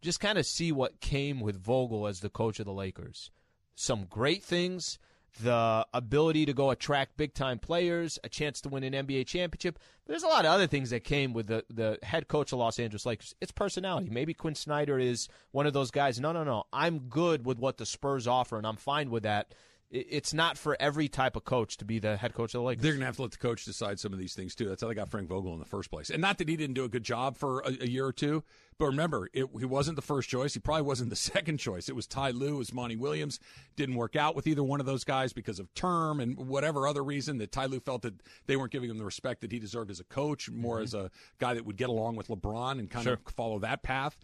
Just 0.02 0.20
kind 0.20 0.36
of 0.36 0.44
see 0.44 0.72
what 0.72 1.00
came 1.00 1.40
with 1.40 1.56
Vogel 1.56 2.06
as 2.06 2.20
the 2.20 2.28
coach 2.28 2.58
of 2.60 2.66
the 2.66 2.72
Lakers. 2.72 3.30
Some 3.74 4.04
great 4.04 4.42
things. 4.42 4.98
The 5.42 5.86
ability 5.92 6.46
to 6.46 6.52
go 6.54 6.70
attract 6.70 7.16
big 7.16 7.34
time 7.34 7.58
players, 7.58 8.18
a 8.24 8.28
chance 8.28 8.60
to 8.62 8.68
win 8.68 8.84
an 8.84 8.92
NBA 9.06 9.26
championship. 9.26 9.78
There's 10.06 10.22
a 10.22 10.28
lot 10.28 10.44
of 10.44 10.52
other 10.52 10.66
things 10.66 10.90
that 10.90 11.04
came 11.04 11.32
with 11.32 11.48
the, 11.48 11.64
the 11.68 11.98
head 12.02 12.28
coach 12.28 12.52
of 12.52 12.58
Los 12.58 12.78
Angeles 12.78 13.04
Lakers. 13.04 13.34
It's 13.40 13.52
personality. 13.52 14.08
Maybe 14.10 14.32
Quin 14.32 14.54
Snyder 14.54 14.98
is 14.98 15.28
one 15.50 15.66
of 15.66 15.72
those 15.72 15.90
guys. 15.90 16.18
No, 16.18 16.32
no, 16.32 16.44
no. 16.44 16.64
I'm 16.72 17.00
good 17.00 17.44
with 17.44 17.58
what 17.58 17.76
the 17.76 17.86
Spurs 17.86 18.26
offer, 18.26 18.56
and 18.56 18.66
I'm 18.66 18.76
fine 18.76 19.10
with 19.10 19.24
that. 19.24 19.52
It- 19.90 20.06
It's 20.10 20.34
not 20.34 20.58
for 20.58 20.76
every 20.80 21.08
type 21.08 21.36
of 21.36 21.44
coach 21.44 21.76
to 21.76 21.84
be 21.84 21.98
the 21.98 22.16
head 22.16 22.34
coach 22.34 22.54
of 22.54 22.60
the 22.60 22.66
Lakers. 22.66 22.82
They're 22.82 22.92
going 22.92 23.00
to 23.00 23.06
have 23.06 23.16
to 23.16 23.22
let 23.22 23.30
the 23.30 23.38
coach 23.38 23.64
decide 23.64 24.00
some 24.00 24.12
of 24.12 24.18
these 24.18 24.34
things 24.34 24.54
too. 24.54 24.68
That's 24.68 24.82
how 24.82 24.88
they 24.88 24.94
got 24.94 25.10
Frank 25.10 25.28
Vogel 25.28 25.52
in 25.52 25.60
the 25.60 25.64
first 25.64 25.90
place. 25.90 26.10
And 26.10 26.20
not 26.20 26.38
that 26.38 26.48
he 26.48 26.56
didn't 26.56 26.74
do 26.74 26.84
a 26.84 26.88
good 26.88 27.04
job 27.04 27.36
for 27.36 27.60
a, 27.60 27.68
a 27.82 27.86
year 27.86 28.06
or 28.06 28.12
two, 28.12 28.42
but 28.78 28.86
remember, 28.86 29.28
it, 29.32 29.46
he 29.58 29.64
wasn't 29.64 29.96
the 29.96 30.02
first 30.02 30.28
choice. 30.28 30.54
He 30.54 30.60
probably 30.60 30.82
wasn't 30.82 31.10
the 31.10 31.16
second 31.16 31.58
choice. 31.58 31.88
It 31.88 31.94
was 31.96 32.06
Ty 32.06 32.30
Lue, 32.30 32.56
it 32.56 32.58
was 32.58 32.74
Monty 32.74 32.96
Williams. 32.96 33.38
Didn't 33.76 33.94
work 33.94 34.16
out 34.16 34.34
with 34.34 34.46
either 34.46 34.64
one 34.64 34.80
of 34.80 34.86
those 34.86 35.04
guys 35.04 35.32
because 35.32 35.58
of 35.58 35.72
term 35.74 36.20
and 36.20 36.36
whatever 36.36 36.86
other 36.88 37.04
reason 37.04 37.38
that 37.38 37.52
Ty 37.52 37.66
Lue 37.66 37.80
felt 37.80 38.02
that 38.02 38.14
they 38.46 38.56
weren't 38.56 38.72
giving 38.72 38.90
him 38.90 38.98
the 38.98 39.04
respect 39.04 39.40
that 39.42 39.52
he 39.52 39.58
deserved 39.58 39.90
as 39.90 40.00
a 40.00 40.04
coach, 40.04 40.50
more 40.50 40.76
mm-hmm. 40.76 40.84
as 40.84 40.94
a 40.94 41.10
guy 41.38 41.54
that 41.54 41.64
would 41.64 41.76
get 41.76 41.88
along 41.88 42.16
with 42.16 42.28
LeBron 42.28 42.78
and 42.78 42.90
kind 42.90 43.06
of 43.06 43.20
follow 43.34 43.58
that 43.60 43.82
path. 43.82 44.18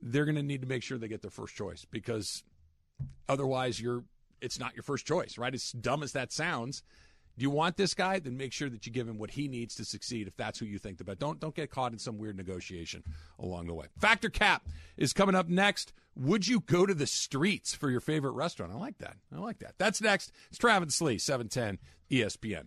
They're 0.00 0.24
going 0.24 0.36
to 0.36 0.42
need 0.42 0.62
to 0.62 0.68
make 0.68 0.82
sure 0.82 0.96
they 0.96 1.08
get 1.08 1.20
their 1.20 1.30
first 1.30 1.54
choice 1.54 1.84
because 1.90 2.42
otherwise 3.28 3.80
you're 3.80 4.04
it's 4.40 4.58
not 4.58 4.74
your 4.74 4.82
first 4.82 5.06
choice, 5.06 5.38
right? 5.38 5.54
As 5.54 5.72
dumb 5.72 6.02
as 6.02 6.12
that 6.12 6.32
sounds. 6.32 6.82
Do 7.38 7.44
you 7.44 7.50
want 7.50 7.76
this 7.76 7.94
guy? 7.94 8.18
Then 8.18 8.36
make 8.36 8.52
sure 8.52 8.68
that 8.68 8.84
you 8.84 8.92
give 8.92 9.08
him 9.08 9.16
what 9.16 9.30
he 9.30 9.48
needs 9.48 9.74
to 9.76 9.84
succeed. 9.84 10.26
If 10.26 10.36
that's 10.36 10.58
who 10.58 10.66
you 10.66 10.78
think 10.78 10.98
the 10.98 11.04
best, 11.04 11.20
don't 11.20 11.40
don't 11.40 11.54
get 11.54 11.70
caught 11.70 11.92
in 11.92 11.98
some 11.98 12.18
weird 12.18 12.36
negotiation 12.36 13.02
along 13.38 13.66
the 13.66 13.74
way. 13.74 13.86
Factor 13.98 14.28
Cap 14.28 14.68
is 14.96 15.12
coming 15.12 15.34
up 15.34 15.48
next. 15.48 15.92
Would 16.16 16.48
you 16.48 16.60
go 16.60 16.84
to 16.84 16.92
the 16.92 17.06
streets 17.06 17.74
for 17.74 17.88
your 17.88 18.00
favorite 18.00 18.32
restaurant? 18.32 18.72
I 18.72 18.76
like 18.76 18.98
that. 18.98 19.16
I 19.34 19.38
like 19.38 19.60
that. 19.60 19.74
That's 19.78 20.02
next. 20.02 20.32
It's 20.50 20.58
Travis 20.58 20.96
Slee, 20.96 21.18
seven 21.18 21.48
ten 21.48 21.78
ESPN. 22.10 22.66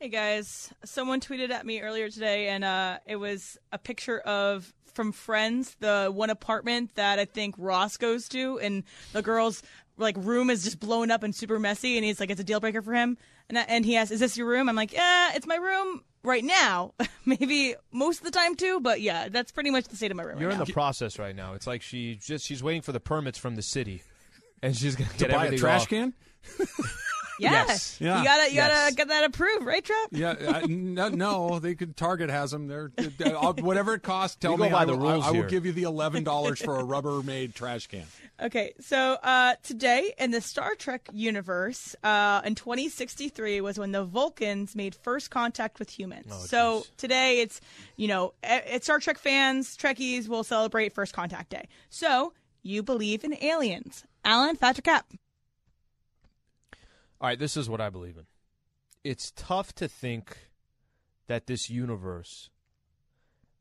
Hey 0.00 0.08
guys, 0.08 0.72
someone 0.82 1.20
tweeted 1.20 1.50
at 1.50 1.66
me 1.66 1.82
earlier 1.82 2.08
today, 2.08 2.48
and 2.48 2.64
uh, 2.64 3.00
it 3.04 3.16
was 3.16 3.58
a 3.70 3.76
picture 3.76 4.18
of 4.20 4.72
from 4.94 5.12
Friends, 5.12 5.76
the 5.80 6.10
one 6.10 6.30
apartment 6.30 6.94
that 6.94 7.18
I 7.18 7.26
think 7.26 7.54
Ross 7.58 7.98
goes 7.98 8.26
to, 8.30 8.58
and 8.60 8.82
the 9.12 9.20
girl's 9.20 9.62
like 9.98 10.16
room 10.18 10.48
is 10.48 10.64
just 10.64 10.80
blown 10.80 11.10
up 11.10 11.22
and 11.22 11.34
super 11.34 11.58
messy, 11.58 11.98
and 11.98 12.04
he's 12.06 12.18
like, 12.18 12.30
it's 12.30 12.40
a 12.40 12.44
deal 12.44 12.60
breaker 12.60 12.80
for 12.80 12.94
him, 12.94 13.18
and 13.50 13.58
I, 13.58 13.62
and 13.68 13.84
he 13.84 13.94
asks, 13.98 14.10
"Is 14.10 14.20
this 14.20 14.38
your 14.38 14.46
room?" 14.46 14.70
I'm 14.70 14.74
like, 14.74 14.94
"Yeah, 14.94 15.32
it's 15.34 15.46
my 15.46 15.56
room 15.56 16.02
right 16.24 16.44
now. 16.44 16.94
Maybe 17.26 17.74
most 17.92 18.20
of 18.20 18.24
the 18.24 18.30
time 18.30 18.56
too, 18.56 18.80
but 18.80 19.02
yeah, 19.02 19.28
that's 19.28 19.52
pretty 19.52 19.68
much 19.70 19.84
the 19.88 19.96
state 19.96 20.10
of 20.10 20.16
my 20.16 20.22
room." 20.22 20.40
You're 20.40 20.48
right 20.48 20.54
in 20.54 20.60
now. 20.60 20.64
the 20.64 20.72
process 20.72 21.18
right 21.18 21.36
now. 21.36 21.52
It's 21.52 21.66
like 21.66 21.82
she 21.82 22.14
just 22.14 22.46
she's 22.46 22.62
waiting 22.62 22.80
for 22.80 22.92
the 22.92 23.00
permits 23.00 23.36
from 23.38 23.54
the 23.54 23.62
city, 23.62 24.02
and 24.62 24.74
she's 24.74 24.96
gonna 24.96 25.10
To 25.10 25.18
get 25.18 25.30
buy 25.30 25.44
a 25.48 25.58
trash 25.58 25.82
off. 25.82 25.88
can? 25.88 26.14
yeah. 27.40 27.66
Yes. 27.66 27.96
Yeah. 28.00 28.18
you 28.18 28.24
gotta 28.24 28.50
you 28.50 28.56
Yes. 28.56 28.68
gotta 28.84 28.94
get 28.94 29.08
that 29.08 29.24
approved, 29.24 29.64
right, 29.66 29.84
Trap? 29.84 30.08
Yeah, 30.12 30.34
I, 30.48 30.66
no, 30.66 31.08
no, 31.08 31.58
they 31.58 31.74
could. 31.74 31.96
Target 31.96 32.30
has 32.30 32.50
them. 32.50 32.66
They're 32.68 32.92
I'll, 33.36 33.54
whatever 33.58 33.94
it 33.94 34.02
costs. 34.02 34.36
Tell 34.36 34.52
We 34.52 34.58
go 34.58 34.64
me. 34.64 34.70
by 34.70 34.82
I, 34.82 34.84
the 34.84 34.96
will- 34.96 35.22
I- 35.22 35.28
I, 35.28 35.30
will 35.32 35.44
give 35.48 35.66
you 35.66 35.72
the 35.72 35.84
eleven 35.84 36.24
dollars 36.24 36.60
for 36.64 36.76
a 36.78 36.82
Rubbermaid 36.82 37.54
trash 37.54 37.86
can. 37.86 38.04
Okay, 38.42 38.72
so 38.80 39.18
uh, 39.22 39.54
today 39.62 40.14
in 40.18 40.30
the 40.30 40.40
Star 40.40 40.74
Trek 40.74 41.08
universe, 41.12 41.94
uh, 42.02 42.40
in 42.44 42.54
2063 42.54 43.60
was 43.60 43.78
when 43.78 43.92
the 43.92 44.02
Vulcans 44.04 44.74
made 44.74 44.94
first 44.94 45.30
contact 45.30 45.78
with 45.78 45.90
humans. 45.90 46.32
so 46.48 46.84
today 46.96 47.40
it's, 47.40 47.60
you 47.96 48.08
know, 48.08 48.32
it's 48.42 48.86
Star 48.86 48.98
Trek 48.98 49.18
fans, 49.18 49.76
Trekkies 49.76 50.26
will 50.26 50.42
celebrate 50.42 50.94
First 50.94 51.12
Contact 51.12 51.50
Day. 51.50 51.68
So 51.90 52.32
you 52.62 52.82
believe 52.82 53.24
in 53.24 53.34
aliens. 53.42 54.04
Alan, 54.24 54.56
Patrick 54.56 54.84
Cap. 54.86 55.06
All 57.20 57.28
right, 57.28 57.38
this 57.38 57.56
is 57.56 57.68
what 57.68 57.80
I 57.80 57.90
believe 57.90 58.16
in. 58.16 58.26
It's 59.04 59.32
tough 59.36 59.74
to 59.74 59.88
think 59.88 60.50
that 61.26 61.46
this 61.46 61.68
universe, 61.68 62.50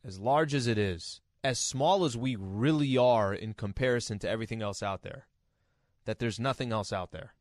as 0.03 0.19
large 0.19 0.53
as 0.53 0.65
it 0.65 0.77
is, 0.77 1.21
as 1.43 1.59
small 1.59 2.05
as 2.05 2.17
we 2.17 2.35
really 2.35 2.97
are 2.97 3.33
in 3.33 3.53
comparison 3.53 4.19
to 4.19 4.29
everything 4.29 4.61
else 4.61 4.81
out 4.81 5.01
there, 5.01 5.27
that 6.05 6.19
there's 6.19 6.39
nothing 6.39 6.71
else 6.71 6.93
out 6.93 7.11
there. 7.11 7.33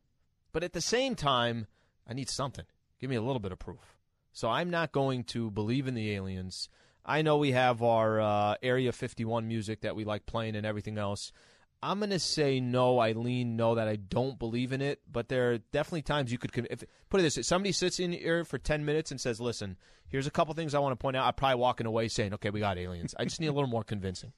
But 0.51 0.63
at 0.63 0.73
the 0.73 0.81
same 0.81 1.15
time, 1.15 1.67
I 2.07 2.13
need 2.13 2.29
something. 2.29 2.65
Give 2.99 3.09
me 3.09 3.15
a 3.15 3.21
little 3.21 3.39
bit 3.39 3.51
of 3.51 3.59
proof. 3.59 3.97
So 4.31 4.49
I'm 4.49 4.69
not 4.69 4.91
going 4.91 5.23
to 5.25 5.51
believe 5.51 5.87
in 5.87 5.95
the 5.95 6.11
aliens. 6.11 6.69
I 7.05 7.21
know 7.21 7.37
we 7.37 7.51
have 7.51 7.81
our 7.81 8.19
uh, 8.19 8.55
Area 8.61 8.91
51 8.91 9.47
music 9.47 9.81
that 9.81 9.95
we 9.95 10.03
like 10.03 10.25
playing 10.25 10.55
and 10.55 10.65
everything 10.65 10.97
else. 10.97 11.31
I'm 11.81 11.99
to 12.01 12.19
say 12.19 12.59
no, 12.59 12.99
Eileen, 12.99 13.55
no, 13.55 13.75
that 13.75 13.87
I 13.87 13.95
don't 13.95 14.37
believe 14.37 14.73
in 14.73 14.81
it. 14.81 14.99
But 15.09 15.29
there 15.29 15.51
are 15.51 15.57
definitely 15.57 16.01
times 16.01 16.31
you 16.31 16.37
could. 16.37 16.51
If, 16.69 16.83
put 17.09 17.19
it 17.19 17.23
this 17.23 17.37
way 17.37 17.43
somebody 17.43 17.71
sits 17.71 17.99
in 17.99 18.11
here 18.11 18.43
for 18.43 18.57
10 18.57 18.85
minutes 18.85 19.11
and 19.11 19.19
says, 19.19 19.39
listen, 19.39 19.77
here's 20.07 20.27
a 20.27 20.31
couple 20.31 20.53
things 20.53 20.75
I 20.75 20.79
want 20.79 20.91
to 20.91 21.01
point 21.01 21.15
out. 21.15 21.25
I'm 21.25 21.33
probably 21.33 21.59
walking 21.59 21.87
away 21.87 22.07
saying, 22.07 22.33
okay, 22.35 22.49
we 22.49 22.59
got 22.59 22.77
aliens. 22.77 23.15
I 23.17 23.23
just 23.23 23.39
need 23.39 23.47
a 23.47 23.53
little 23.53 23.69
more 23.69 23.83
convincing. 23.83 24.33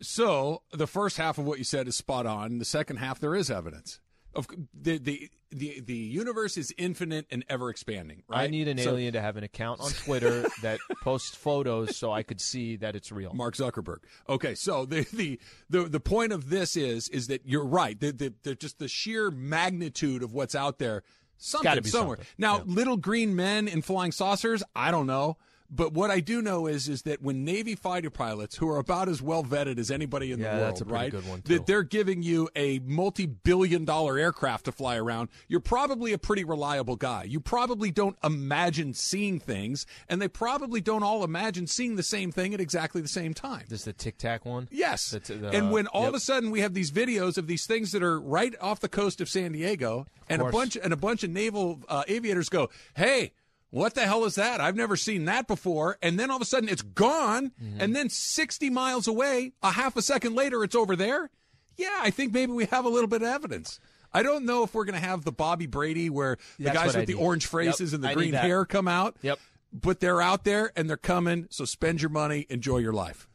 So 0.00 0.62
the 0.72 0.86
first 0.86 1.16
half 1.16 1.38
of 1.38 1.44
what 1.44 1.58
you 1.58 1.64
said 1.64 1.88
is 1.88 1.96
spot 1.96 2.26
on. 2.26 2.58
The 2.58 2.64
second 2.64 2.96
half, 2.96 3.20
there 3.20 3.34
is 3.34 3.50
evidence. 3.50 4.00
Of 4.36 4.46
the 4.74 4.98
the 4.98 5.30
the, 5.50 5.80
the 5.86 5.94
universe 5.94 6.56
is 6.56 6.74
infinite 6.76 7.26
and 7.30 7.44
ever 7.48 7.70
expanding. 7.70 8.24
Right? 8.28 8.40
I 8.42 8.46
need 8.48 8.66
an 8.66 8.78
So- 8.78 8.90
alien 8.90 9.12
to 9.12 9.20
have 9.20 9.36
an 9.36 9.44
account 9.44 9.80
on 9.80 9.90
Twitter 9.92 10.46
that 10.62 10.80
posts 11.02 11.34
photos 11.36 11.96
so 11.96 12.10
I 12.12 12.22
could 12.24 12.40
see 12.40 12.76
that 12.76 12.96
it's 12.96 13.12
real. 13.12 13.32
Mark 13.34 13.54
Zuckerberg. 13.54 13.98
Okay, 14.28 14.54
so 14.56 14.84
the 14.84 15.06
the 15.12 15.38
the, 15.70 15.84
the 15.84 16.00
point 16.00 16.32
of 16.32 16.50
this 16.50 16.76
is 16.76 17.08
is 17.08 17.28
that 17.28 17.42
you're 17.44 17.64
right. 17.64 17.98
The, 18.00 18.10
the, 18.12 18.34
the 18.42 18.54
just 18.56 18.78
the 18.80 18.88
sheer 18.88 19.30
magnitude 19.30 20.22
of 20.22 20.32
what's 20.32 20.54
out 20.54 20.78
there. 20.78 21.02
Something 21.36 21.82
be 21.82 21.88
somewhere. 21.88 22.16
something. 22.18 22.34
Now, 22.38 22.58
Yeah. 22.58 22.62
little 22.66 22.96
green 22.96 23.34
men 23.36 23.66
in 23.68 23.82
flying 23.82 24.12
saucers. 24.12 24.62
I 24.74 24.90
don't 24.92 25.06
know. 25.06 25.36
But 25.70 25.92
what 25.92 26.10
I 26.10 26.20
do 26.20 26.42
know 26.42 26.66
is 26.66 26.88
is 26.88 27.02
that 27.02 27.22
when 27.22 27.44
Navy 27.44 27.74
fighter 27.74 28.10
pilots, 28.10 28.56
who 28.56 28.68
are 28.68 28.78
about 28.78 29.08
as 29.08 29.22
well 29.22 29.42
vetted 29.42 29.78
as 29.78 29.90
anybody 29.90 30.30
in 30.30 30.38
Yeah, 30.38 30.56
the 30.56 30.62
world, 30.62 30.90
right, 30.90 31.12
that 31.44 31.66
they're 31.66 31.82
giving 31.82 32.22
you 32.22 32.48
a 32.54 32.80
multi-billion-dollar 32.80 34.18
aircraft 34.18 34.66
to 34.66 34.72
fly 34.72 34.96
around, 34.96 35.30
you're 35.48 35.60
probably 35.60 36.12
a 36.12 36.18
pretty 36.18 36.44
reliable 36.44 36.96
guy. 36.96 37.24
You 37.24 37.40
probably 37.40 37.90
don't 37.90 38.16
imagine 38.22 38.94
seeing 38.94 39.40
things, 39.40 39.86
and 40.08 40.20
they 40.20 40.28
probably 40.28 40.80
don't 40.80 41.02
all 41.02 41.24
imagine 41.24 41.66
seeing 41.66 41.96
the 41.96 42.02
same 42.02 42.30
thing 42.30 42.54
at 42.54 42.60
exactly 42.60 43.00
the 43.00 43.08
same 43.08 43.34
time. 43.34 43.64
This 43.68 43.80
is 43.80 43.84
the 43.86 43.92
Tic 43.92 44.18
Tac 44.18 44.44
one? 44.44 44.68
Yes. 44.70 45.10
That's, 45.10 45.30
uh, 45.30 45.50
and 45.52 45.72
when 45.72 45.86
all 45.88 46.02
yep. 46.02 46.10
of 46.10 46.14
a 46.14 46.20
sudden 46.20 46.50
we 46.50 46.60
have 46.60 46.74
these 46.74 46.90
videos 46.90 47.38
of 47.38 47.46
these 47.46 47.66
things 47.66 47.92
that 47.92 48.02
are 48.02 48.20
right 48.20 48.54
off 48.60 48.80
the 48.80 48.88
coast 48.88 49.20
of 49.20 49.28
San 49.28 49.52
Diego, 49.52 50.06
and 50.28 50.42
a 50.42 50.50
bunch 50.50 50.76
and 50.76 50.92
a 50.92 50.96
bunch 50.96 51.24
of 51.24 51.30
naval 51.30 51.80
uh, 51.88 52.04
aviators 52.06 52.48
go, 52.48 52.70
"Hey, 52.94 53.32
what 53.74 53.94
the 53.94 54.02
hell 54.06 54.24
is 54.24 54.36
that? 54.36 54.60
I've 54.60 54.76
never 54.76 54.96
seen 54.96 55.24
that 55.26 55.46
before." 55.46 55.98
And 56.02 56.18
then 56.18 56.30
all 56.30 56.36
of 56.36 56.42
a 56.42 56.46
sudden 56.46 56.68
it's 56.68 56.82
gone, 56.82 57.52
Mm-hmm. 57.62 57.80
and 57.80 57.94
then 57.96 58.08
60 58.08 58.70
miles 58.70 59.06
away, 59.08 59.52
a 59.62 59.72
half 59.72 59.96
a 59.96 60.02
second 60.02 60.34
later, 60.34 60.62
it's 60.64 60.74
over 60.74 60.96
there. 60.96 61.30
Yeah, 61.76 61.98
I 62.00 62.10
think 62.10 62.32
maybe 62.32 62.52
we 62.52 62.66
have 62.66 62.84
a 62.84 62.88
little 62.88 63.08
bit 63.08 63.22
of 63.22 63.28
evidence. 63.28 63.80
I 64.12 64.22
don't 64.22 64.44
know 64.46 64.62
if 64.62 64.74
we're 64.74 64.84
going 64.84 65.00
to 65.00 65.04
have 65.06 65.24
the 65.24 65.32
Bobby 65.32 65.66
Brady 65.66 66.08
where 66.08 66.38
the 66.58 66.64
That's 66.66 66.76
guys 66.76 66.86
what 66.86 66.96
I 66.96 66.98
with 67.00 67.08
the 67.08 67.14
need. 67.14 67.20
orange 67.20 67.46
faces 67.46 67.90
Yep, 67.92 67.96
and 67.96 68.04
the 68.04 68.08
I 68.10 68.14
green 68.14 68.32
hair 68.32 68.64
come 68.64 68.86
out. 68.86 69.16
Yep. 69.22 69.40
But 69.72 69.98
they're 69.98 70.22
out 70.22 70.44
there 70.44 70.70
and 70.76 70.88
they're 70.88 70.96
coming, 70.96 71.48
so 71.50 71.64
spend 71.64 72.00
your 72.00 72.10
money, 72.10 72.46
enjoy 72.48 72.78
your 72.78 72.92
life. 72.92 73.26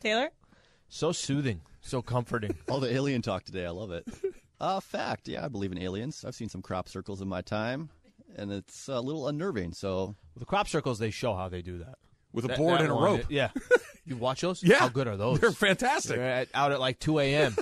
Taylor? 0.00 0.30
So 0.88 1.12
soothing, 1.12 1.60
so 1.80 2.02
comforting. 2.02 2.56
All 2.68 2.80
the 2.80 2.92
alien 2.92 3.22
talk 3.22 3.44
today. 3.44 3.64
I 3.66 3.70
love 3.70 3.92
it. 3.92 4.04
Uh, 4.60 4.80
fact. 4.80 5.28
Yeah, 5.28 5.44
I 5.44 5.48
believe 5.48 5.70
in 5.70 5.78
aliens. 5.78 6.24
I've 6.26 6.34
seen 6.34 6.48
some 6.48 6.60
crop 6.62 6.88
circles 6.88 7.20
in 7.22 7.28
my 7.28 7.40
time, 7.42 7.90
and 8.34 8.52
it's 8.52 8.88
a 8.88 9.00
little 9.00 9.28
unnerving. 9.28 9.72
So 9.72 10.16
the 10.36 10.44
crop 10.44 10.68
circles, 10.68 10.98
they 10.98 11.10
show 11.10 11.34
how 11.34 11.48
they 11.48 11.62
do 11.62 11.78
that. 11.78 11.96
With 12.32 12.44
a 12.44 12.48
That- 12.48 12.58
board 12.58 12.78
that 12.80 12.84
and 12.84 12.92
a 12.92 12.94
one, 12.94 13.04
rope. 13.04 13.24
Yeah. 13.28 13.50
You 14.08 14.14
watch 14.16 14.40
those? 14.40 14.62
Yeah. 14.62 14.78
How 14.78 14.88
good 14.88 15.08
are 15.08 15.16
those? 15.16 15.40
They're 15.40 15.50
fantastic. 15.50 16.14
They're 16.14 16.24
at, 16.30 16.48
out 16.54 16.70
at 16.70 16.78
like 16.78 17.00
2 17.00 17.18
a.m. 17.18 17.56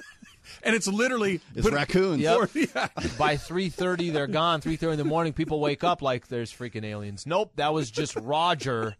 and 0.64 0.74
it's 0.74 0.88
literally 0.88 1.40
it's 1.54 1.62
but- 1.62 1.72
raccoons. 1.74 2.20
Yep. 2.20 2.36
or- 2.36 2.50
yeah. 2.58 2.88
By 3.16 3.36
3.30, 3.36 4.12
they're 4.12 4.26
gone. 4.26 4.60
3.30 4.60 4.92
in 4.92 4.98
the 4.98 5.04
morning, 5.04 5.32
people 5.32 5.60
wake 5.60 5.84
up 5.84 6.02
like 6.02 6.26
there's 6.26 6.52
freaking 6.52 6.84
aliens. 6.84 7.24
Nope, 7.24 7.52
that 7.54 7.72
was 7.72 7.88
just 7.92 8.16
Roger. 8.16 8.96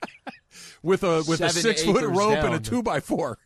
with 0.85 1.03
a 1.03 1.25
with 1.27 1.41
a 1.41 1.49
Seven 1.51 1.63
six 1.63 1.83
foot 1.83 2.05
acres 2.05 2.17
rope 2.17 2.37
and 2.39 2.47
a 2.55 2.59
down. 2.59 2.63
two 2.63 2.83
by 2.85 3.01
four. 3.01 3.39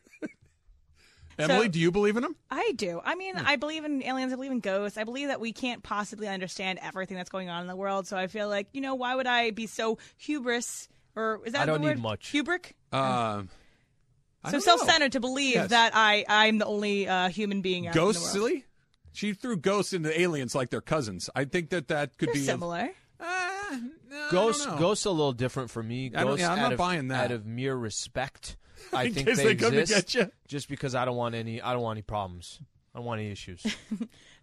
Emily, 1.41 1.69
do 1.69 1.79
you 1.79 1.91
believe 1.91 2.17
in 2.17 2.23
them? 2.23 2.37
I 2.51 2.73
do. 2.77 3.01
I 3.05 3.15
mean, 3.15 3.37
I 3.37 3.57
believe 3.57 3.85
in 3.85 4.03
aliens. 4.03 4.33
I 4.33 4.37
believe 4.37 4.51
in 4.53 4.61
ghosts. 4.61 4.99
I 4.99 5.05
believe 5.05 5.29
that 5.29 5.41
we 5.41 5.53
can't 5.53 5.83
possibly 5.83 6.29
understand 6.29 6.79
everything 6.83 7.17
that's 7.17 7.31
going 7.31 7.49
on 7.49 7.63
in 7.63 7.67
the 7.69 7.77
world. 7.77 8.07
So 8.07 8.17
I 8.17 8.27
feel 8.27 8.49
like, 8.49 8.69
you 8.73 8.81
know, 8.81 8.95
why 8.95 9.15
would 9.15 9.27
I 9.27 9.51
be 9.51 9.67
so 9.67 9.99
hubris? 10.17 10.89
Or 11.17 11.41
is 11.45 11.53
that 11.55 11.63
I 11.63 11.67
don't 11.67 11.81
the 11.81 11.87
word? 11.89 11.97
need 11.97 12.03
much. 12.03 12.33
Hubric? 12.33 12.73
Um, 12.93 13.49
so 14.45 14.53
don't 14.53 14.53
know. 14.53 14.59
self-centered 14.61 15.13
to 15.13 15.21
believe 15.21 15.55
Yes. 15.55 15.71
that 15.71 15.93
I 15.95 16.25
I'm 16.29 16.59
the 16.59 16.67
only 16.67 17.07
uh, 17.09 17.29
human 17.29 17.61
being 17.63 17.87
out 17.89 17.95
in 17.95 18.01
Ghosts, 18.01 18.31
silly. 18.33 18.65
She 19.13 19.33
threw 19.35 19.57
ghosts 19.57 19.93
into 19.93 20.19
aliens 20.19 20.55
like 20.55 20.71
they're 20.71 20.81
cousins. 20.81 21.29
I 21.35 21.45
think 21.45 21.71
that 21.71 21.89
that 21.89 22.17
could 22.17 22.29
They're 22.29 22.35
be 22.35 22.41
a- 22.41 22.45
similar. 22.45 22.91
Uh, 23.19 23.77
no, 24.09 24.29
Ghosts, 24.31 24.65
ghosts 24.67 25.05
a 25.05 25.11
little 25.11 25.33
different 25.33 25.71
for 25.71 25.83
me. 25.83 26.09
Ghosts 26.11 26.41
yeah, 26.41 26.53
I'm 26.53 26.59
out 26.59 26.63
not 26.63 26.73
of, 26.73 26.79
buying 26.79 27.09
that. 27.09 27.25
Out 27.27 27.31
of 27.33 27.45
mere 27.45 27.75
respect, 27.77 28.57
I 28.93 29.05
In 29.05 29.15
think 29.15 29.29
case 29.29 29.37
they, 29.39 29.45
they 29.45 29.55
come 29.55 29.73
to 29.73 29.81
exist. 29.81 30.13
get 30.13 30.15
you. 30.27 30.33
Just 30.49 30.69
because 30.69 30.95
I 30.95 31.05
don't 31.05 31.17
want 31.17 31.35
any, 31.35 31.61
I 31.63 31.73
don't 31.73 31.83
want 31.83 31.97
any 31.97 32.03
problems. 32.03 32.61
I 32.95 32.99
don't 32.99 33.07
want 33.07 33.21
any 33.21 33.31
issues. 33.31 33.65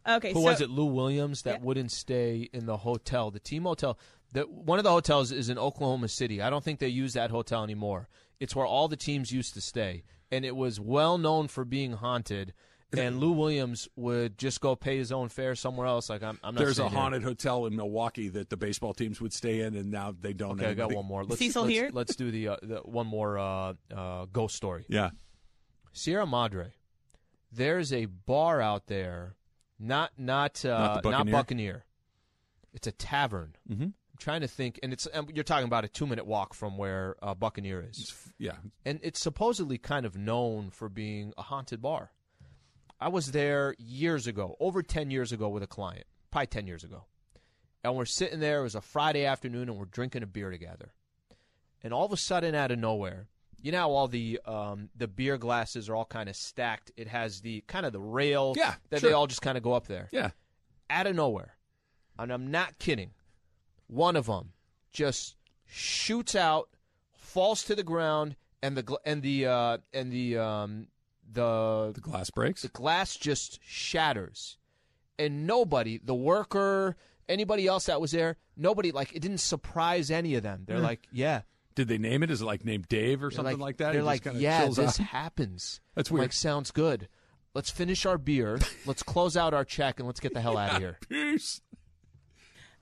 Okay, 0.09 0.31
Who 0.31 0.39
so 0.39 0.45
was 0.45 0.61
it? 0.61 0.69
Lou 0.69 0.85
Williams 0.85 1.41
that 1.41 1.55
Yeah. 1.59 1.65
wouldn't 1.65 1.91
stay 1.91 2.49
in 2.53 2.65
the 2.65 2.77
hotel, 2.77 3.29
the 3.29 3.41
team 3.41 3.63
hotel. 3.63 3.99
That 4.31 4.49
one 4.49 4.77
of 4.79 4.85
the 4.85 4.89
hotels 4.91 5.33
is 5.33 5.49
in 5.49 5.57
Oklahoma 5.57 6.07
City. 6.07 6.41
I 6.41 6.49
don't 6.49 6.63
think 6.63 6.79
they 6.79 6.87
use 6.87 7.11
that 7.15 7.29
hotel 7.29 7.61
anymore. 7.61 8.07
It's 8.39 8.55
where 8.55 8.65
all 8.65 8.87
the 8.87 8.95
teams 8.95 9.33
used 9.33 9.53
to 9.55 9.59
stay, 9.59 10.03
and 10.31 10.45
it 10.45 10.55
was 10.55 10.79
well 10.79 11.17
known 11.17 11.49
for 11.49 11.65
being 11.65 11.91
haunted. 11.91 12.53
And 12.95 13.19
Lou 13.19 13.31
Williams 13.31 13.89
would 13.97 14.37
just 14.37 14.61
go 14.61 14.75
pay 14.75 14.97
his 14.97 15.11
own 15.11 15.27
fare 15.27 15.55
somewhere 15.55 15.87
else. 15.87 16.09
Like 16.09 16.23
I'm, 16.23 16.39
I'm 16.41 16.55
not. 16.55 16.59
There's 16.59 16.71
a 16.71 16.75
staying 16.75 16.91
here. 16.91 16.99
haunted 16.99 17.23
hotel 17.23 17.65
in 17.65 17.75
Milwaukee 17.75 18.29
that 18.29 18.49
the 18.49 18.55
baseball 18.55 18.93
teams 18.93 19.19
would 19.19 19.33
stay 19.33 19.61
in, 19.61 19.75
and 19.75 19.91
now 19.91 20.15
they 20.17 20.31
don't. 20.31 20.59
Okay, 20.59 20.71
I 20.71 20.73
got 20.73 20.93
one 20.93 21.05
more. 21.05 21.25
Let's, 21.25 21.39
Cecil 21.39 21.63
let's, 21.63 21.73
here? 21.73 21.89
Let's 21.91 22.15
do 22.15 22.31
the, 22.31 22.47
uh, 22.49 22.57
the 22.61 22.77
one 22.77 23.07
more 23.07 23.37
uh, 23.37 23.73
uh, 23.93 24.25
ghost 24.31 24.55
story. 24.55 24.85
Yeah, 24.87 25.09
Sierra 25.91 26.25
Madre. 26.25 26.71
There's 27.51 27.91
a 27.91 28.05
bar 28.05 28.61
out 28.61 28.87
there, 28.87 29.35
not 29.79 30.11
not 30.17 30.63
uh, 30.63 30.69
Not 30.69 31.03
the 31.03 31.09
Buccaneer? 31.09 31.31
Buccaneer. 31.33 31.85
It's 32.73 32.87
a 32.87 32.91
tavern. 32.91 33.55
Mhm. 33.69 33.81
I'm 33.83 33.93
trying 34.17 34.41
to 34.41 34.47
think, 34.47 34.79
and 34.81 34.93
it's 34.93 35.07
and 35.07 35.29
you're 35.33 35.43
talking 35.43 35.67
about 35.67 35.83
a 35.83 35.89
two 35.89 36.07
minute 36.07 36.25
walk 36.25 36.53
from 36.53 36.77
where 36.77 37.17
uh, 37.21 37.33
Buccaneer 37.33 37.85
is, 37.89 38.13
yeah. 38.37 38.53
and 38.85 38.99
it's 39.03 39.19
supposedly 39.19 39.77
kind 39.77 40.05
of 40.05 40.15
known 40.15 40.69
for 40.69 40.87
being 40.87 41.33
a 41.37 41.41
haunted 41.41 41.81
bar. 41.81 42.11
I 42.99 43.09
was 43.09 43.31
there 43.31 43.75
years 43.77 44.27
ago, 44.27 44.55
over 44.59 44.81
ten 44.81 45.11
years 45.11 45.31
ago, 45.31 45.49
with 45.49 45.63
a 45.63 45.67
client, 45.67 46.05
probably 46.31 46.47
ten 46.47 46.67
years 46.67 46.83
ago, 46.83 47.05
and 47.83 47.95
we're 47.95 48.05
sitting 48.05 48.39
there. 48.39 48.59
It 48.59 48.63
was 48.63 48.75
a 48.75 48.81
Friday 48.81 49.25
afternoon, 49.25 49.69
and 49.69 49.77
we're 49.77 49.85
drinking 49.85 50.23
a 50.23 50.27
beer 50.27 50.49
together, 50.51 50.93
and 51.83 51.93
all 51.93 52.05
of 52.05 52.11
a 52.13 52.17
sudden, 52.17 52.55
out 52.55 52.71
of 52.71 52.79
nowhere, 52.79 53.27
you 53.61 53.71
know 53.71 53.79
how 53.79 53.91
all 53.91 54.07
the 54.07 54.39
um, 54.45 54.89
the 54.95 55.07
beer 55.07 55.37
glasses 55.37 55.89
are 55.89 55.95
all 55.95 56.05
kind 56.05 56.27
of 56.29 56.35
stacked. 56.35 56.91
It 56.97 57.07
has 57.07 57.41
the 57.41 57.61
kind 57.67 57.85
of 57.85 57.93
the 57.93 57.99
rail 57.99 58.53
Yeah, 58.57 58.75
that 58.89 59.01
sure. 59.01 59.09
they 59.09 59.13
all 59.13 59.27
just 59.27 59.41
kind 59.41 59.57
of 59.57 59.63
go 59.63 59.73
up 59.73 59.87
there. 59.87 60.09
Yeah. 60.11 60.31
Out 60.89 61.05
of 61.07 61.15
nowhere, 61.15 61.55
and 62.17 62.31
I'm 62.31 62.49
not 62.49 62.79
kidding. 62.79 63.11
One 63.87 64.15
of 64.15 64.25
them 64.25 64.53
just 64.91 65.35
shoots 65.65 66.33
out, 66.33 66.69
falls 67.13 67.63
to 67.65 67.75
the 67.75 67.83
ground, 67.83 68.35
and 68.63 68.75
the 68.77 68.97
and 69.05 69.21
the 69.21 69.45
uh, 69.47 69.77
and 69.93 70.11
the 70.11 70.37
um, 70.37 70.87
the 71.31 71.91
The 71.93 72.01
glass 72.01 72.29
breaks. 72.29 72.61
the 72.61 72.67
glass 72.69 73.15
just 73.15 73.59
shatters, 73.63 74.57
and 75.19 75.45
nobody, 75.47 75.99
the 76.03 76.15
worker, 76.15 76.95
anybody 77.27 77.67
else 77.67 77.85
that 77.87 77.99
was 77.99 78.11
there, 78.11 78.37
nobody 78.55 78.91
like 78.91 79.13
it 79.15 79.21
didn't 79.21 79.39
surprise 79.39 80.11
any 80.11 80.35
of 80.35 80.43
them. 80.43 80.63
They're 80.65 80.77
hmm. 80.77 80.83
like, 80.83 81.07
yeah, 81.11 81.41
Did 81.75 81.87
they 81.87 81.97
name 81.97 82.23
it? 82.23 82.31
Is 82.31 82.41
it 82.41 82.45
like 82.45 82.65
named 82.65 82.87
Dave 82.87 83.21
or 83.21 83.29
they're 83.29 83.35
something 83.35 83.59
like, 83.59 83.77
that? 83.77 83.91
They're 83.91 84.01
He 84.01 84.05
like, 84.05 84.25
yeah, 84.33 84.65
this 84.67 84.79
out? 84.79 84.97
happens. 84.97 85.81
That's 85.95 86.09
I'm 86.09 86.15
weird. 86.15 86.23
Like, 86.25 86.33
sounds 86.33 86.71
good. 86.71 87.07
Let's 87.53 87.69
finish 87.71 88.05
our 88.05 88.17
beer. 88.17 88.59
let's 88.85 89.03
close 89.03 89.35
out 89.35 89.53
our 89.53 89.65
check 89.65 89.99
and 89.99 90.07
let's 90.07 90.19
get 90.19 90.33
the 90.33 90.41
hell 90.41 90.57
out 90.57 90.75
of 90.75 90.77
here. 90.77 90.97
Peace. 91.09 91.61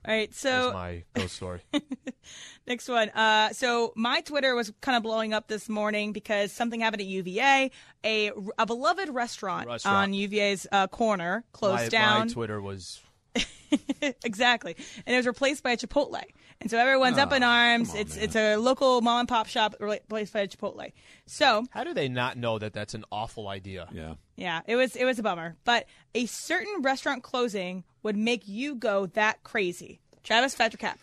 All 0.06 0.14
right, 0.14 0.28
That's 0.30 0.38
so 0.38 0.72
my 0.72 1.02
ghost 1.14 1.36
story. 1.36 1.60
Next 2.66 2.88
one. 2.88 3.08
Uh, 3.10 3.50
so 3.50 3.92
my 3.96 4.20
Twitter 4.20 4.54
was 4.54 4.72
kind 4.80 4.96
of 4.96 5.02
blowing 5.02 5.32
up 5.32 5.48
this 5.48 5.68
morning 5.68 6.12
because 6.12 6.52
something 6.52 6.80
happened 6.80 7.02
at 7.02 7.08
UVA. 7.08 7.70
A, 8.04 8.30
a 8.58 8.66
beloved 8.66 9.08
restaurant, 9.08 9.66
Restaurant. 9.68 9.96
on 9.96 10.14
UVA's 10.14 10.66
uh, 10.70 10.86
corner 10.86 11.44
closed 11.52 11.84
my, 11.84 11.88
down. 11.88 12.28
my 12.28 12.32
Twitter 12.32 12.60
was 12.60 13.00
exactly, 14.24 14.76
and 15.06 15.14
it 15.14 15.16
was 15.16 15.26
replaced 15.26 15.62
by 15.62 15.72
a 15.72 15.76
Chipotle. 15.76 16.22
And 16.60 16.70
so 16.70 16.78
everyone's 16.78 17.18
up 17.18 17.32
in 17.32 17.42
arms. 17.42 17.90
on, 17.90 17.96
it's 17.96 18.16
man. 18.16 18.24
it's 18.24 18.36
a 18.36 18.56
local 18.56 19.00
mom 19.02 19.20
and 19.20 19.28
pop 19.28 19.46
shop 19.46 19.74
replaced 19.80 20.32
by 20.32 20.40
a 20.40 20.48
Chipotle. 20.48 20.92
So 21.26 21.64
How 21.70 21.84
do 21.84 21.92
they 21.94 22.08
not 22.08 22.36
know 22.36 22.58
that 22.58 22.72
that's 22.72 22.94
an 22.94 23.04
awful 23.12 23.48
idea? 23.48 23.88
Yeah. 23.92 24.14
yeah, 24.36 24.60
it 24.66 24.76
was 24.76 24.96
it 24.96 25.04
was 25.04 25.18
a 25.18 25.22
bummer. 25.22 25.56
But 25.64 25.86
a 26.14 26.26
certain 26.26 26.82
restaurant 26.82 27.22
closing 27.22 27.84
would 28.02 28.16
make 28.16 28.48
you 28.48 28.74
go 28.74 29.06
that 29.06 29.42
crazy. 29.42 30.00
Travis 30.22 30.54
Fettercap. 30.54 30.96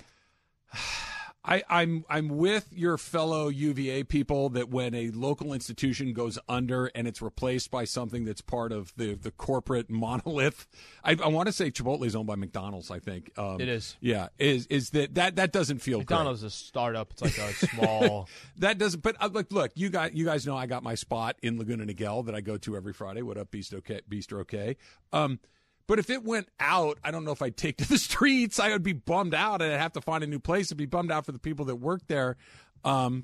I, 1.46 1.62
I'm 1.70 2.06
I'm 2.10 2.30
with 2.30 2.70
your 2.72 2.98
fellow 2.98 3.50
UVA 3.50 4.06
people 4.06 4.50
that 4.50 4.70
when 4.70 4.96
a 4.96 5.10
local 5.10 5.52
institution 5.52 6.14
goes 6.14 6.40
under 6.48 6.86
and 6.96 7.06
it's 7.06 7.22
replaced 7.22 7.70
by 7.70 7.84
something 7.84 8.24
that's 8.24 8.40
part 8.40 8.72
of 8.72 8.94
the, 8.96 9.16
the 9.16 9.32
corporate 9.32 9.90
monolith, 9.90 10.68
I, 11.04 11.18
I 11.22 11.28
want 11.28 11.48
to 11.48 11.54
say 11.54 11.70
Chipotle 11.70 12.06
is 12.06 12.16
owned 12.16 12.28
by 12.28 12.36
McDonald's. 12.36 12.90
I 12.90 13.00
think 13.00 13.38
um, 13.38 13.60
It 13.60 13.68
is. 13.68 13.98
Yeah, 14.00 14.30
is 14.40 14.68
is 14.68 14.92
that 14.92 15.16
that 15.16 15.36
that 15.36 15.52
doesn't 15.52 15.80
feel 15.80 15.98
great. 15.98 16.12
McDonald's 16.12 16.44
is 16.44 16.54
a 16.54 16.56
startup. 16.56 17.12
It's 17.12 17.22
like 17.22 17.38
a 17.38 17.54
small. 17.68 18.30
That 18.58 18.78
doesn't. 18.78 19.04
But 19.04 19.18
uh, 19.20 19.30
look, 19.32 19.52
look, 19.52 19.72
you 19.76 19.90
got 19.90 20.16
you 20.16 20.24
guys 20.24 20.48
know 20.48 20.56
I 20.56 20.66
got 20.66 20.82
my 20.82 20.96
spot 20.96 21.36
in 21.42 21.58
Laguna 21.58 21.86
Niguel 21.86 22.26
that 22.26 22.36
I 22.36 22.42
go 22.42 22.58
to 22.60 22.78
every 22.78 22.94
Friday. 22.94 23.22
What 23.22 23.38
up, 23.38 23.52
Beast? 23.52 23.74
Okay, 23.74 24.00
Beast? 24.08 24.32
Okay. 24.32 24.78
Um, 25.12 25.40
but 25.88 26.00
if 26.00 26.10
it 26.10 26.24
went 26.24 26.48
out, 26.60 26.98
I 27.04 27.12
don't 27.12 27.26
know 27.26 27.32
if 27.32 27.42
I'd 27.42 27.58
take 27.58 27.78
to 27.78 27.88
the 27.88 27.98
streets. 28.00 28.60
I 28.60 28.70
would 28.70 28.84
be 28.84 28.94
bummed 28.94 29.34
out, 29.34 29.62
and 29.62 29.72
I'd 29.74 29.80
have 29.80 29.94
to 29.94 30.02
find 30.02 30.24
a 30.24 30.28
new 30.28 30.40
place. 30.40 30.72
I'd 30.72 30.78
be 30.78 30.86
bummed 30.86 31.12
out 31.12 31.26
for 31.26 31.32
the 31.32 31.40
people 31.40 31.66
that 31.66 31.76
work 31.76 32.02
there. 32.08 32.38
Um, 32.86 33.24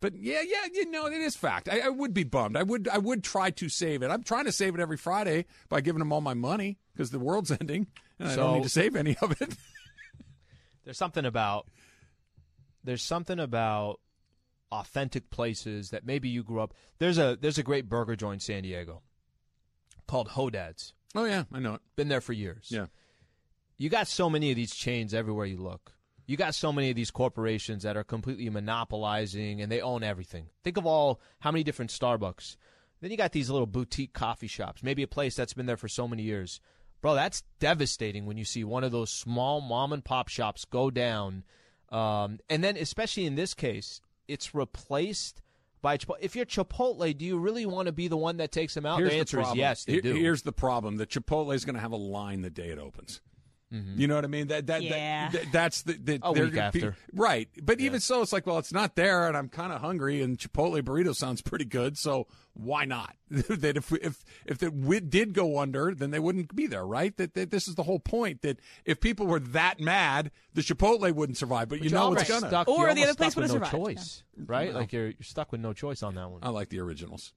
but 0.00 0.14
yeah, 0.16 0.42
yeah, 0.46 0.66
you 0.72 0.90
know, 0.90 1.06
it 1.06 1.14
is 1.14 1.34
fact. 1.34 1.68
I, 1.68 1.80
I 1.80 1.88
would 1.88 2.14
be 2.14 2.22
bummed. 2.24 2.56
I 2.56 2.62
would, 2.62 2.86
I 2.88 2.98
would 2.98 3.24
try 3.24 3.50
to 3.50 3.68
save 3.68 4.02
it. 4.02 4.10
I'm 4.10 4.22
trying 4.22 4.44
to 4.44 4.52
save 4.52 4.74
it 4.76 4.80
every 4.80 4.96
Friday 4.96 5.46
by 5.68 5.80
giving 5.80 5.98
them 5.98 6.12
all 6.12 6.20
my 6.20 6.34
money 6.34 6.78
because 6.92 7.10
the 7.10 7.18
world's 7.18 7.50
ending, 7.60 7.88
and 8.18 8.28
I 8.28 8.36
don't 8.36 8.44
So- 8.46 8.54
need 8.54 8.62
to 8.62 8.68
save 8.68 8.94
any 8.96 9.16
of 9.20 9.32
it. 9.40 9.56
there's 10.84 10.98
something 10.98 11.24
about 11.24 11.66
there's 12.84 13.02
something 13.02 13.38
about 13.40 14.00
authentic 14.70 15.30
places 15.30 15.90
that 15.90 16.06
maybe 16.06 16.28
you 16.28 16.42
grew 16.44 16.60
up. 16.60 16.74
There's 16.98 17.18
a 17.18 17.36
there's 17.40 17.58
a 17.58 17.62
great 17.62 17.88
burger 17.88 18.14
joint 18.16 18.34
in 18.34 18.40
San 18.40 18.62
Diego 18.62 19.02
called 20.06 20.28
Hodad's. 20.30 20.92
Oh 21.14 21.24
yeah, 21.24 21.44
I 21.52 21.58
know 21.58 21.74
it. 21.74 21.80
Been 21.96 22.08
there 22.08 22.20
for 22.20 22.32
years. 22.32 22.68
Yeah. 22.70 22.86
You 23.76 23.88
got 23.88 24.08
so 24.08 24.28
many 24.28 24.50
of 24.50 24.56
these 24.56 24.74
chains 24.74 25.14
everywhere 25.14 25.46
you 25.46 25.58
look. 25.58 25.92
You 26.26 26.36
got 26.36 26.54
so 26.54 26.72
many 26.72 26.90
of 26.90 26.96
these 26.96 27.10
corporations 27.10 27.84
that 27.84 27.96
are 27.96 28.04
completely 28.04 28.50
monopolizing 28.50 29.62
and 29.62 29.72
they 29.72 29.80
own 29.80 30.02
everything. 30.02 30.48
Think 30.62 30.76
of 30.76 30.84
all 30.84 31.20
how 31.40 31.50
many 31.50 31.64
different 31.64 31.90
Starbucks. 31.90 32.56
Then 33.00 33.10
you 33.10 33.16
got 33.16 33.32
these 33.32 33.48
little 33.48 33.66
boutique 33.66 34.12
coffee 34.12 34.48
shops, 34.48 34.82
maybe 34.82 35.02
a 35.02 35.08
place 35.08 35.36
that's 35.36 35.54
been 35.54 35.66
there 35.66 35.76
for 35.76 35.88
so 35.88 36.08
many 36.08 36.24
years. 36.24 36.60
Bro, 37.00 37.14
that's 37.14 37.44
devastating 37.60 38.26
when 38.26 38.36
you 38.36 38.44
see 38.44 38.64
one 38.64 38.84
of 38.84 38.92
those 38.92 39.10
small 39.10 39.60
mom 39.60 39.92
and 39.92 40.04
pop 40.04 40.28
shops 40.28 40.64
go 40.64 40.90
down. 40.90 41.44
Um, 41.90 42.40
and 42.50 42.62
then, 42.62 42.76
especially 42.76 43.24
in 43.24 43.36
this 43.36 43.54
case, 43.54 44.00
it's 44.26 44.54
replaced 44.54 45.40
by 45.82 45.96
Chipotle. 45.96 46.16
If 46.20 46.36
you're 46.36 46.46
Chipotle, 46.46 47.16
do 47.16 47.24
you 47.24 47.38
really 47.38 47.66
want 47.66 47.86
to 47.86 47.92
be 47.92 48.08
the 48.08 48.16
one 48.16 48.38
that 48.38 48.52
takes 48.52 48.74
them 48.74 48.86
out? 48.86 48.98
Here's 48.98 49.10
the 49.10 49.14
the 49.14 49.20
answer 49.20 49.40
is 49.40 49.54
yes, 49.54 49.84
they 49.84 49.94
Here- 49.94 50.02
do. 50.02 50.14
Here's 50.14 50.42
the 50.42 50.52
problem: 50.52 50.96
the 50.96 51.06
Chipotle 51.06 51.54
is 51.54 51.64
going 51.64 51.74
to 51.74 51.80
have 51.80 51.92
a 51.92 51.96
line 51.96 52.42
the 52.42 52.50
day 52.50 52.68
it 52.68 52.78
opens. 52.78 53.20
Mm-hmm. 53.72 54.00
You 54.00 54.06
know 54.06 54.14
what 54.14 54.24
I 54.24 54.28
mean? 54.28 54.46
That 54.48 54.66
that, 54.68 54.82
Yeah. 54.82 55.28
that, 55.30 55.32
that- 55.42 55.52
that's 55.52 55.82
the, 55.82 55.92
the 55.92 56.18
A 56.22 56.32
week 56.32 56.40
gonna 56.40 56.50
be- 56.50 56.58
after. 56.82 56.96
right? 57.12 57.48
But 57.62 57.80
even 57.80 58.00
so, 58.00 58.22
it's 58.22 58.32
like, 58.32 58.46
well, 58.46 58.58
it's 58.58 58.72
not 58.72 58.96
there, 58.96 59.26
and 59.28 59.36
I'm 59.36 59.48
kind 59.50 59.72
of 59.72 59.80
hungry, 59.82 60.22
and 60.22 60.38
Chipotle 60.38 60.80
burrito 60.82 61.14
sounds 61.14 61.42
pretty 61.42 61.66
good, 61.66 61.98
so 61.98 62.26
why 62.54 62.86
not? 62.86 63.14
that 63.30 63.76
if 63.76 63.92
if 63.92 64.24
if 64.46 64.62
it 64.62 64.70
wi- 64.74 65.00
did 65.06 65.34
go 65.34 65.58
under, 65.58 65.94
then 65.94 66.10
they 66.12 66.18
wouldn't 66.18 66.56
be 66.56 66.66
there, 66.66 66.86
right? 66.86 67.14
That, 67.18 67.34
that 67.34 67.50
this 67.50 67.68
is 67.68 67.74
the 67.74 67.82
whole 67.82 67.98
point. 68.00 68.40
That 68.42 68.58
if 68.86 69.00
people 69.00 69.26
were 69.26 69.38
that 69.40 69.78
mad, 69.80 70.30
the 70.54 70.62
Chipotle 70.62 71.12
wouldn't 71.12 71.36
survive. 71.36 71.68
But, 71.68 71.80
you 71.80 71.90
you're 71.90 71.98
know 71.98 72.04
almost 72.06 72.22
it's 72.22 72.30
gonna. 72.30 72.48
stuck, 72.48 72.68
Or 72.68 72.92
the 72.94 73.02
other 73.04 73.14
place 73.14 73.36
would've 73.36 73.50
no 73.50 73.56
survived, 73.56 73.72
choice, 73.72 74.22
right? 74.46 74.72
Like 74.74 74.92
you're 74.94 75.08
you're 75.08 75.14
stuck 75.20 75.52
with 75.52 75.60
no 75.60 75.72
choice 75.74 76.02
on 76.02 76.14
that 76.14 76.30
one. 76.30 76.40
I 76.42 76.48
like 76.48 76.70
the 76.70 76.80
originals. 76.80 77.34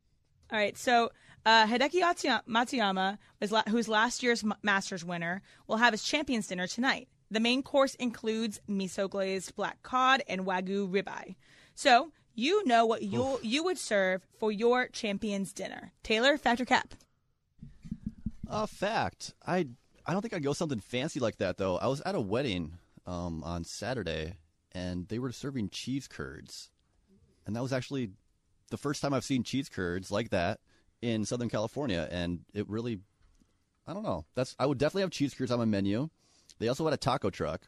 All 0.51 0.57
right, 0.57 0.77
so 0.77 1.11
uh, 1.45 1.65
Hideki 1.65 2.01
Matsuya- 2.01 2.45
Matsuyama, 2.47 3.17
la- 3.49 3.63
who's 3.69 3.87
last 3.87 4.21
year's 4.21 4.43
Masters 4.61 5.05
winner, 5.05 5.41
will 5.67 5.77
have 5.77 5.93
his 5.93 6.03
champions 6.03 6.47
dinner 6.47 6.67
tonight. 6.67 7.07
The 7.29 7.39
main 7.39 7.63
course 7.63 7.95
includes 7.95 8.59
miso 8.69 9.09
glazed 9.09 9.55
black 9.55 9.81
cod 9.81 10.21
and 10.27 10.41
wagyu 10.45 10.91
ribeye. 10.91 11.35
So 11.73 12.11
you 12.35 12.65
know 12.65 12.85
what 12.85 13.03
you 13.03 13.39
you 13.41 13.63
would 13.63 13.77
serve 13.77 14.21
for 14.37 14.51
your 14.51 14.87
champions 14.87 15.53
dinner. 15.53 15.93
Taylor, 16.03 16.37
factor 16.37 16.65
cap. 16.65 16.93
Uh, 18.49 18.65
fact. 18.65 19.33
I 19.47 19.67
I 20.05 20.11
don't 20.11 20.21
think 20.21 20.33
I'd 20.33 20.43
go 20.43 20.51
something 20.51 20.81
fancy 20.81 21.21
like 21.21 21.37
that 21.37 21.57
though. 21.57 21.77
I 21.77 21.87
was 21.87 22.01
at 22.01 22.15
a 22.15 22.19
wedding 22.21 22.73
um, 23.05 23.43
on 23.45 23.63
Saturday, 23.63 24.35
and 24.73 25.07
they 25.07 25.19
were 25.19 25.31
serving 25.31 25.69
cheese 25.69 26.09
curds, 26.09 26.69
and 27.45 27.55
that 27.55 27.61
was 27.61 27.71
actually 27.71 28.09
the 28.72 28.78
first 28.78 29.01
time 29.01 29.13
I've 29.13 29.24
seen 29.24 29.43
cheese 29.43 29.69
curds 29.69 30.09
like 30.09 30.30
that 30.30 30.59
in 31.01 31.26
Southern 31.26 31.49
California, 31.49 32.07
and 32.11 32.39
it 32.53 32.67
really, 32.67 32.99
I 33.86 33.93
don't 33.93 34.03
know. 34.03 34.26
That's 34.34 34.55
I 34.57 34.65
would 34.65 34.78
definitely 34.80 35.03
have 35.03 35.11
cheese 35.11 35.34
curds 35.34 35.51
on 35.51 35.59
my 35.59 35.65
menu. 35.65 36.09
They 36.59 36.67
also 36.67 36.86
had 36.86 36.93
a 36.93 36.97
taco 36.97 37.30
truck, 37.30 37.61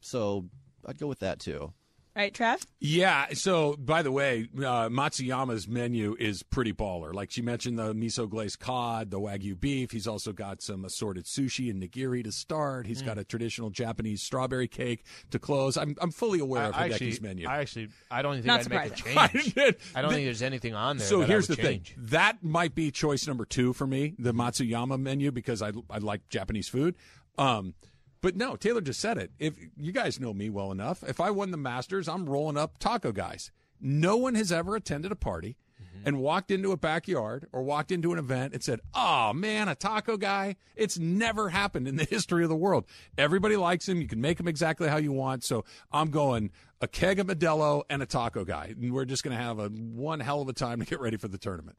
so 0.00 0.44
I'd 0.86 0.98
go 0.98 1.06
with 1.06 1.20
that 1.20 1.40
too. 1.40 1.72
All 2.16 2.22
right, 2.24 2.34
Trav. 2.34 2.66
Yeah. 2.80 3.26
So, 3.34 3.76
by 3.78 4.02
the 4.02 4.10
way, 4.10 4.48
uh, 4.58 4.88
Matsuyama's 4.88 5.68
menu 5.68 6.16
is 6.18 6.42
pretty 6.42 6.72
baller. 6.72 7.14
Like 7.14 7.30
she 7.30 7.40
mentioned, 7.40 7.78
the 7.78 7.94
miso 7.94 8.28
glazed 8.28 8.58
cod, 8.58 9.12
the 9.12 9.20
wagyu 9.20 9.58
beef. 9.58 9.92
He's 9.92 10.08
also 10.08 10.32
got 10.32 10.60
some 10.60 10.84
assorted 10.84 11.26
sushi 11.26 11.70
and 11.70 11.80
nigiri 11.80 12.24
to 12.24 12.32
start. 12.32 12.88
He's 12.88 13.00
got 13.00 13.16
a 13.16 13.22
traditional 13.22 13.70
Japanese 13.70 14.22
strawberry 14.22 14.66
cake 14.66 15.04
to 15.30 15.38
close. 15.38 15.76
I'm 15.76 15.94
I'm 16.02 16.10
fully 16.10 16.40
aware 16.40 16.64
of 16.64 16.74
I 16.74 16.88
Hideki's 16.88 16.94
actually, 17.16 17.20
many. 17.28 17.46
I 17.46 17.60
actually, 17.60 17.88
I 18.10 18.22
don't 18.22 18.34
even 18.38 18.46
Not 18.48 18.64
think 18.64 18.74
I'd 18.74 18.90
make 18.90 18.92
a 18.92 19.40
change. 19.42 19.56
I 19.94 20.02
don't 20.02 20.10
The- 20.10 20.14
think 20.16 20.26
there's 20.26 20.42
anything 20.42 20.74
on 20.74 20.96
there. 20.96 21.06
So 21.06 21.20
that 21.20 21.28
here's 21.28 21.48
I 21.48 21.54
the 21.54 21.62
would 21.62 21.66
thing. 21.66 21.82
change. 21.84 21.94
That 21.96 22.42
might 22.42 22.74
be 22.74 22.90
choice 22.90 23.24
number 23.28 23.44
two 23.44 23.72
for 23.72 23.86
me, 23.86 24.14
the 24.18 24.34
Matsuyama 24.34 24.98
menu, 25.00 25.30
because 25.30 25.62
I 25.62 25.70
I 25.88 25.98
like 25.98 26.28
Japanese 26.28 26.68
food. 26.68 26.96
Um, 27.38 27.74
but 28.20 28.36
no, 28.36 28.56
Taylor 28.56 28.80
just 28.80 29.00
said 29.00 29.18
it. 29.18 29.30
If 29.38 29.54
you 29.76 29.92
guys 29.92 30.20
know 30.20 30.34
me 30.34 30.50
well 30.50 30.72
enough, 30.72 31.02
if 31.02 31.20
I 31.20 31.30
won 31.30 31.50
the 31.50 31.56
Masters, 31.56 32.08
I'm 32.08 32.28
rolling 32.28 32.56
up 32.56 32.78
taco 32.78 33.12
guys. 33.12 33.50
No 33.80 34.16
one 34.16 34.34
has 34.34 34.52
ever 34.52 34.76
attended 34.76 35.10
a 35.10 35.16
party 35.16 35.56
mm-hmm. 35.82 36.06
and 36.06 36.20
walked 36.20 36.50
into 36.50 36.70
a 36.72 36.76
backyard 36.76 37.46
or 37.52 37.62
walked 37.62 37.90
into 37.90 38.12
an 38.12 38.18
event 38.18 38.52
and 38.52 38.62
said, 38.62 38.80
"Oh 38.92 39.32
man, 39.32 39.68
a 39.68 39.74
taco 39.74 40.18
guy." 40.18 40.56
It's 40.76 40.98
never 40.98 41.48
happened 41.48 41.88
in 41.88 41.96
the 41.96 42.04
history 42.10 42.42
of 42.42 42.50
the 42.50 42.56
world. 42.56 42.84
Everybody 43.16 43.56
likes 43.56 43.88
him. 43.88 44.00
You 44.00 44.06
can 44.06 44.20
make 44.20 44.38
him 44.38 44.48
exactly 44.48 44.88
how 44.88 44.98
you 44.98 45.12
want. 45.12 45.44
So 45.44 45.64
I'm 45.90 46.10
going 46.10 46.50
a 46.80 46.88
keg 46.88 47.18
of 47.20 47.28
Modelo 47.28 47.84
and 47.88 48.02
a 48.02 48.06
taco 48.06 48.44
guy, 48.44 48.74
and 48.78 48.92
we're 48.92 49.06
just 49.06 49.22
going 49.22 49.36
to 49.36 49.42
have 49.42 49.58
a 49.58 49.68
one 49.68 50.20
hell 50.20 50.42
of 50.42 50.48
a 50.48 50.52
time 50.52 50.80
to 50.80 50.86
get 50.86 51.00
ready 51.00 51.16
for 51.16 51.28
the 51.28 51.38
tournament. 51.38 51.78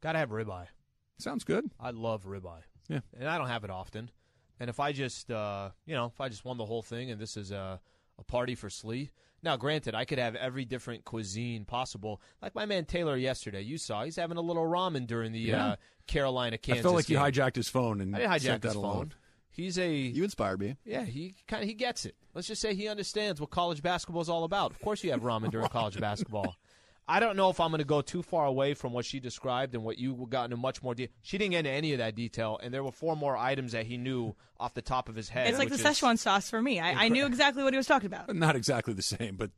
Gotta 0.00 0.18
have 0.18 0.30
ribeye. 0.30 0.68
Sounds 1.18 1.44
good. 1.44 1.70
I 1.78 1.90
love 1.90 2.24
ribeye. 2.24 2.62
Yeah. 2.88 3.00
and 3.18 3.28
I 3.28 3.38
don't 3.38 3.48
have 3.48 3.62
it 3.62 3.70
often. 3.70 4.10
And 4.60 4.68
if 4.70 4.78
I 4.78 4.92
just, 4.92 5.30
uh, 5.30 5.70
you 5.86 5.94
know, 5.94 6.06
if 6.06 6.20
I 6.20 6.28
just 6.28 6.44
won 6.44 6.58
the 6.58 6.66
whole 6.66 6.82
thing, 6.82 7.10
and 7.10 7.20
this 7.20 7.36
is 7.36 7.50
a, 7.50 7.80
a 8.18 8.22
party 8.24 8.54
for 8.54 8.68
Slee. 8.70 9.10
Now, 9.42 9.56
granted, 9.56 9.94
I 9.94 10.04
could 10.04 10.18
have 10.18 10.34
every 10.34 10.66
different 10.66 11.06
cuisine 11.06 11.64
possible. 11.64 12.20
Like 12.42 12.54
my 12.54 12.66
man 12.66 12.84
Taylor 12.84 13.16
yesterday, 13.16 13.62
you 13.62 13.78
saw 13.78 14.04
he's 14.04 14.16
having 14.16 14.36
a 14.36 14.42
little 14.42 14.64
ramen 14.64 15.06
during 15.06 15.32
the 15.32 15.38
Yeah. 15.40 15.66
uh, 15.66 15.76
Carolina 16.06 16.58
Kansas. 16.58 16.80
I 16.80 16.82
felt 16.82 16.94
like 16.94 17.06
game. 17.06 17.16
you 17.16 17.24
hijacked 17.24 17.56
his 17.56 17.68
phone 17.70 18.02
and 18.02 18.14
I 18.14 18.18
didn't 18.38 18.40
sent 18.42 18.62
that 18.64 18.76
alone. 18.76 18.92
phone. 18.94 19.14
He's 19.50 19.78
a 19.78 19.90
You 19.94 20.24
inspired 20.24 20.60
me. 20.60 20.76
yeah. 20.84 21.04
He 21.04 21.34
kind 21.48 21.62
of 21.62 21.68
he 21.68 21.74
gets 21.74 22.04
it. 22.04 22.16
Let's 22.34 22.46
just 22.48 22.60
say 22.60 22.74
he 22.74 22.86
understands 22.88 23.40
what 23.40 23.48
college 23.50 23.82
basketball 23.82 24.20
is 24.22 24.28
all 24.28 24.44
about. 24.44 24.72
Of 24.72 24.80
course, 24.82 25.02
you 25.02 25.10
have 25.12 25.22
ramen 25.22 25.50
during 25.50 25.68
college 25.68 25.98
basketball. 25.98 26.54
I 27.10 27.18
don't 27.18 27.36
know 27.36 27.50
if 27.50 27.58
I'm 27.58 27.70
going 27.70 27.80
to 27.80 27.84
go 27.84 28.02
too 28.02 28.22
far 28.22 28.46
away 28.46 28.74
from 28.74 28.92
what 28.92 29.04
she 29.04 29.18
described 29.18 29.74
and 29.74 29.82
what 29.82 29.98
you 29.98 30.28
got 30.30 30.44
into 30.44 30.56
much 30.56 30.80
more 30.80 30.94
detail. 30.94 31.12
She 31.22 31.38
didn't 31.38 31.50
get 31.50 31.58
into 31.60 31.70
any 31.72 31.92
of 31.92 31.98
that 31.98 32.14
detail, 32.14 32.60
and 32.62 32.72
there 32.72 32.84
were 32.84 32.92
four 32.92 33.16
more 33.16 33.36
items 33.36 33.72
that 33.72 33.86
he 33.86 33.96
knew 33.96 34.36
off 34.60 34.74
the 34.74 34.82
top 34.82 35.08
of 35.08 35.16
his 35.16 35.28
head. 35.28 35.48
It's 35.48 35.58
like 35.58 35.70
the 35.70 35.76
Szechuan 35.76 36.18
sauce 36.18 36.48
for 36.48 36.62
me. 36.62 36.78
I, 36.78 37.06
I 37.06 37.08
knew 37.08 37.26
exactly 37.26 37.64
what 37.64 37.72
he 37.72 37.78
was 37.78 37.88
talking 37.88 38.06
about. 38.06 38.32
Not 38.34 38.54
exactly 38.54 38.94
the 38.94 39.02
same, 39.02 39.34
but 39.34 39.50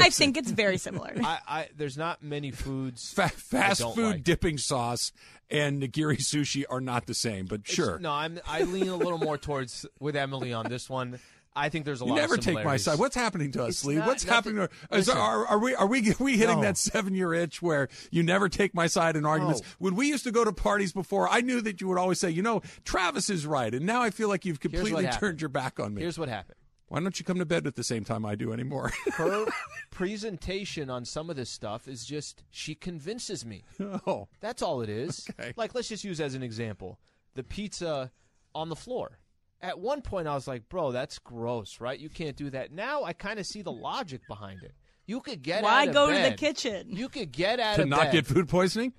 I 0.00 0.08
think 0.08 0.38
it's 0.38 0.50
very 0.50 0.78
similar. 0.78 1.12
I, 1.22 1.38
I 1.46 1.68
there's 1.76 1.98
not 1.98 2.22
many 2.22 2.50
foods. 2.52 3.12
Fa- 3.12 3.24
I 3.24 3.28
fast 3.28 3.80
don't 3.80 3.94
food 3.94 4.04
like. 4.04 4.24
dipping 4.24 4.56
sauce 4.56 5.12
and 5.50 5.82
nigiri 5.82 6.18
sushi 6.20 6.64
are 6.70 6.80
not 6.80 7.04
the 7.06 7.14
same, 7.14 7.44
but 7.46 7.60
It's- 7.60 7.74
sure. 7.74 7.98
No, 7.98 8.10
I'm 8.12 8.40
I 8.48 8.62
lean 8.62 8.88
a 8.88 8.96
little 8.96 9.18
more 9.18 9.36
towards 9.36 9.84
with 10.00 10.16
Emily 10.16 10.52
on 10.54 10.68
this 10.70 10.88
one. 10.88 11.18
I 11.54 11.68
think 11.68 11.84
there's 11.84 12.00
a 12.00 12.04
You 12.04 12.10
lot. 12.12 12.16
never 12.16 12.34
of 12.36 12.40
take 12.40 12.64
my 12.64 12.76
side. 12.78 12.98
What's 12.98 13.14
happening 13.14 13.52
to 13.52 13.64
us, 13.64 13.68
It's 13.70 13.84
Lee? 13.84 13.96
not- 13.96 14.06
What's 14.06 14.24
nothing- 14.24 14.56
happening? 14.56 14.68
To, 14.90 14.96
is, 14.96 15.06
Listen. 15.08 15.18
are, 15.18 15.46
are 15.46 15.58
we 15.58 15.74
are 15.74 15.86
we 15.86 16.10
are 16.10 16.16
we 16.18 16.36
hitting 16.38 16.56
No. 16.56 16.62
that 16.62 16.78
seven 16.78 17.14
year 17.14 17.34
itch 17.34 17.60
where 17.60 17.88
you 18.10 18.22
never 18.22 18.48
take 18.48 18.74
my 18.74 18.86
side 18.86 19.16
in 19.16 19.26
arguments? 19.26 19.60
No. 19.60 19.66
When 19.78 19.94
we 19.96 20.08
used 20.08 20.24
to 20.24 20.30
go 20.32 20.44
to 20.44 20.52
parties 20.52 20.92
before, 20.92 21.28
I 21.28 21.40
knew 21.42 21.60
that 21.60 21.80
you 21.80 21.88
would 21.88 21.98
always 21.98 22.18
say, 22.18 22.30
you 22.30 22.42
know, 22.42 22.62
Travis 22.84 23.28
is 23.28 23.46
right, 23.46 23.74
and 23.74 23.84
now 23.84 24.00
I 24.02 24.10
feel 24.10 24.28
like 24.28 24.44
you've 24.46 24.56
what 24.56 24.72
completely 24.72 25.04
happened. 25.04 25.20
turned 25.20 25.40
your 25.42 25.50
back 25.50 25.78
on 25.78 25.92
me. 25.94 26.00
Here's 26.02 26.18
what 26.18 26.28
happened. 26.30 26.56
Why 26.88 27.00
don't 27.00 27.18
you 27.18 27.24
come 27.24 27.38
to 27.38 27.46
bed 27.46 27.66
at 27.66 27.74
the 27.76 27.84
same 27.84 28.04
time 28.04 28.26
I 28.26 28.34
do 28.34 28.52
anymore? 28.52 28.90
Her 29.14 29.46
presentation 29.90 30.90
on 30.90 31.04
some 31.04 31.30
of 31.30 31.36
this 31.36 31.48
stuff 31.50 31.86
is 31.86 32.04
just 32.04 32.42
she 32.50 32.74
convinces 32.74 33.44
me. 33.46 33.62
oh, 34.06 34.28
That's 34.40 34.62
all 34.62 34.82
it 34.82 34.88
is. 34.88 35.26
Okay. 35.38 35.52
Like, 35.56 35.74
let's 35.74 35.88
just 35.88 36.02
use 36.04 36.20
as 36.20 36.34
an 36.34 36.42
example 36.42 36.98
the 37.34 37.42
pizza 37.42 38.10
on 38.54 38.68
the 38.68 38.76
floor. 38.76 39.18
At 39.62 39.78
one 39.78 40.02
point, 40.02 40.26
I 40.26 40.34
was 40.34 40.48
like, 40.48 40.68
bro, 40.68 40.90
that's 40.90 41.18
gross, 41.20 41.80
right? 41.80 41.98
You 41.98 42.08
can't 42.08 42.36
do 42.36 42.50
that. 42.50 42.72
Now 42.72 43.04
I 43.04 43.12
kind 43.12 43.38
of 43.38 43.46
see 43.46 43.62
the 43.62 43.70
logic 43.72 44.20
behind 44.28 44.62
it. 44.64 44.72
You 45.06 45.20
could 45.20 45.42
get 45.42 45.62
Why 45.62 45.82
out 45.82 45.88
of 45.88 45.94
go 45.94 46.12
to 46.12 46.30
the 46.30 46.36
kitchen? 46.36 46.86
You 46.88 47.08
could 47.08 47.30
get 47.32 47.60
out 47.60 47.76
to 47.76 47.82
of 47.82 47.88
not 47.88 48.00
bed. 48.04 48.12
get 48.12 48.26
food 48.26 48.48
poisoning? 48.48 48.92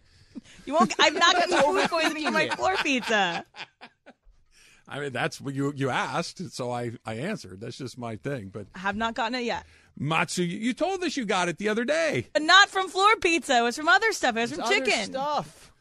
You 0.66 0.74
won't. 0.74 0.93
I'm 0.99 1.14
not 1.16 1.36
getting 1.36 1.57
food 1.57 1.64
overthinking 1.66 1.89
poisoning 1.89 2.24
from 2.26 2.34
my 2.34 2.49
floor 2.49 2.76
pizza. 2.78 3.45
I 4.88 4.99
mean, 4.99 5.11
that's 5.14 5.39
what 5.39 5.53
you 5.53 5.74
you 5.76 5.89
asked, 5.89 6.51
so 6.51 6.72
I 6.72 6.91
I 7.05 7.16
answered. 7.16 7.59
That's 7.61 7.78
just 7.78 7.97
my 7.97 8.16
thing. 8.18 8.49
But 8.49 8.68
I 8.76 8.80
have 8.80 8.95
not 8.95 9.16
gotten 9.16 9.36
it 9.36 9.43
yet. 9.43 9.66
Matsu, 9.97 10.43
you, 10.43 10.57
you 10.57 10.74
told 10.74 11.03
us 11.03 11.16
you 11.16 11.26
got 11.26 11.49
it 11.49 11.57
the 11.57 11.70
other 11.70 11.86
day. 11.86 12.28
But 12.34 12.41
not 12.41 12.70
from 12.70 12.89
floor 12.89 13.16
pizza. 13.18 13.59
It 13.59 13.61
was 13.61 13.78
from 13.78 13.88
other 13.88 14.11
stuff. 14.11 14.36
It 14.38 14.41
was 14.41 14.51
from 14.53 14.61
Other 14.64 14.74
chicken. 14.76 15.03
stuff. 15.05 15.72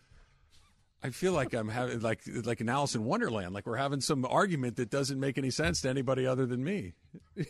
I 1.02 1.10
feel 1.10 1.32
like 1.32 1.52
I'm 1.52 1.68
having 1.68 2.00
like 2.00 2.20
like 2.44 2.60
an 2.60 2.68
Alice 2.68 2.94
in 2.94 3.04
Wonderland, 3.04 3.54
like 3.54 3.66
we're 3.66 3.76
having 3.76 4.00
some 4.00 4.24
argument 4.24 4.76
that 4.76 4.90
doesn't 4.90 5.18
make 5.18 5.36
any 5.36 5.50
sense 5.50 5.80
to 5.82 5.88
anybody 5.88 6.26
other 6.26 6.46
than 6.46 6.62
me. 6.62 6.92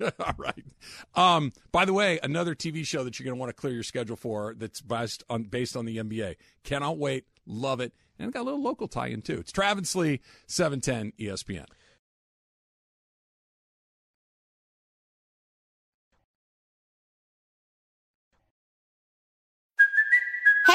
All 0.00 0.34
right. 0.38 0.64
Um, 1.14 1.52
by 1.72 1.84
the 1.84 1.92
way, 1.92 2.18
another 2.22 2.54
TV 2.54 2.84
show 2.86 3.04
that 3.04 3.18
you're 3.18 3.24
going 3.24 3.36
to 3.36 3.40
want 3.40 3.50
to 3.50 3.54
clear 3.54 3.74
your 3.74 3.82
schedule 3.82 4.16
for 4.16 4.54
that's 4.56 4.80
based 4.80 5.22
on 5.28 5.44
based 5.44 5.76
on 5.76 5.84
the 5.84 5.98
NBA. 5.98 6.36
Cannot 6.64 6.98
wait. 6.98 7.24
Love 7.46 7.80
it. 7.80 7.92
And 8.18 8.28
it 8.28 8.32
got 8.32 8.42
a 8.42 8.44
little 8.44 8.62
local 8.62 8.88
tie-in 8.88 9.22
too. 9.22 9.38
It's 9.38 9.52
Travis 9.52 9.94
Lee, 9.94 10.20
710 10.46 11.12
ESPN. 11.18 11.66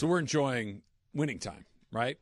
So 0.00 0.06
we're 0.06 0.18
enjoying 0.18 0.80
winning 1.12 1.38
time, 1.38 1.66
right? 1.92 2.16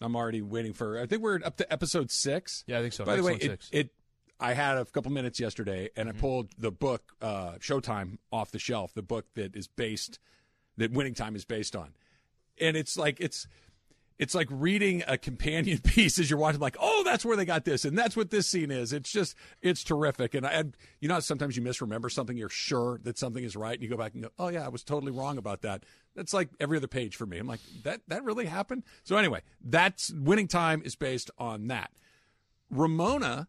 I'm 0.00 0.16
already 0.16 0.42
waiting 0.42 0.72
for. 0.72 0.98
I 0.98 1.06
think 1.06 1.22
we're 1.22 1.38
up 1.44 1.56
to 1.58 1.72
episode 1.72 2.10
six. 2.10 2.64
Yeah, 2.66 2.80
I 2.80 2.82
think 2.82 2.94
so. 2.94 3.04
By 3.04 3.14
the 3.14 3.22
way, 3.22 3.34
it, 3.34 3.68
it 3.70 3.90
I 4.40 4.54
had 4.54 4.76
a 4.76 4.84
couple 4.86 5.12
minutes 5.12 5.38
yesterday, 5.38 5.88
and 5.94 6.08
Mm-hmm. 6.08 6.18
I 6.18 6.20
pulled 6.20 6.48
the 6.58 6.72
book 6.72 7.12
uh, 7.22 7.52
Showtime 7.60 8.18
off 8.32 8.50
the 8.50 8.58
shelf. 8.58 8.92
The 8.94 9.02
book 9.02 9.26
that 9.36 9.54
is 9.54 9.68
based 9.68 10.18
that 10.78 10.90
Winning 10.90 11.14
Time 11.14 11.36
is 11.36 11.44
based 11.44 11.76
on, 11.76 11.90
and 12.60 12.76
it's 12.76 12.96
like 12.96 13.20
it's 13.20 13.46
it's 14.18 14.34
like 14.34 14.48
reading 14.50 15.02
a 15.06 15.18
companion 15.18 15.78
piece 15.84 16.18
as 16.18 16.30
you're 16.30 16.38
watching. 16.38 16.60
Like, 16.60 16.76
oh, 16.80 17.02
that's 17.04 17.24
where 17.24 17.36
they 17.36 17.44
got 17.44 17.64
this, 17.64 17.84
and 17.84 17.96
that's 17.96 18.16
what 18.16 18.30
this 18.30 18.46
scene 18.46 18.70
is. 18.70 18.92
It's 18.92 19.10
just 19.10 19.34
it's 19.60 19.84
terrific. 19.84 20.34
And 20.34 20.46
I, 20.46 20.50
and 20.52 20.76
you 21.00 21.08
know, 21.08 21.20
sometimes 21.20 21.56
you 21.56 21.62
misremember 21.62 22.08
something. 22.08 22.36
You're 22.36 22.48
sure 22.48 23.00
that 23.04 23.18
something 23.18 23.44
is 23.44 23.56
right, 23.56 23.74
and 23.74 23.82
you 23.82 23.88
go 23.88 23.96
back 23.96 24.14
and 24.14 24.22
go, 24.22 24.30
oh 24.38 24.48
yeah, 24.48 24.64
I 24.64 24.68
was 24.68 24.82
totally 24.82 25.12
wrong 25.12 25.38
about 25.38 25.62
that. 25.62 25.84
That's 26.14 26.34
like 26.34 26.50
every 26.60 26.76
other 26.76 26.88
page 26.88 27.16
for 27.16 27.26
me. 27.26 27.38
I'm 27.38 27.46
like, 27.46 27.60
that 27.84 28.00
that 28.08 28.24
really 28.24 28.46
happened. 28.46 28.84
So 29.04 29.16
anyway, 29.16 29.42
that's 29.64 30.12
Winning 30.12 30.48
Time 30.48 30.82
is 30.84 30.96
based 30.96 31.30
on 31.38 31.68
that. 31.68 31.90
Ramona 32.70 33.48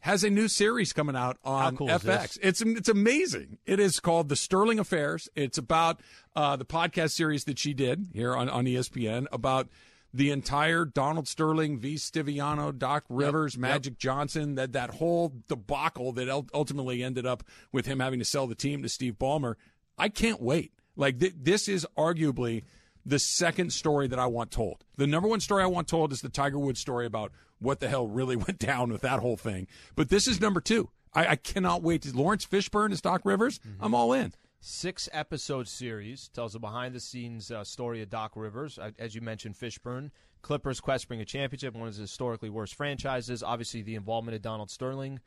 has 0.00 0.24
a 0.24 0.30
new 0.30 0.48
series 0.48 0.92
coming 0.92 1.16
out 1.16 1.38
on 1.44 1.76
cool 1.76 1.88
FX. 1.88 2.38
It's 2.42 2.60
it's 2.60 2.88
amazing. 2.88 3.58
It 3.66 3.80
is 3.80 4.00
called 4.00 4.28
The 4.28 4.36
Sterling 4.36 4.78
Affairs. 4.78 5.28
It's 5.34 5.58
about 5.58 6.00
uh, 6.36 6.56
the 6.56 6.64
podcast 6.64 7.10
series 7.10 7.44
that 7.44 7.58
she 7.58 7.74
did 7.74 8.08
here 8.12 8.34
on, 8.34 8.48
on 8.48 8.64
ESPN 8.64 9.26
about 9.32 9.68
the 10.14 10.30
entire 10.30 10.84
Donald 10.84 11.28
Sterling, 11.28 11.78
V. 11.78 11.96
Stiviano, 11.96 12.76
Doc 12.76 13.04
Rivers, 13.08 13.58
Magic 13.58 13.98
Johnson, 13.98 14.54
that 14.54 14.72
that 14.72 14.90
whole 14.94 15.32
debacle 15.48 16.12
that 16.12 16.28
ultimately 16.54 17.02
ended 17.02 17.26
up 17.26 17.42
with 17.72 17.86
him 17.86 18.00
having 18.00 18.18
to 18.18 18.24
sell 18.24 18.46
the 18.46 18.54
team 18.54 18.82
to 18.82 18.88
Steve 18.88 19.14
Ballmer. 19.18 19.56
I 19.98 20.08
can't 20.08 20.40
wait. 20.40 20.72
Like 20.96 21.18
th- 21.20 21.34
this 21.36 21.68
is 21.68 21.86
arguably 21.96 22.62
the 23.04 23.18
second 23.18 23.72
story 23.72 24.06
that 24.08 24.18
I 24.18 24.26
want 24.26 24.50
told. 24.50 24.84
The 24.96 25.06
number 25.06 25.28
one 25.28 25.40
story 25.40 25.62
I 25.62 25.66
want 25.66 25.88
told 25.88 26.12
is 26.12 26.20
the 26.20 26.28
Tiger 26.28 26.58
Woods 26.58 26.80
story 26.80 27.06
about 27.06 27.32
what 27.58 27.80
the 27.80 27.88
hell 27.88 28.06
really 28.06 28.36
went 28.46 28.58
down 28.58 28.90
with 28.92 29.02
that 29.02 29.20
whole 29.20 29.36
thing. 29.36 29.66
But 29.96 30.08
this 30.08 30.26
is 30.26 30.40
number 30.40 30.60
two. 30.60 30.90
I, 31.14 31.28
I 31.28 31.36
cannot 31.36 31.82
wait 31.82 32.02
to 32.02 32.16
Laurence 32.16 32.46
Fishburne 32.46 32.92
as 32.92 33.00
Doc 33.00 33.22
Rivers. 33.24 33.60
I'm 33.80 33.94
all 33.94 34.12
in. 34.12 34.32
Six 34.60 35.08
episode 35.12 35.68
series 35.68 36.28
tells 36.28 36.54
a 36.54 36.58
behind 36.58 36.94
the 36.94 37.00
scenes 37.00 37.50
uh, 37.50 37.62
story 37.64 38.02
of 38.02 38.10
Doc 38.10 38.32
Rivers. 38.34 38.78
As 38.98 39.14
you 39.14 39.20
mentioned, 39.20 39.54
Fishburne. 39.54 40.10
Clippers 40.42 40.80
quest 40.80 41.02
spring 41.02 41.20
a 41.20 41.24
championship, 41.24 41.74
one 41.74 41.88
of 41.88 41.94
the 41.94 42.02
historically 42.02 42.50
worst 42.50 42.74
franchises. 42.74 43.42
Obviously, 43.42 43.82
the 43.82 43.94
involvement 43.94 44.34
of 44.34 44.42
Donald 44.42 44.70
Sterling. 44.70 45.20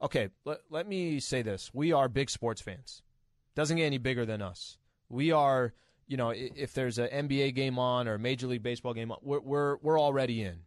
Okay, 0.00 0.28
let, 0.44 0.60
let 0.70 0.86
me 0.86 1.20
say 1.20 1.42
this. 1.42 1.70
We 1.72 1.92
are 1.92 2.08
big 2.08 2.30
sports 2.30 2.60
fans. 2.60 3.02
Doesn't 3.54 3.78
get 3.78 3.84
any 3.84 3.98
bigger 3.98 4.26
than 4.26 4.42
us. 4.42 4.76
We 5.08 5.32
are, 5.32 5.72
you 6.06 6.16
know, 6.16 6.30
if 6.30 6.74
there's 6.74 6.98
an 6.98 7.28
NBA 7.28 7.54
game 7.54 7.78
on 7.78 8.06
or 8.08 8.14
a 8.14 8.18
Major 8.18 8.46
League 8.46 8.62
Baseball 8.62 8.92
game 8.92 9.10
on, 9.10 9.18
we're, 9.22 9.40
we're, 9.40 9.76
we're 9.78 10.00
already 10.00 10.42
in. 10.42 10.60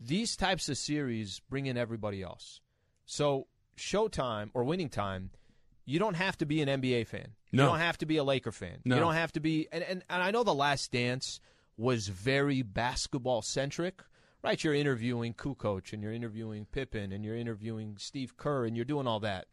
These 0.00 0.36
types 0.36 0.68
of 0.68 0.76
series 0.76 1.40
bring 1.48 1.66
in 1.66 1.76
everybody 1.76 2.22
else. 2.22 2.60
So, 3.06 3.46
Showtime 3.76 4.50
or 4.54 4.64
Winning 4.64 4.88
Time, 4.88 5.30
you 5.84 5.98
don't 5.98 6.14
have 6.14 6.36
to 6.38 6.46
be 6.46 6.62
an 6.62 6.68
NBA 6.68 7.06
fan. 7.06 7.28
No. 7.52 7.64
You 7.64 7.68
don't 7.70 7.78
have 7.78 7.98
to 7.98 8.06
be 8.06 8.16
a 8.16 8.24
Laker 8.24 8.52
fan. 8.52 8.78
No. 8.84 8.96
You 8.96 9.00
don't 9.00 9.14
have 9.14 9.32
to 9.32 9.40
be. 9.40 9.68
And, 9.70 9.84
and, 9.84 10.02
and 10.08 10.22
I 10.22 10.30
know 10.30 10.42
The 10.42 10.54
Last 10.54 10.92
Dance 10.92 11.40
was 11.76 12.08
very 12.08 12.62
basketball 12.62 13.42
centric, 13.42 14.02
right? 14.42 14.62
You're 14.62 14.74
interviewing 14.74 15.34
Kukoc 15.34 15.92
and 15.92 16.02
you're 16.02 16.12
interviewing 16.12 16.66
Pippen 16.70 17.12
and 17.12 17.24
you're 17.24 17.36
interviewing 17.36 17.96
Steve 17.98 18.36
Kerr 18.36 18.64
and 18.64 18.76
you're 18.76 18.84
doing 18.84 19.06
all 19.06 19.20
that. 19.20 19.46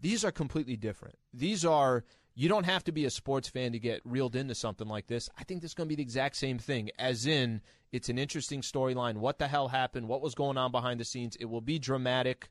These 0.00 0.24
are 0.24 0.32
completely 0.32 0.76
different. 0.76 1.16
These 1.32 1.64
are. 1.64 2.04
You 2.34 2.48
don't 2.48 2.64
have 2.64 2.82
to 2.84 2.92
be 2.92 3.04
a 3.04 3.10
sports 3.10 3.50
fan 3.50 3.72
to 3.72 3.78
get 3.78 4.00
reeled 4.06 4.36
into 4.36 4.54
something 4.54 4.88
like 4.88 5.06
this. 5.06 5.28
I 5.38 5.44
think 5.44 5.60
this 5.60 5.72
is 5.72 5.74
going 5.74 5.86
to 5.86 5.92
be 5.92 5.96
the 5.96 6.02
exact 6.02 6.36
same 6.36 6.58
thing, 6.58 6.88
as 6.98 7.26
in, 7.26 7.60
it's 7.92 8.08
an 8.08 8.18
interesting 8.18 8.62
storyline. 8.62 9.16
What 9.18 9.38
the 9.38 9.46
hell 9.48 9.68
happened? 9.68 10.08
What 10.08 10.22
was 10.22 10.34
going 10.34 10.56
on 10.56 10.72
behind 10.72 10.98
the 10.98 11.04
scenes? 11.04 11.36
It 11.36 11.44
will 11.44 11.60
be 11.60 11.78
dramatic. 11.78 12.50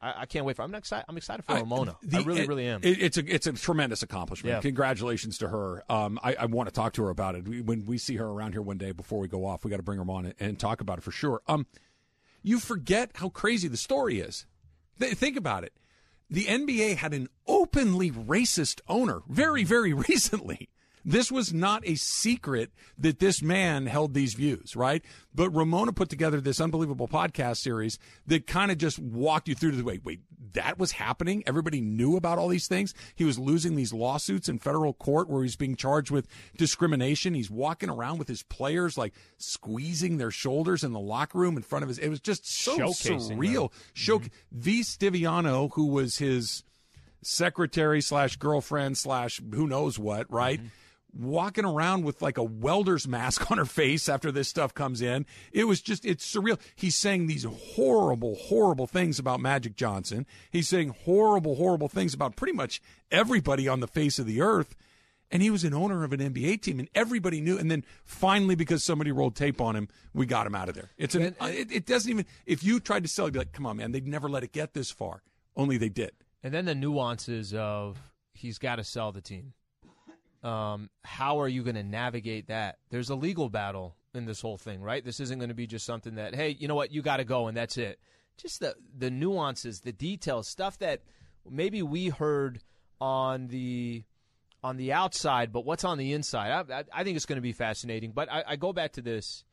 I, 0.00 0.22
I 0.22 0.26
can't 0.26 0.44
wait 0.44 0.56
for. 0.56 0.62
I'm 0.62 0.74
excited. 0.74 1.04
I'm 1.08 1.16
excited 1.16 1.44
for 1.44 1.54
Ramona. 1.56 1.92
I, 2.02 2.06
the- 2.06 2.22
really, 2.24 2.40
it- 2.42 2.48
really 2.48 2.66
am. 2.66 2.80
it- 2.82 3.02
it's 3.02 3.16
a 3.18 3.34
it's 3.34 3.46
a 3.46 3.52
tremendous 3.52 4.02
accomplishment. 4.02 4.54
Yeah. 4.54 4.60
Congratulations 4.60 5.38
to 5.38 5.48
her. 5.48 5.82
Um, 5.90 6.18
I, 6.22 6.34
I 6.34 6.44
want 6.46 6.68
to 6.68 6.72
talk 6.74 6.92
to 6.94 7.02
her 7.04 7.10
about 7.10 7.34
it 7.34 7.46
We- 7.48 7.60
when 7.60 7.84
we 7.84 7.98
see 7.98 8.16
her 8.16 8.26
around 8.26 8.52
here 8.52 8.62
one 8.62 8.78
day 8.78 8.92
before 8.92 9.18
we 9.18 9.28
go 9.28 9.44
off. 9.44 9.64
We 9.64 9.70
got 9.70 9.76
to 9.78 9.82
bring 9.82 9.98
her 9.98 10.10
on 10.10 10.26
and, 10.26 10.34
and 10.40 10.58
talk 10.58 10.80
about 10.80 10.98
it 10.98 11.02
for 11.02 11.10
sure. 11.12 11.42
Um, 11.48 11.66
you 12.42 12.58
forget 12.60 13.10
how 13.16 13.28
crazy 13.28 13.66
the 13.68 13.76
story 13.76 14.20
is. 14.20 14.46
Th- 15.00 15.14
think 15.14 15.36
about 15.36 15.64
it. 15.64 15.72
The 16.30 16.44
NBA 16.44 16.96
had 16.98 17.12
an 17.14 17.28
openly 17.46 18.10
racist 18.10 18.80
owner 18.88 19.20
very, 19.28 19.64
very 19.64 19.92
recently. 20.08 20.68
This 21.08 21.32
was 21.32 21.54
not 21.54 21.82
a 21.86 21.94
secret 21.94 22.70
that 22.98 23.18
this 23.18 23.40
man 23.40 23.86
held 23.86 24.12
these 24.12 24.34
views, 24.34 24.76
right? 24.76 25.02
But 25.34 25.48
Ramona 25.56 25.94
put 25.94 26.10
together 26.10 26.38
this 26.38 26.60
unbelievable 26.60 27.08
podcast 27.08 27.56
series 27.56 27.98
that 28.26 28.46
kind 28.46 28.70
of 28.70 28.76
just 28.76 28.98
walked 28.98 29.48
you 29.48 29.54
through 29.54 29.70
to 29.70 29.78
the 29.78 29.84
wait, 29.84 30.04
wait, 30.04 30.20
that 30.52 30.78
was 30.78 30.92
happening. 30.92 31.42
Everybody 31.46 31.80
knew 31.80 32.18
about 32.18 32.36
all 32.36 32.48
these 32.48 32.68
things. 32.68 32.92
He 33.14 33.24
was 33.24 33.38
losing 33.38 33.74
these 33.74 33.94
lawsuits 33.94 34.50
in 34.50 34.58
federal 34.58 34.92
court 34.92 35.30
where 35.30 35.42
he's 35.42 35.56
being 35.56 35.76
charged 35.76 36.10
with 36.10 36.28
discrimination. 36.58 37.32
He's 37.32 37.50
walking 37.50 37.88
around 37.88 38.18
with 38.18 38.28
his 38.28 38.42
players 38.42 38.98
like 38.98 39.14
squeezing 39.38 40.18
their 40.18 40.30
shoulders 40.30 40.84
in 40.84 40.92
the 40.92 41.00
locker 41.00 41.38
room 41.38 41.56
in 41.56 41.62
front 41.62 41.84
of 41.84 41.88
his. 41.88 41.98
It 41.98 42.10
was 42.10 42.20
just 42.20 42.46
so 42.46 42.76
Showcasing 42.76 43.34
surreal. 43.34 43.70
them. 43.70 43.80
Show 43.94 44.18
mm-hmm. 44.18 44.28
V. 44.60 44.80
Stiviano, 44.82 45.70
who 45.72 45.86
was 45.86 46.18
his 46.18 46.64
secretary 47.22 48.02
slash 48.02 48.36
girlfriend 48.36 48.98
slash 48.98 49.40
who 49.54 49.66
knows 49.66 49.98
what, 49.98 50.30
right? 50.30 50.58
Mm-hmm. 50.58 50.68
Walking 51.12 51.64
around 51.64 52.04
with 52.04 52.20
like 52.20 52.38
a 52.38 52.42
welder's 52.42 53.08
mask 53.08 53.50
on 53.50 53.58
her 53.58 53.64
face 53.64 54.08
after 54.08 54.30
this 54.30 54.48
stuff 54.48 54.74
comes 54.74 55.00
in. 55.00 55.26
It 55.52 55.64
was 55.64 55.80
just, 55.80 56.04
it's 56.04 56.30
surreal. 56.30 56.60
He's 56.74 56.96
saying 56.96 57.26
these 57.26 57.44
horrible, 57.44 58.34
horrible 58.36 58.86
things 58.86 59.18
about 59.18 59.40
Magic 59.40 59.74
Johnson. 59.74 60.26
He's 60.50 60.68
saying 60.68 60.94
horrible, 61.04 61.56
horrible 61.56 61.88
things 61.88 62.14
about 62.14 62.36
pretty 62.36 62.52
much 62.52 62.80
everybody 63.10 63.66
on 63.68 63.80
the 63.80 63.86
face 63.86 64.18
of 64.18 64.26
the 64.26 64.40
earth. 64.40 64.76
And 65.30 65.42
he 65.42 65.50
was 65.50 65.64
an 65.64 65.74
owner 65.74 66.04
of 66.04 66.12
an 66.14 66.20
NBA 66.20 66.62
team, 66.62 66.78
and 66.78 66.88
everybody 66.94 67.40
knew. 67.42 67.58
And 67.58 67.70
then 67.70 67.84
finally, 68.04 68.54
because 68.54 68.82
somebody 68.82 69.12
rolled 69.12 69.36
tape 69.36 69.60
on 69.60 69.76
him, 69.76 69.88
we 70.14 70.24
got 70.24 70.46
him 70.46 70.54
out 70.54 70.70
of 70.70 70.74
there. 70.74 70.90
It's 70.96 71.14
an, 71.14 71.36
it, 71.42 71.70
it 71.70 71.86
doesn't 71.86 72.10
even. 72.10 72.24
If 72.46 72.64
you 72.64 72.80
tried 72.80 73.02
to 73.02 73.08
sell, 73.10 73.26
it, 73.26 73.28
you'd 73.28 73.32
be 73.34 73.38
like, 73.40 73.52
"Come 73.52 73.66
on, 73.66 73.76
man, 73.76 73.92
they'd 73.92 74.06
never 74.06 74.30
let 74.30 74.42
it 74.42 74.52
get 74.52 74.72
this 74.72 74.90
far." 74.90 75.22
Only 75.54 75.76
they 75.76 75.90
did. 75.90 76.12
And 76.42 76.54
then 76.54 76.64
the 76.64 76.74
nuances 76.74 77.52
of 77.52 77.98
he's 78.32 78.58
got 78.58 78.76
to 78.76 78.84
sell 78.84 79.12
the 79.12 79.20
team. 79.20 79.52
Um, 80.42 80.90
how 81.04 81.40
are 81.40 81.48
you 81.48 81.62
going 81.62 81.74
to 81.76 81.82
navigate 81.82 82.46
that? 82.46 82.78
There's 82.90 83.10
a 83.10 83.16
legal 83.16 83.48
battle 83.48 83.96
in 84.14 84.24
this 84.24 84.40
whole 84.40 84.56
thing, 84.56 84.80
right? 84.82 85.04
This 85.04 85.20
isn't 85.20 85.38
going 85.38 85.48
to 85.48 85.54
be 85.54 85.66
just 85.66 85.84
something 85.84 86.14
that, 86.14 86.34
hey, 86.34 86.56
you 86.58 86.68
know 86.68 86.74
what, 86.74 86.92
you 86.92 87.02
got 87.02 87.16
to 87.18 87.24
go 87.24 87.48
and 87.48 87.56
that's 87.56 87.76
it. 87.76 87.98
just 88.38 88.60
the 88.60 88.74
the 88.96 89.10
nuances, 89.10 89.80
the 89.80 89.92
details, 89.92 90.48
stuff 90.48 90.78
that 90.78 91.02
maybe 91.48 91.82
we 91.82 92.08
heard 92.08 92.60
on 93.00 93.48
the 93.48 94.04
on 94.62 94.76
the 94.76 94.92
outside, 94.92 95.52
but 95.52 95.64
what's 95.64 95.84
on 95.84 95.98
the 95.98 96.12
inside? 96.12 96.50
I, 96.50 96.78
I, 96.78 96.84
I 96.92 97.04
think 97.04 97.16
it's 97.16 97.26
going 97.26 97.36
to 97.36 97.42
be 97.42 97.52
fascinating. 97.52 98.12
But 98.12 98.30
I, 98.30 98.44
I 98.48 98.56
go 98.56 98.72
back 98.72 98.92
to 98.92 99.02
this. 99.02 99.44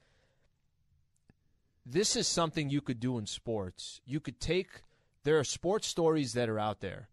This 1.86 2.15
is 2.15 2.27
something 2.27 2.69
you 2.69 2.81
could 2.81 2.99
do 2.99 3.17
in 3.19 3.27
sports. 3.27 4.01
You 4.05 4.19
could 4.19 4.39
take 4.39 4.81
there 5.23 5.38
are 5.38 5.43
sports 5.43 5.88
stories 5.88 6.33
that 6.33 6.49
are 6.49 6.59
out 6.59 6.79
there 6.79 7.09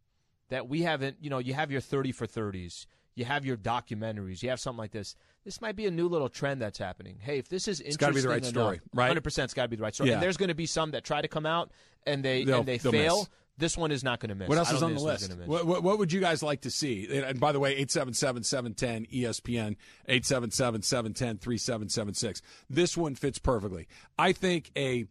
that 0.48 0.68
we 0.68 0.82
haven't. 0.82 1.16
You 1.20 1.30
know, 1.30 1.38
you 1.38 1.54
have 1.54 1.70
your 1.70 1.80
thirty 1.80 2.12
for 2.12 2.26
thirties. 2.26 2.86
You 3.14 3.24
have 3.26 3.44
your 3.44 3.56
documentaries. 3.56 4.42
You 4.42 4.50
have 4.50 4.60
something 4.60 4.78
like 4.78 4.92
this. 4.92 5.16
This 5.44 5.60
might 5.60 5.76
be 5.76 5.86
a 5.86 5.90
new 5.90 6.08
little 6.08 6.28
trend 6.28 6.60
that's 6.62 6.78
happening. 6.78 7.18
Hey, 7.20 7.38
if 7.38 7.48
this 7.48 7.66
is 7.68 7.80
interesting, 7.80 7.88
It's 7.88 7.96
gotta 7.98 8.14
be 8.14 8.20
the 8.22 8.28
right 8.28 8.38
enough, 8.38 8.50
story, 8.50 8.80
right? 8.94 9.16
100% 9.16 9.44
it's 9.44 9.54
got 9.54 9.62
to 9.64 9.68
be 9.68 9.76
the 9.76 9.82
right 9.82 9.94
story. 9.94 10.10
Yeah. 10.10 10.14
And 10.16 10.22
there's 10.22 10.36
going 10.36 10.48
to 10.48 10.54
be 10.54 10.66
some 10.66 10.92
that 10.92 11.04
try 11.04 11.20
to 11.20 11.28
come 11.28 11.44
out 11.44 11.70
and 12.06 12.24
they 12.24 12.44
They'll- 12.44 12.60
and 12.60 12.68
they 12.68 12.78
fail. 12.78 13.18
miss. 13.18 13.28
This 13.58 13.76
one 13.76 13.92
is 13.92 14.02
not 14.02 14.18
going 14.18 14.30
to 14.30 14.34
miss. 14.34 14.48
What 14.48 14.56
else 14.56 14.72
is 14.72 14.82
on 14.82 14.94
the 14.94 15.00
list? 15.00 15.24
one's 15.24 15.28
gonna 15.28 15.40
miss. 15.40 15.48
What, 15.48 15.66
what, 15.66 15.82
what 15.82 15.98
would 15.98 16.10
you 16.10 16.20
guys 16.20 16.42
like 16.42 16.62
to 16.62 16.70
see? 16.70 17.06
And 17.22 17.38
by 17.38 17.52
the 17.52 17.60
way, 17.60 17.78
877-710 17.84 19.10
ESPN, 19.12 19.76
877-710-3776. 20.08 22.40
This 22.70 22.96
one 22.96 23.14
fits 23.14 23.38
perfectly. 23.38 23.88
I 24.18 24.32
think 24.32 24.70
a 24.74 25.04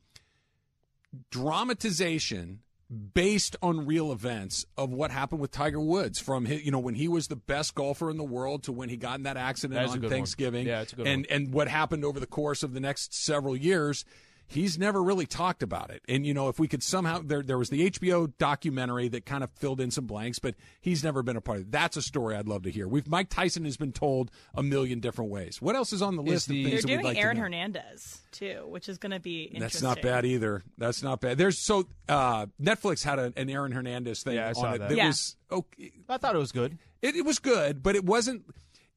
dramatization 1.29 2.61
based 2.91 3.55
on 3.61 3.85
real 3.85 4.11
events 4.11 4.65
of 4.77 4.91
what 4.91 5.11
happened 5.11 5.39
with 5.39 5.51
Tiger 5.51 5.79
Woods 5.79 6.19
from 6.19 6.45
his, 6.45 6.63
you 6.65 6.71
know 6.71 6.79
when 6.79 6.95
he 6.95 7.07
was 7.07 7.27
the 7.27 7.37
best 7.37 7.73
golfer 7.73 8.09
in 8.09 8.17
the 8.17 8.23
world 8.23 8.63
to 8.63 8.71
when 8.71 8.89
he 8.89 8.97
got 8.97 9.15
in 9.17 9.23
that 9.23 9.37
accident 9.37 9.79
That 9.79 9.87
on 9.89 9.95
good 9.95 10.03
one. 10.03 10.11
Thanksgiving 10.11 10.67
Yeah, 10.67 10.81
it's 10.81 10.91
a 10.93 10.97
good 10.97 11.07
and 11.07 11.25
one. 11.29 11.35
and 11.35 11.53
what 11.53 11.67
happened 11.69 12.03
over 12.03 12.19
the 12.19 12.27
course 12.27 12.63
of 12.63 12.73
the 12.73 12.81
next 12.81 13.13
several 13.13 13.55
years 13.55 14.03
he's 14.51 14.77
never 14.77 15.01
really 15.01 15.25
talked 15.25 15.63
about 15.63 15.89
it 15.89 16.01
and 16.07 16.25
you 16.25 16.33
know 16.33 16.49
if 16.49 16.59
we 16.59 16.67
could 16.67 16.83
somehow 16.83 17.19
there 17.23 17.41
there 17.41 17.57
was 17.57 17.69
the 17.69 17.89
HBO 17.89 18.31
documentary 18.37 19.07
that 19.07 19.25
kind 19.25 19.43
of 19.43 19.49
filled 19.51 19.79
in 19.81 19.91
some 19.91 20.05
blanks 20.05 20.39
but 20.39 20.55
he's 20.81 21.03
never 21.03 21.23
been 21.23 21.37
a 21.37 21.41
part 21.41 21.57
of 21.59 21.63
it 21.63 21.71
that's 21.71 21.97
a 21.97 22.01
story 22.01 22.35
I'd 22.35 22.47
love 22.47 22.63
to 22.63 22.71
hear 22.71 22.87
we've 22.87 23.07
Mike 23.07 23.29
Tyson 23.29 23.65
has 23.65 23.77
been 23.77 23.91
told 23.91 24.29
a 24.53 24.61
million 24.61 24.99
different 24.99 25.31
ways 25.31 25.61
what 25.61 25.75
else 25.75 25.93
is 25.93 26.01
on 26.01 26.15
the 26.15 26.21
list 26.23 26.47
the- 26.47 26.63
of 26.65 26.69
things 26.69 26.71
They're 26.71 26.81
that 26.81 26.87
doing 26.87 26.99
we'd 26.99 27.05
like 27.05 27.17
Aaron 27.17 27.35
to 27.37 27.39
know? 27.39 27.43
Hernandez 27.45 28.21
too, 28.31 28.65
which 28.67 28.87
is 28.87 28.97
going 28.97 29.11
to 29.11 29.19
be 29.19 29.43
interesting. 29.43 29.59
That's 29.61 29.81
not 29.81 30.01
bad 30.01 30.25
either. 30.25 30.63
That's 30.77 31.03
not 31.03 31.19
bad. 31.19 31.37
There's 31.37 31.57
so 31.59 31.85
uh, 32.07 32.45
Netflix 32.61 33.03
had 33.03 33.19
a, 33.19 33.33
an 33.35 33.49
Aaron 33.49 33.73
Hernandez 33.73 34.23
thing 34.23 34.35
Yeah, 34.35 34.45
I 34.45 34.49
on 34.49 34.55
saw 34.55 34.71
it 34.73 34.77
that. 34.79 34.89
that 34.89 34.97
Yeah. 34.97 35.07
was 35.07 35.35
okay. 35.51 35.91
I 36.07 36.17
thought 36.17 36.33
it 36.35 36.37
was 36.39 36.53
good. 36.53 36.77
It, 37.01 37.15
it 37.17 37.25
was 37.25 37.39
good, 37.39 37.83
but 37.83 37.95
it 37.95 38.05
wasn't. 38.05 38.43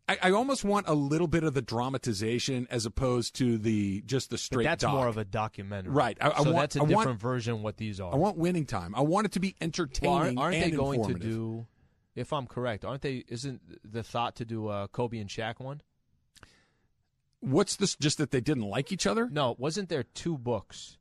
I, 0.07 0.19
I 0.25 0.31
almost 0.33 0.65
want 0.65 0.87
a 0.87 0.93
little 0.95 1.27
bit 1.29 1.45
of 1.45 1.55
the 1.55 1.63
dramatization 1.63 2.67
as 2.71 2.85
opposed 2.85 3.35
to 3.37 3.57
the 3.57 4.03
just 4.03 4.29
the 4.29 4.35
But 4.35 4.41
straight. 4.41 4.65
that's 4.65 4.83
doc. 4.83 4.93
more 4.93 5.07
of 5.09 5.17
a 5.17 5.25
documentary. 5.25 5.93
Right. 5.93 6.19
I- 6.21 6.31
I 6.31 6.37
so 6.43 6.45
want- 6.45 6.57
that's 6.57 6.77
a 6.77 6.81
I 6.81 6.83
want- 6.83 6.91
different 6.99 7.21
version 7.21 7.55
of 7.55 7.61
what 7.63 7.79
these 7.79 8.01
are. 8.01 8.13
I 8.13 8.17
want 8.17 8.37
winning 8.37 8.67
time. 8.67 8.95
I 8.95 9.01
want 9.01 9.25
it 9.27 9.33
to 9.33 9.41
be 9.41 9.55
well, 9.61 9.65
entertaining 9.67 10.15
aren't, 10.15 10.39
aren't 10.39 10.57
and 10.57 10.73
they 10.73 10.77
going 10.77 11.05
to 11.07 11.15
do, 11.15 11.67
if 12.15 12.33
I'm 12.35 12.47
correct, 12.47 12.85
aren't 12.85 13.01
they, 13.03 13.25
isn't 13.29 13.63
the 13.91 14.03
thought 14.03 14.37
to 14.37 14.45
do 14.45 14.69
a 14.69 14.89
Kobe 14.89 15.19
and 15.19 15.31
Shaq 15.31 15.59
one? 15.59 15.81
What's 17.41 17.77
this? 17.77 17.95
Just 17.97 18.19
that 18.19 18.31
they 18.31 18.41
didn't 18.41 18.63
like 18.65 18.91
each 18.93 19.07
other? 19.07 19.29
No, 19.31 19.55
wasn't 19.59 19.89
there 19.91 20.03
two 20.03 20.39
books? 20.39 20.97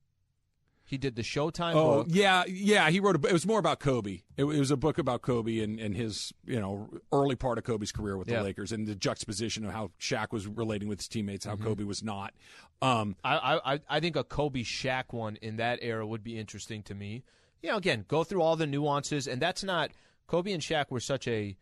He 0.86 0.98
did 0.98 1.16
the 1.16 1.22
Showtime 1.22 1.74
Oh 1.76 2.04
book. 2.04 2.08
yeah, 2.10 2.44
yeah. 2.46 2.90
He 2.90 3.00
wrote 3.00 3.16
a. 3.24 3.28
It 3.28 3.34
was 3.34 3.48
more 3.48 3.58
about 3.60 3.80
Kobe. 3.80 4.22
It, 4.36 4.44
it 4.44 4.60
was 4.60 4.70
a 4.70 4.76
book 4.78 4.98
about 4.98 5.22
Kobe 5.22 5.60
and, 5.60 5.80
and 5.80 5.96
his 5.96 6.34
you 6.46 6.60
know 6.60 6.90
early 7.12 7.36
part 7.36 7.58
of 7.58 7.64
Kobe's 7.64 7.92
career 7.92 8.18
with 8.18 8.28
Yeah. 8.30 8.40
the 8.40 8.44
Lakers 8.44 8.72
and 8.72 8.86
the 8.86 8.94
juxtaposition 8.96 9.66
of 9.66 9.72
how 9.72 9.92
Shaq 10.00 10.32
was 10.32 10.46
relating 10.46 10.88
with 10.90 11.00
his 11.00 11.08
teammates, 11.08 11.46
Mm-hmm. 11.46 11.62
how 11.64 11.70
Kobe 11.70 11.84
was 11.86 12.04
not. 12.04 12.34
Um, 12.82 13.16
I, 13.24 13.38
I 13.38 13.74
I- 13.76 13.80
I 13.90 14.00
think 14.02 14.16
a 14.18 14.24
Kobe 14.26 14.64
Shaq 14.64 15.06
one 15.14 15.38
in 15.38 15.56
that 15.58 15.80
era 15.82 16.06
would 16.06 16.24
be 16.24 16.38
interesting 16.38 16.84
to 16.84 16.94
me. 16.96 17.24
You 17.62 17.70
know, 17.72 17.78
again, 17.78 18.04
go 18.10 18.26
through 18.26 18.42
all 18.42 18.58
the 18.58 18.68
nuances, 18.68 19.26
and 19.26 19.42
that's 19.42 19.64
not 19.64 19.92
Kobe 20.28 20.52
and 20.52 20.62
Shaq 20.62 20.88
were 20.90 21.00
such 21.00 21.28
a 21.30 21.56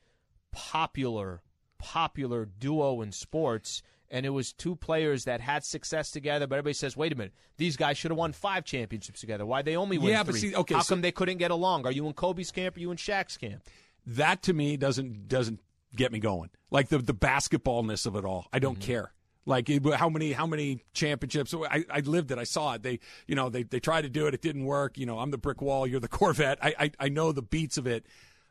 popular 0.51 1.41
popular 1.77 2.45
duo 2.45 3.01
in 3.01 3.11
sports, 3.11 3.81
and 4.11 4.25
it 4.25 4.29
was 4.29 4.53
two 4.53 4.75
players 4.75 5.23
that 5.25 5.41
had 5.41 5.63
success 5.63 6.11
together. 6.11 6.45
But 6.45 6.55
everybody 6.57 6.73
says, 6.73 6.95
wait 6.97 7.11
a 7.13 7.15
minute, 7.15 7.33
these 7.57 7.77
guys 7.77 7.97
should 7.97 8.11
have 8.11 8.17
won 8.17 8.33
five 8.33 8.65
championships 8.65 9.21
together. 9.21 9.45
Why 9.45 9.61
they 9.61 9.75
only 9.77 9.97
win 9.97 10.09
Yeah, 10.11 10.23
but 10.23 10.33
three? 10.33 10.49
see, 10.51 10.55
okay, 10.55 10.75
how 10.75 10.81
so- 10.81 10.95
come 10.95 11.01
they 11.01 11.11
couldn't 11.11 11.37
get 11.37 11.51
along? 11.51 11.85
Are 11.85 11.91
you 11.91 12.05
in 12.07 12.13
Kobe's 12.13 12.51
camp? 12.51 12.75
Or 12.75 12.79
are 12.79 12.81
you 12.81 12.91
in 12.91 12.97
Shaq's 12.97 13.37
camp? 13.37 13.63
that 14.05 14.41
to 14.43 14.53
me 14.53 14.77
doesn't 14.77 15.27
doesn't 15.27 15.59
get 15.95 16.11
me 16.11 16.19
going. 16.19 16.49
Like 16.71 16.89
the 16.89 16.97
the 16.97 17.13
basketballness 17.13 18.05
of 18.05 18.15
it 18.15 18.25
all. 18.25 18.47
I 18.51 18.57
Mm-hmm. 18.57 18.63
don't 18.63 18.79
care. 18.79 19.13
Like 19.45 19.69
it- 19.69 19.85
how 19.93 20.09
many 20.09 20.31
how 20.33 20.45
many 20.47 20.83
championships? 20.93 21.53
I, 21.53 21.85
I 21.89 21.99
lived 21.99 22.31
it. 22.31 22.37
I 22.39 22.43
saw 22.43 22.73
it. 22.73 22.83
They 22.83 22.99
you 23.27 23.35
know 23.35 23.49
they 23.49 23.63
they 23.63 23.79
tried 23.79 24.01
to 24.03 24.09
do 24.09 24.27
it. 24.27 24.33
It 24.33 24.41
didn't 24.41 24.65
work. 24.65 24.97
You 24.97 25.05
know 25.05 25.19
I'm 25.19 25.31
the 25.31 25.37
brick 25.37 25.61
wall. 25.61 25.85
You're 25.87 25.99
the 25.99 26.07
Corvette. 26.19 26.57
I 26.61 26.73
I, 26.79 26.91
I 26.99 27.09
know 27.09 27.31
the 27.31 27.41
beats 27.43 27.77
of 27.77 27.85
it. 27.87 28.05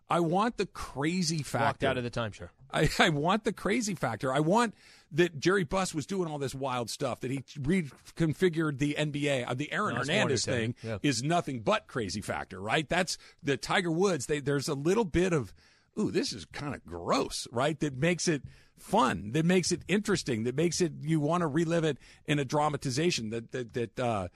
I 0.09 0.19
want 0.21 0.57
the 0.57 0.67
crazy 0.67 1.43
factor. 1.43 1.65
Walked 1.67 1.85
out 1.85 1.97
of 1.99 2.05
the 2.05 2.11
timeshare. 2.11 2.49
I, 2.73 2.89
I 2.99 3.09
want 3.11 3.45
the 3.45 3.53
crazy 3.53 3.95
factor. 3.95 4.33
I 4.33 4.41
want 4.41 4.75
that 5.13 5.39
Jerry 5.41 5.65
Buss 5.65 5.95
was 5.95 6.07
doing 6.07 6.31
all 6.31 6.39
this 6.39 6.55
wild 6.55 6.89
stuff, 6.91 7.21
that 7.21 7.31
he 7.31 7.39
reconfigured 7.59 8.79
the 8.79 8.95
NBA. 8.99 9.45
Uh, 9.49 9.55
the 9.55 9.73
Aaron 9.73 9.95
No, 9.95 10.01
Hernandez 10.01 10.45
thing 10.45 10.75
Yeah. 10.83 10.99
is 11.03 11.23
nothing 11.23 11.61
but 11.61 11.87
crazy 11.87 12.21
factor, 12.21 12.61
right? 12.61 12.89
That's 12.89 13.19
the 13.43 13.57
Tiger 13.57 13.91
Woods. 13.91 14.27
They, 14.27 14.41
there's 14.41 14.69
a 14.69 14.75
little 14.75 15.05
bit 15.05 15.33
of, 15.33 15.53
ooh, 15.99 16.11
this 16.11 16.33
is 16.33 16.45
kind 16.47 16.75
of 16.75 16.85
gross, 16.85 17.47
right? 17.51 17.79
That 17.81 17.97
makes 17.97 18.29
it 18.29 18.43
fun, 18.79 19.33
that 19.33 19.45
makes 19.45 19.73
it 19.73 19.83
interesting, 19.89 20.45
that 20.45 20.55
makes 20.57 20.81
it, 20.81 20.93
you 21.01 21.21
want 21.21 21.43
to 21.43 21.47
relive 21.47 21.85
it 21.85 21.99
in 22.27 22.39
a 22.39 22.45
dramatization 22.45 23.31
that, 23.31 23.53
that, 23.53 23.75
that, 23.75 24.01
uh, 24.01 24.29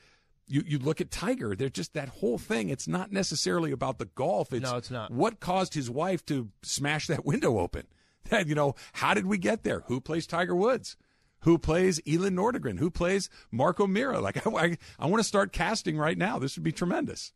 you, 0.47 0.62
you 0.66 0.79
look 0.79 1.01
at 1.01 1.11
Tiger, 1.11 1.57
they're 1.57 1.70
just 1.70 1.95
that 1.95 2.09
whole 2.11 2.37
thing. 2.37 2.68
It's 2.68 2.87
not 2.87 3.11
necessarily 3.11 3.72
about 3.72 3.97
the 3.99 4.05
golf. 4.05 4.53
It's, 4.53 4.70
No, 4.70 4.77
it's 4.77 4.91
not. 4.91 5.11
What 5.11 5.41
caused 5.41 5.72
his 5.72 5.89
wife 5.89 6.27
to 6.27 6.51
smash 6.62 7.07
that 7.07 7.25
window 7.25 7.59
open? 7.59 7.87
That 8.31 8.47
you 8.47 8.55
know, 8.55 8.75
how 8.95 9.14
did 9.14 9.27
we 9.27 9.39
get 9.39 9.64
there? 9.64 9.81
Who 9.87 10.01
plays 10.01 10.27
Tiger 10.27 10.57
Woods? 10.57 10.97
Who 11.41 11.59
plays 11.59 12.01
Elin 12.07 12.35
Nordegren? 12.35 12.79
Who 12.79 12.91
plays 12.91 13.29
Marco 13.51 13.87
Mira? 13.87 14.20
Like 14.20 14.47
I, 14.47 14.51
I, 14.51 14.79
I 14.99 15.07
want 15.07 15.20
to 15.20 15.29
start 15.29 15.53
casting 15.53 15.99
right 15.99 16.16
now. 16.16 16.39
This 16.39 16.57
would 16.57 16.64
be 16.64 16.72
tremendous. 16.72 17.33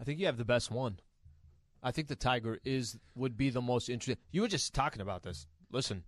I 0.00 0.04
think 0.04 0.18
you 0.18 0.26
have 0.26 0.36
the 0.36 0.44
best 0.44 0.70
one. 0.70 0.98
I 1.82 1.92
think 1.92 2.08
the 2.08 2.16
Tiger 2.16 2.58
is 2.64 2.98
would 3.14 3.36
be 3.36 3.50
the 3.50 3.62
most 3.62 3.88
interesting. 3.88 4.22
You 4.32 4.42
were 4.42 4.48
just 4.48 4.74
talking 4.74 5.00
about 5.00 5.22
this. 5.22 5.46
Listen, 5.70 6.02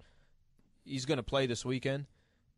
he's 0.85 1.05
going 1.05 1.19
to 1.19 1.23
play 1.23 1.47
this 1.47 1.64
weekend, 1.64 2.07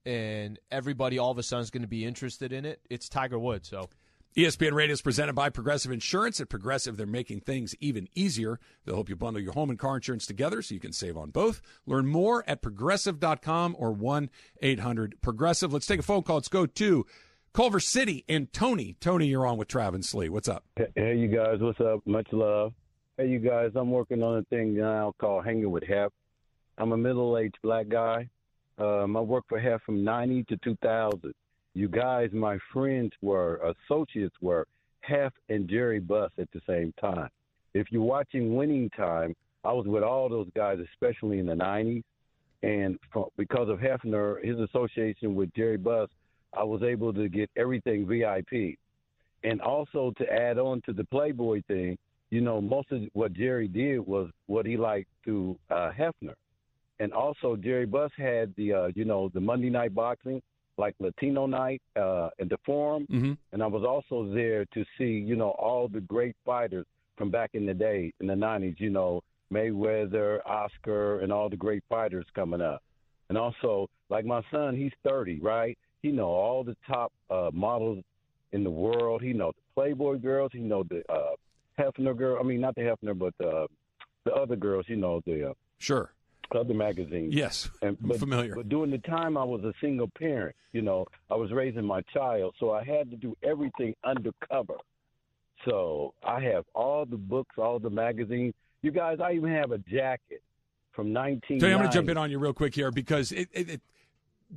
and 0.06 0.58
everybody 0.70 1.18
all 1.18 1.30
of 1.30 1.38
a 1.38 1.42
sudden 1.42 1.62
is 1.62 1.70
going 1.70 1.82
to 1.82 1.88
be 1.88 2.04
interested 2.04 2.52
in 2.52 2.64
it. 2.64 2.80
It's 2.88 3.08
Tiger 3.08 3.38
Woods, 3.38 3.68
so 3.68 3.90
ESPN 4.36 4.74
Radio 4.74 4.92
is 4.92 5.02
presented 5.02 5.32
by 5.32 5.50
Progressive 5.50 5.90
Insurance. 5.90 6.38
At 6.40 6.48
Progressive, 6.48 6.96
they're 6.96 7.04
making 7.04 7.40
things 7.40 7.74
even 7.80 8.08
easier. 8.14 8.60
They'll 8.84 8.94
help 8.94 9.08
you 9.08 9.16
bundle 9.16 9.42
your 9.42 9.54
home 9.54 9.70
and 9.70 9.78
car 9.78 9.96
insurance 9.96 10.24
together 10.24 10.62
so 10.62 10.72
you 10.72 10.80
can 10.80 10.92
save 10.92 11.16
on 11.16 11.30
both. 11.30 11.60
Learn 11.84 12.06
more 12.06 12.44
at 12.46 12.62
progressive.com 12.62 13.74
or 13.76 13.90
1 13.90 14.30
800 14.62 15.20
Progressive. 15.20 15.72
Let's 15.72 15.86
take 15.86 15.98
a 15.98 16.04
phone 16.04 16.22
call. 16.22 16.36
Let's 16.36 16.46
go 16.46 16.64
to 16.64 17.06
Culver 17.52 17.80
City 17.80 18.24
and 18.28 18.52
Tony. 18.52 18.94
Tony, 19.00 19.26
you're 19.26 19.48
on 19.48 19.58
with 19.58 19.66
Travis 19.66 20.14
Lee. 20.14 20.28
What's 20.28 20.48
up? 20.48 20.64
Hey, 20.76 21.16
you 21.16 21.26
guys, 21.26 21.58
what's 21.58 21.80
up? 21.80 22.06
Much 22.06 22.28
love. 22.30 22.72
Hey, 23.16 23.30
you 23.30 23.40
guys, 23.40 23.72
I'm 23.74 23.90
working 23.90 24.22
on 24.22 24.38
a 24.38 24.42
thing 24.44 24.76
now 24.76 25.12
called 25.20 25.44
Hanging 25.44 25.72
with 25.72 25.82
Hef. 25.82 26.12
I'm 26.78 26.92
a 26.92 26.96
middle 26.96 27.36
aged 27.36 27.58
black 27.64 27.88
guy. 27.88 28.28
Um, 28.78 29.16
I 29.16 29.20
worked 29.22 29.48
for 29.48 29.58
Hef 29.58 29.82
from 29.82 30.04
90 30.04 30.44
to 30.44 30.56
2000. 30.58 31.34
You 31.74 31.88
guys, 31.88 32.30
my 32.32 32.58
friends 32.72 33.12
were, 33.22 33.74
associates 33.88 34.34
were, 34.40 34.66
Hef 35.00 35.32
and 35.48 35.68
Jerry 35.68 36.00
Buss 36.00 36.30
at 36.38 36.48
the 36.52 36.60
same 36.66 36.92
time. 37.00 37.30
If 37.74 37.86
you're 37.90 38.02
watching 38.02 38.54
Winning 38.54 38.90
Time, 38.90 39.34
I 39.64 39.72
was 39.72 39.86
with 39.86 40.02
all 40.02 40.28
those 40.28 40.48
guys, 40.54 40.78
especially 40.92 41.38
in 41.38 41.46
the 41.46 41.54
90s. 41.54 42.02
And 42.62 42.98
from, 43.12 43.26
because 43.36 43.68
of 43.68 43.78
Hefner, 43.78 44.44
his 44.44 44.58
association 44.58 45.34
with 45.34 45.54
Jerry 45.54 45.78
Buss, 45.78 46.10
I 46.56 46.64
was 46.64 46.82
able 46.82 47.12
to 47.14 47.28
get 47.28 47.50
everything 47.56 48.06
VIP. 48.06 48.76
And 49.44 49.60
also 49.62 50.12
to 50.18 50.30
add 50.30 50.58
on 50.58 50.82
to 50.82 50.92
the 50.92 51.04
Playboy 51.04 51.62
thing, 51.68 51.96
you 52.30 52.40
know, 52.40 52.60
most 52.60 52.92
of 52.92 53.02
what 53.12 53.32
Jerry 53.32 53.68
did 53.68 54.00
was 54.00 54.28
what 54.46 54.66
he 54.66 54.76
liked 54.76 55.08
to 55.24 55.58
uh, 55.70 55.90
Hefner. 55.98 56.34
And 56.98 57.12
also 57.12 57.56
Jerry 57.56 57.86
Buss 57.86 58.10
had 58.16 58.54
the, 58.56 58.72
uh, 58.72 58.88
you 58.94 59.04
know, 59.04 59.30
the 59.32 59.40
Monday 59.40 59.70
night 59.70 59.94
boxing, 59.94 60.42
like 60.80 60.96
Latino 60.98 61.46
night 61.46 61.80
uh, 61.94 62.30
at 62.40 62.48
the 62.48 62.58
Forum. 62.64 63.06
Mm-hmm. 63.10 63.32
And 63.52 63.62
I 63.62 63.66
was 63.66 63.84
also 63.84 64.32
there 64.34 64.64
to 64.74 64.84
see, 64.98 65.04
you 65.04 65.36
know, 65.36 65.50
all 65.50 65.86
the 65.86 66.00
great 66.00 66.34
fighters 66.44 66.86
from 67.16 67.30
back 67.30 67.50
in 67.54 67.66
the 67.66 67.74
day 67.74 68.12
in 68.20 68.26
the 68.26 68.34
90s, 68.34 68.80
you 68.80 68.90
know, 68.90 69.22
Mayweather, 69.52 70.40
Oscar, 70.46 71.20
and 71.20 71.32
all 71.32 71.48
the 71.48 71.56
great 71.56 71.82
fighters 71.88 72.24
coming 72.34 72.60
up. 72.60 72.82
And 73.28 73.38
also, 73.38 73.88
like 74.08 74.24
my 74.24 74.42
son, 74.50 74.76
he's 74.76 74.92
30, 75.04 75.40
right? 75.40 75.78
He 76.02 76.10
know 76.10 76.28
all 76.28 76.64
the 76.64 76.76
top 76.86 77.12
uh, 77.30 77.50
models 77.52 78.02
in 78.52 78.64
the 78.64 78.70
world. 78.70 79.22
He 79.22 79.32
know 79.32 79.52
the 79.52 79.62
Playboy 79.74 80.18
girls. 80.18 80.50
He 80.52 80.60
know 80.60 80.82
the 80.82 81.02
uh, 81.12 81.34
Hefner 81.78 82.16
girl. 82.16 82.38
I 82.40 82.42
mean, 82.42 82.60
not 82.60 82.74
the 82.74 82.82
Hefner, 82.82 83.16
but 83.16 83.34
uh, 83.44 83.66
the 84.24 84.32
other 84.32 84.56
girls. 84.56 84.86
You 84.88 84.96
know 84.96 85.20
the 85.26 85.50
uh, 85.50 85.54
Sure. 85.78 86.12
Other 86.58 86.74
magazines. 86.74 87.34
Yes. 87.34 87.70
And, 87.82 87.96
but, 88.00 88.18
familiar. 88.18 88.54
But 88.54 88.68
during 88.68 88.90
the 88.90 88.98
time 88.98 89.36
I 89.36 89.44
was 89.44 89.62
a 89.64 89.72
single 89.80 90.08
parent, 90.08 90.56
you 90.72 90.82
know, 90.82 91.06
I 91.30 91.34
was 91.34 91.52
raising 91.52 91.84
my 91.84 92.02
child, 92.12 92.54
so 92.58 92.72
I 92.72 92.84
had 92.84 93.10
to 93.10 93.16
do 93.16 93.36
everything 93.42 93.94
undercover. 94.04 94.76
So 95.64 96.14
I 96.22 96.40
have 96.40 96.64
all 96.74 97.04
the 97.04 97.16
books, 97.16 97.56
all 97.58 97.78
the 97.78 97.90
magazines. 97.90 98.54
You 98.82 98.90
guys, 98.90 99.18
I 99.22 99.32
even 99.32 99.52
have 99.52 99.72
a 99.72 99.78
jacket 99.78 100.42
from 100.92 101.12
19. 101.12 101.60
So 101.60 101.66
I'm 101.66 101.78
going 101.78 101.88
to 101.88 101.92
jump 101.92 102.08
in 102.08 102.16
on 102.16 102.30
you 102.30 102.38
real 102.38 102.54
quick 102.54 102.74
here 102.74 102.90
because 102.90 103.32
it, 103.32 103.48
it, 103.52 103.68
it 103.68 103.80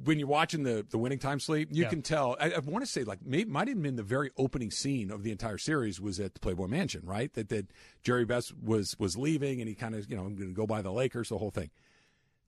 when 0.06 0.18
you're 0.20 0.28
watching 0.28 0.64
the 0.64 0.86
the 0.90 0.98
winning 0.98 1.20
time 1.20 1.40
sleep, 1.40 1.70
you 1.72 1.84
Yeah. 1.84 1.90
can 1.90 2.02
tell. 2.02 2.36
I, 2.40 2.52
I 2.52 2.60
want 2.60 2.84
to 2.84 2.90
say 2.92 3.04
like 3.04 3.20
maybe 3.26 3.50
might 3.50 3.68
have 3.68 3.82
been 3.82 3.96
the 3.96 4.04
very 4.04 4.32
opening 4.38 4.72
scene 4.72 5.12
of 5.12 5.24
the 5.24 5.32
entire 5.32 5.58
series 5.58 6.02
was 6.02 6.20
at 6.20 6.34
the 6.34 6.40
Playboy 6.40 6.68
Mansion, 6.68 7.02
right? 7.06 7.32
That 7.34 7.50
that 7.50 7.68
Jerry 8.04 8.26
Buss 8.26 8.52
was 8.54 8.96
was 9.00 9.16
leaving 9.18 9.60
and 9.62 9.70
he 9.70 9.76
kind 9.76 9.94
of 9.96 10.10
you 10.10 10.16
know 10.16 10.24
I'm 10.24 10.36
going 10.36 10.50
to 10.50 10.56
go 10.56 10.66
by 10.66 10.82
the 10.82 10.92
Lakers, 10.92 11.30
the 11.30 11.38
whole 11.38 11.52
thing. 11.52 11.70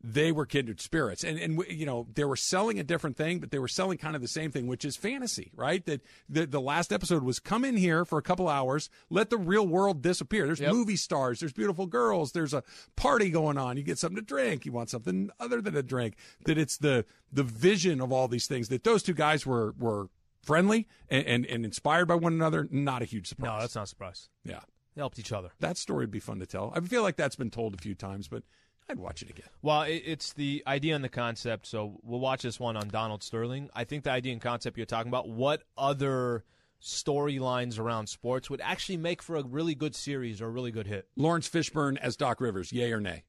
They 0.07 0.31
were 0.31 0.45
kindred 0.45 0.79
spirits, 0.81 1.23
and 1.23 1.39
and 1.39 1.63
you 1.67 1.85
know 1.87 2.05
they 2.13 2.25
were 2.25 2.35
selling 2.35 2.79
a 2.79 2.83
different 2.83 3.17
thing, 3.17 3.39
but 3.39 3.49
they 3.49 3.57
were 3.57 3.67
selling 3.67 3.97
kind 3.97 4.15
of 4.15 4.21
the 4.21 4.27
same 4.27 4.51
thing, 4.51 4.67
which 4.67 4.85
is 4.85 4.95
fantasy, 4.95 5.51
right? 5.55 5.83
That 5.87 6.01
the 6.29 6.45
the 6.45 6.61
last 6.61 6.93
episode 6.93 7.23
was 7.23 7.39
come 7.39 7.65
in 7.65 7.75
here 7.75 8.05
for 8.05 8.19
a 8.19 8.21
couple 8.21 8.47
hours, 8.47 8.89
let 9.09 9.31
the 9.31 9.37
real 9.37 9.67
world 9.67 10.03
disappear. 10.03 10.45
There's 10.45 10.59
Yep. 10.59 10.71
movie 10.73 10.95
stars, 10.95 11.39
there's 11.39 11.53
beautiful 11.53 11.87
girls, 11.87 12.33
there's 12.33 12.53
a 12.53 12.61
party 12.95 13.31
going 13.31 13.57
on. 13.57 13.77
You 13.77 13.83
get 13.83 13.97
something 13.97 14.17
to 14.17 14.21
drink, 14.21 14.63
you 14.65 14.71
want 14.71 14.91
something 14.91 15.31
other 15.39 15.59
than 15.59 15.75
a 15.75 15.81
drink. 15.83 16.15
That 16.45 16.59
it's 16.59 16.77
the 16.77 17.05
the 17.31 17.43
vision 17.43 17.99
of 17.99 18.11
all 18.11 18.27
these 18.27 18.45
things. 18.45 18.69
That 18.69 18.83
those 18.83 19.01
two 19.01 19.15
guys 19.15 19.43
were 19.45 19.73
were 19.79 20.09
friendly 20.43 20.87
and 21.09 21.25
and, 21.25 21.45
and 21.47 21.65
inspired 21.65 22.05
by 22.07 22.15
one 22.15 22.33
another. 22.33 22.67
Not 22.69 23.01
a 23.01 23.05
huge 23.05 23.25
surprise. 23.27 23.51
No, 23.55 23.59
that's 23.59 23.75
not 23.75 23.85
a 23.85 23.87
surprise. 23.87 24.29
yeah. 24.43 24.59
They 24.93 25.01
helped 25.01 25.19
each 25.19 25.31
other. 25.33 25.49
That 25.59 25.77
story 25.77 26.03
would 26.05 26.11
be 26.11 26.21
fun 26.21 26.39
to 26.39 26.45
tell. 26.45 26.71
I 26.75 26.79
feel 26.79 27.01
like 27.01 27.17
that's 27.17 27.35
been 27.35 27.49
told 27.51 27.73
a 27.73 27.77
few 27.77 27.95
times, 27.95 28.29
but 28.29 28.43
I'd 28.87 28.99
watch 28.99 29.21
it 29.23 29.29
again. 29.29 29.47
Well, 29.61 29.83
it's 29.87 30.33
the 30.33 30.63
idea 30.67 30.93
and 30.95 31.03
the 31.03 31.09
concept. 31.09 31.65
So 31.65 31.99
we'll 32.03 32.19
watch 32.19 32.43
this 32.43 32.59
one 32.59 32.77
on 32.77 32.87
Donald 32.89 33.23
Sterling. 33.23 33.69
I 33.73 33.83
think 33.83 34.03
the 34.03 34.11
idea 34.11 34.31
and 34.31 34.41
concept 34.41 34.77
you're 34.77 34.85
talking 34.85 35.09
about, 35.09 35.27
what 35.27 35.63
other 35.77 36.43
storylines 36.81 37.79
around 37.79 38.07
sports 38.07 38.49
would 38.49 38.61
actually 38.61 38.97
make 38.97 39.23
for 39.23 39.37
a 39.37 39.43
really 39.43 39.73
good 39.73 39.95
series 39.95 40.39
or 40.39 40.47
a 40.47 40.51
really 40.51 40.71
good 40.71 40.85
hit? 40.85 41.07
Laurence 41.15 41.49
Fishburne 41.49 41.97
as 41.97 42.15
Doc 42.15 42.39
Rivers, 42.39 42.71
yay 42.71 42.91
or 42.91 42.99
nay? 42.99 43.23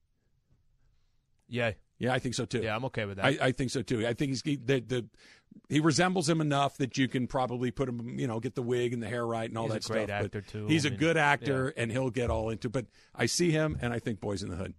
Yeah. 1.49 1.73
Yeah, 1.99 2.13
I 2.13 2.19
think 2.19 2.35
so 2.35 2.45
too. 2.45 2.61
Yeah, 2.61 2.77
I'm 2.77 2.85
okay 2.87 3.07
with 3.07 3.17
that. 3.17 3.25
I, 3.25 3.39
I 3.41 3.53
think 3.53 3.71
so 3.71 3.81
too. 3.81 4.07
I 4.07 4.13
think 4.13 4.31
he's 4.33 4.43
he, 4.43 4.57
the, 4.57 4.81
the 4.81 5.07
he 5.71 5.81
resembles 5.81 6.29
him 6.29 6.43
enough 6.43 6.77
that 6.77 6.99
you 6.99 7.09
can 7.09 7.27
probably 7.27 7.71
put 7.71 7.89
him, 7.89 8.19
you 8.19 8.27
know, 8.27 8.39
get 8.41 8.55
the 8.55 8.63
wig 8.63 8.93
and 8.93 9.03
the 9.03 9.09
hair 9.09 9.27
right 9.27 9.49
and 9.49 9.57
all 9.57 9.65
He's 9.65 9.73
a 9.73 9.79
that 9.79 9.85
great 9.85 10.09
stuff. 10.09 10.25
actor, 10.27 10.43
but 10.43 10.49
too. 10.53 10.67
He's 10.67 10.85
I 10.85 10.89
a 10.89 10.91
mean, 10.91 11.01
good 11.01 11.17
actor, 11.17 11.73
and 11.75 11.91
he'll 11.91 12.11
get 12.11 12.29
all 12.29 12.51
into. 12.51 12.69
But 12.69 12.85
I 13.15 13.25
see 13.25 13.51
him, 13.51 13.79
and 13.81 13.95
I 13.95 13.99
think 13.99 14.21
Boyz 14.21 14.43
n 14.43 14.51
the 14.51 14.57
Hood. 14.57 14.75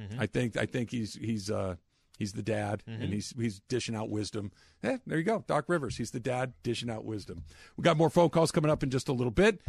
Mm-hmm. 0.00 0.20
I 0.20 0.26
think 0.26 0.56
I 0.56 0.66
think 0.66 0.90
he's 0.90 1.14
he's 1.14 1.50
uh 1.50 1.76
he's 2.18 2.32
the 2.32 2.42
dad, 2.42 2.82
Mm-hmm. 2.88 3.02
and 3.02 3.12
he's 3.12 3.34
he's 3.38 3.60
dishing 3.68 3.94
out 3.94 4.08
wisdom. 4.10 4.50
Eh, 4.82 4.98
there 5.06 5.18
you 5.18 5.24
go, 5.24 5.44
Doc 5.46 5.66
Rivers. 5.68 5.96
He's 5.96 6.10
the 6.10 6.20
dad 6.20 6.52
dishing 6.62 6.90
out 6.90 7.04
wisdom. 7.04 7.44
We 7.76 7.82
got 7.82 7.96
more 7.96 8.10
phone 8.10 8.30
calls 8.30 8.50
coming 8.52 8.70
up 8.70 8.82
in 8.82 8.90
just 8.90 9.08
a 9.08 9.12
little 9.12 9.30
bit. 9.30 9.60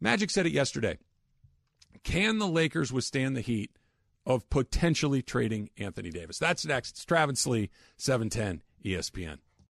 Magic 0.00 0.30
said 0.30 0.46
it 0.46 0.52
yesterday. 0.52 0.98
Can 2.04 2.38
the 2.38 2.46
Lakers 2.48 2.92
withstand 2.92 3.36
the 3.36 3.40
heat 3.40 3.70
of 4.26 4.48
potentially 4.50 5.22
trading 5.22 5.70
Anthony 5.78 6.10
Davis? 6.10 6.38
That's 6.38 6.66
next. 6.66 6.90
It's 6.90 7.04
Travis 7.04 7.46
Lee, 7.46 7.70
710 7.96 8.62
ESPN. 8.84 9.38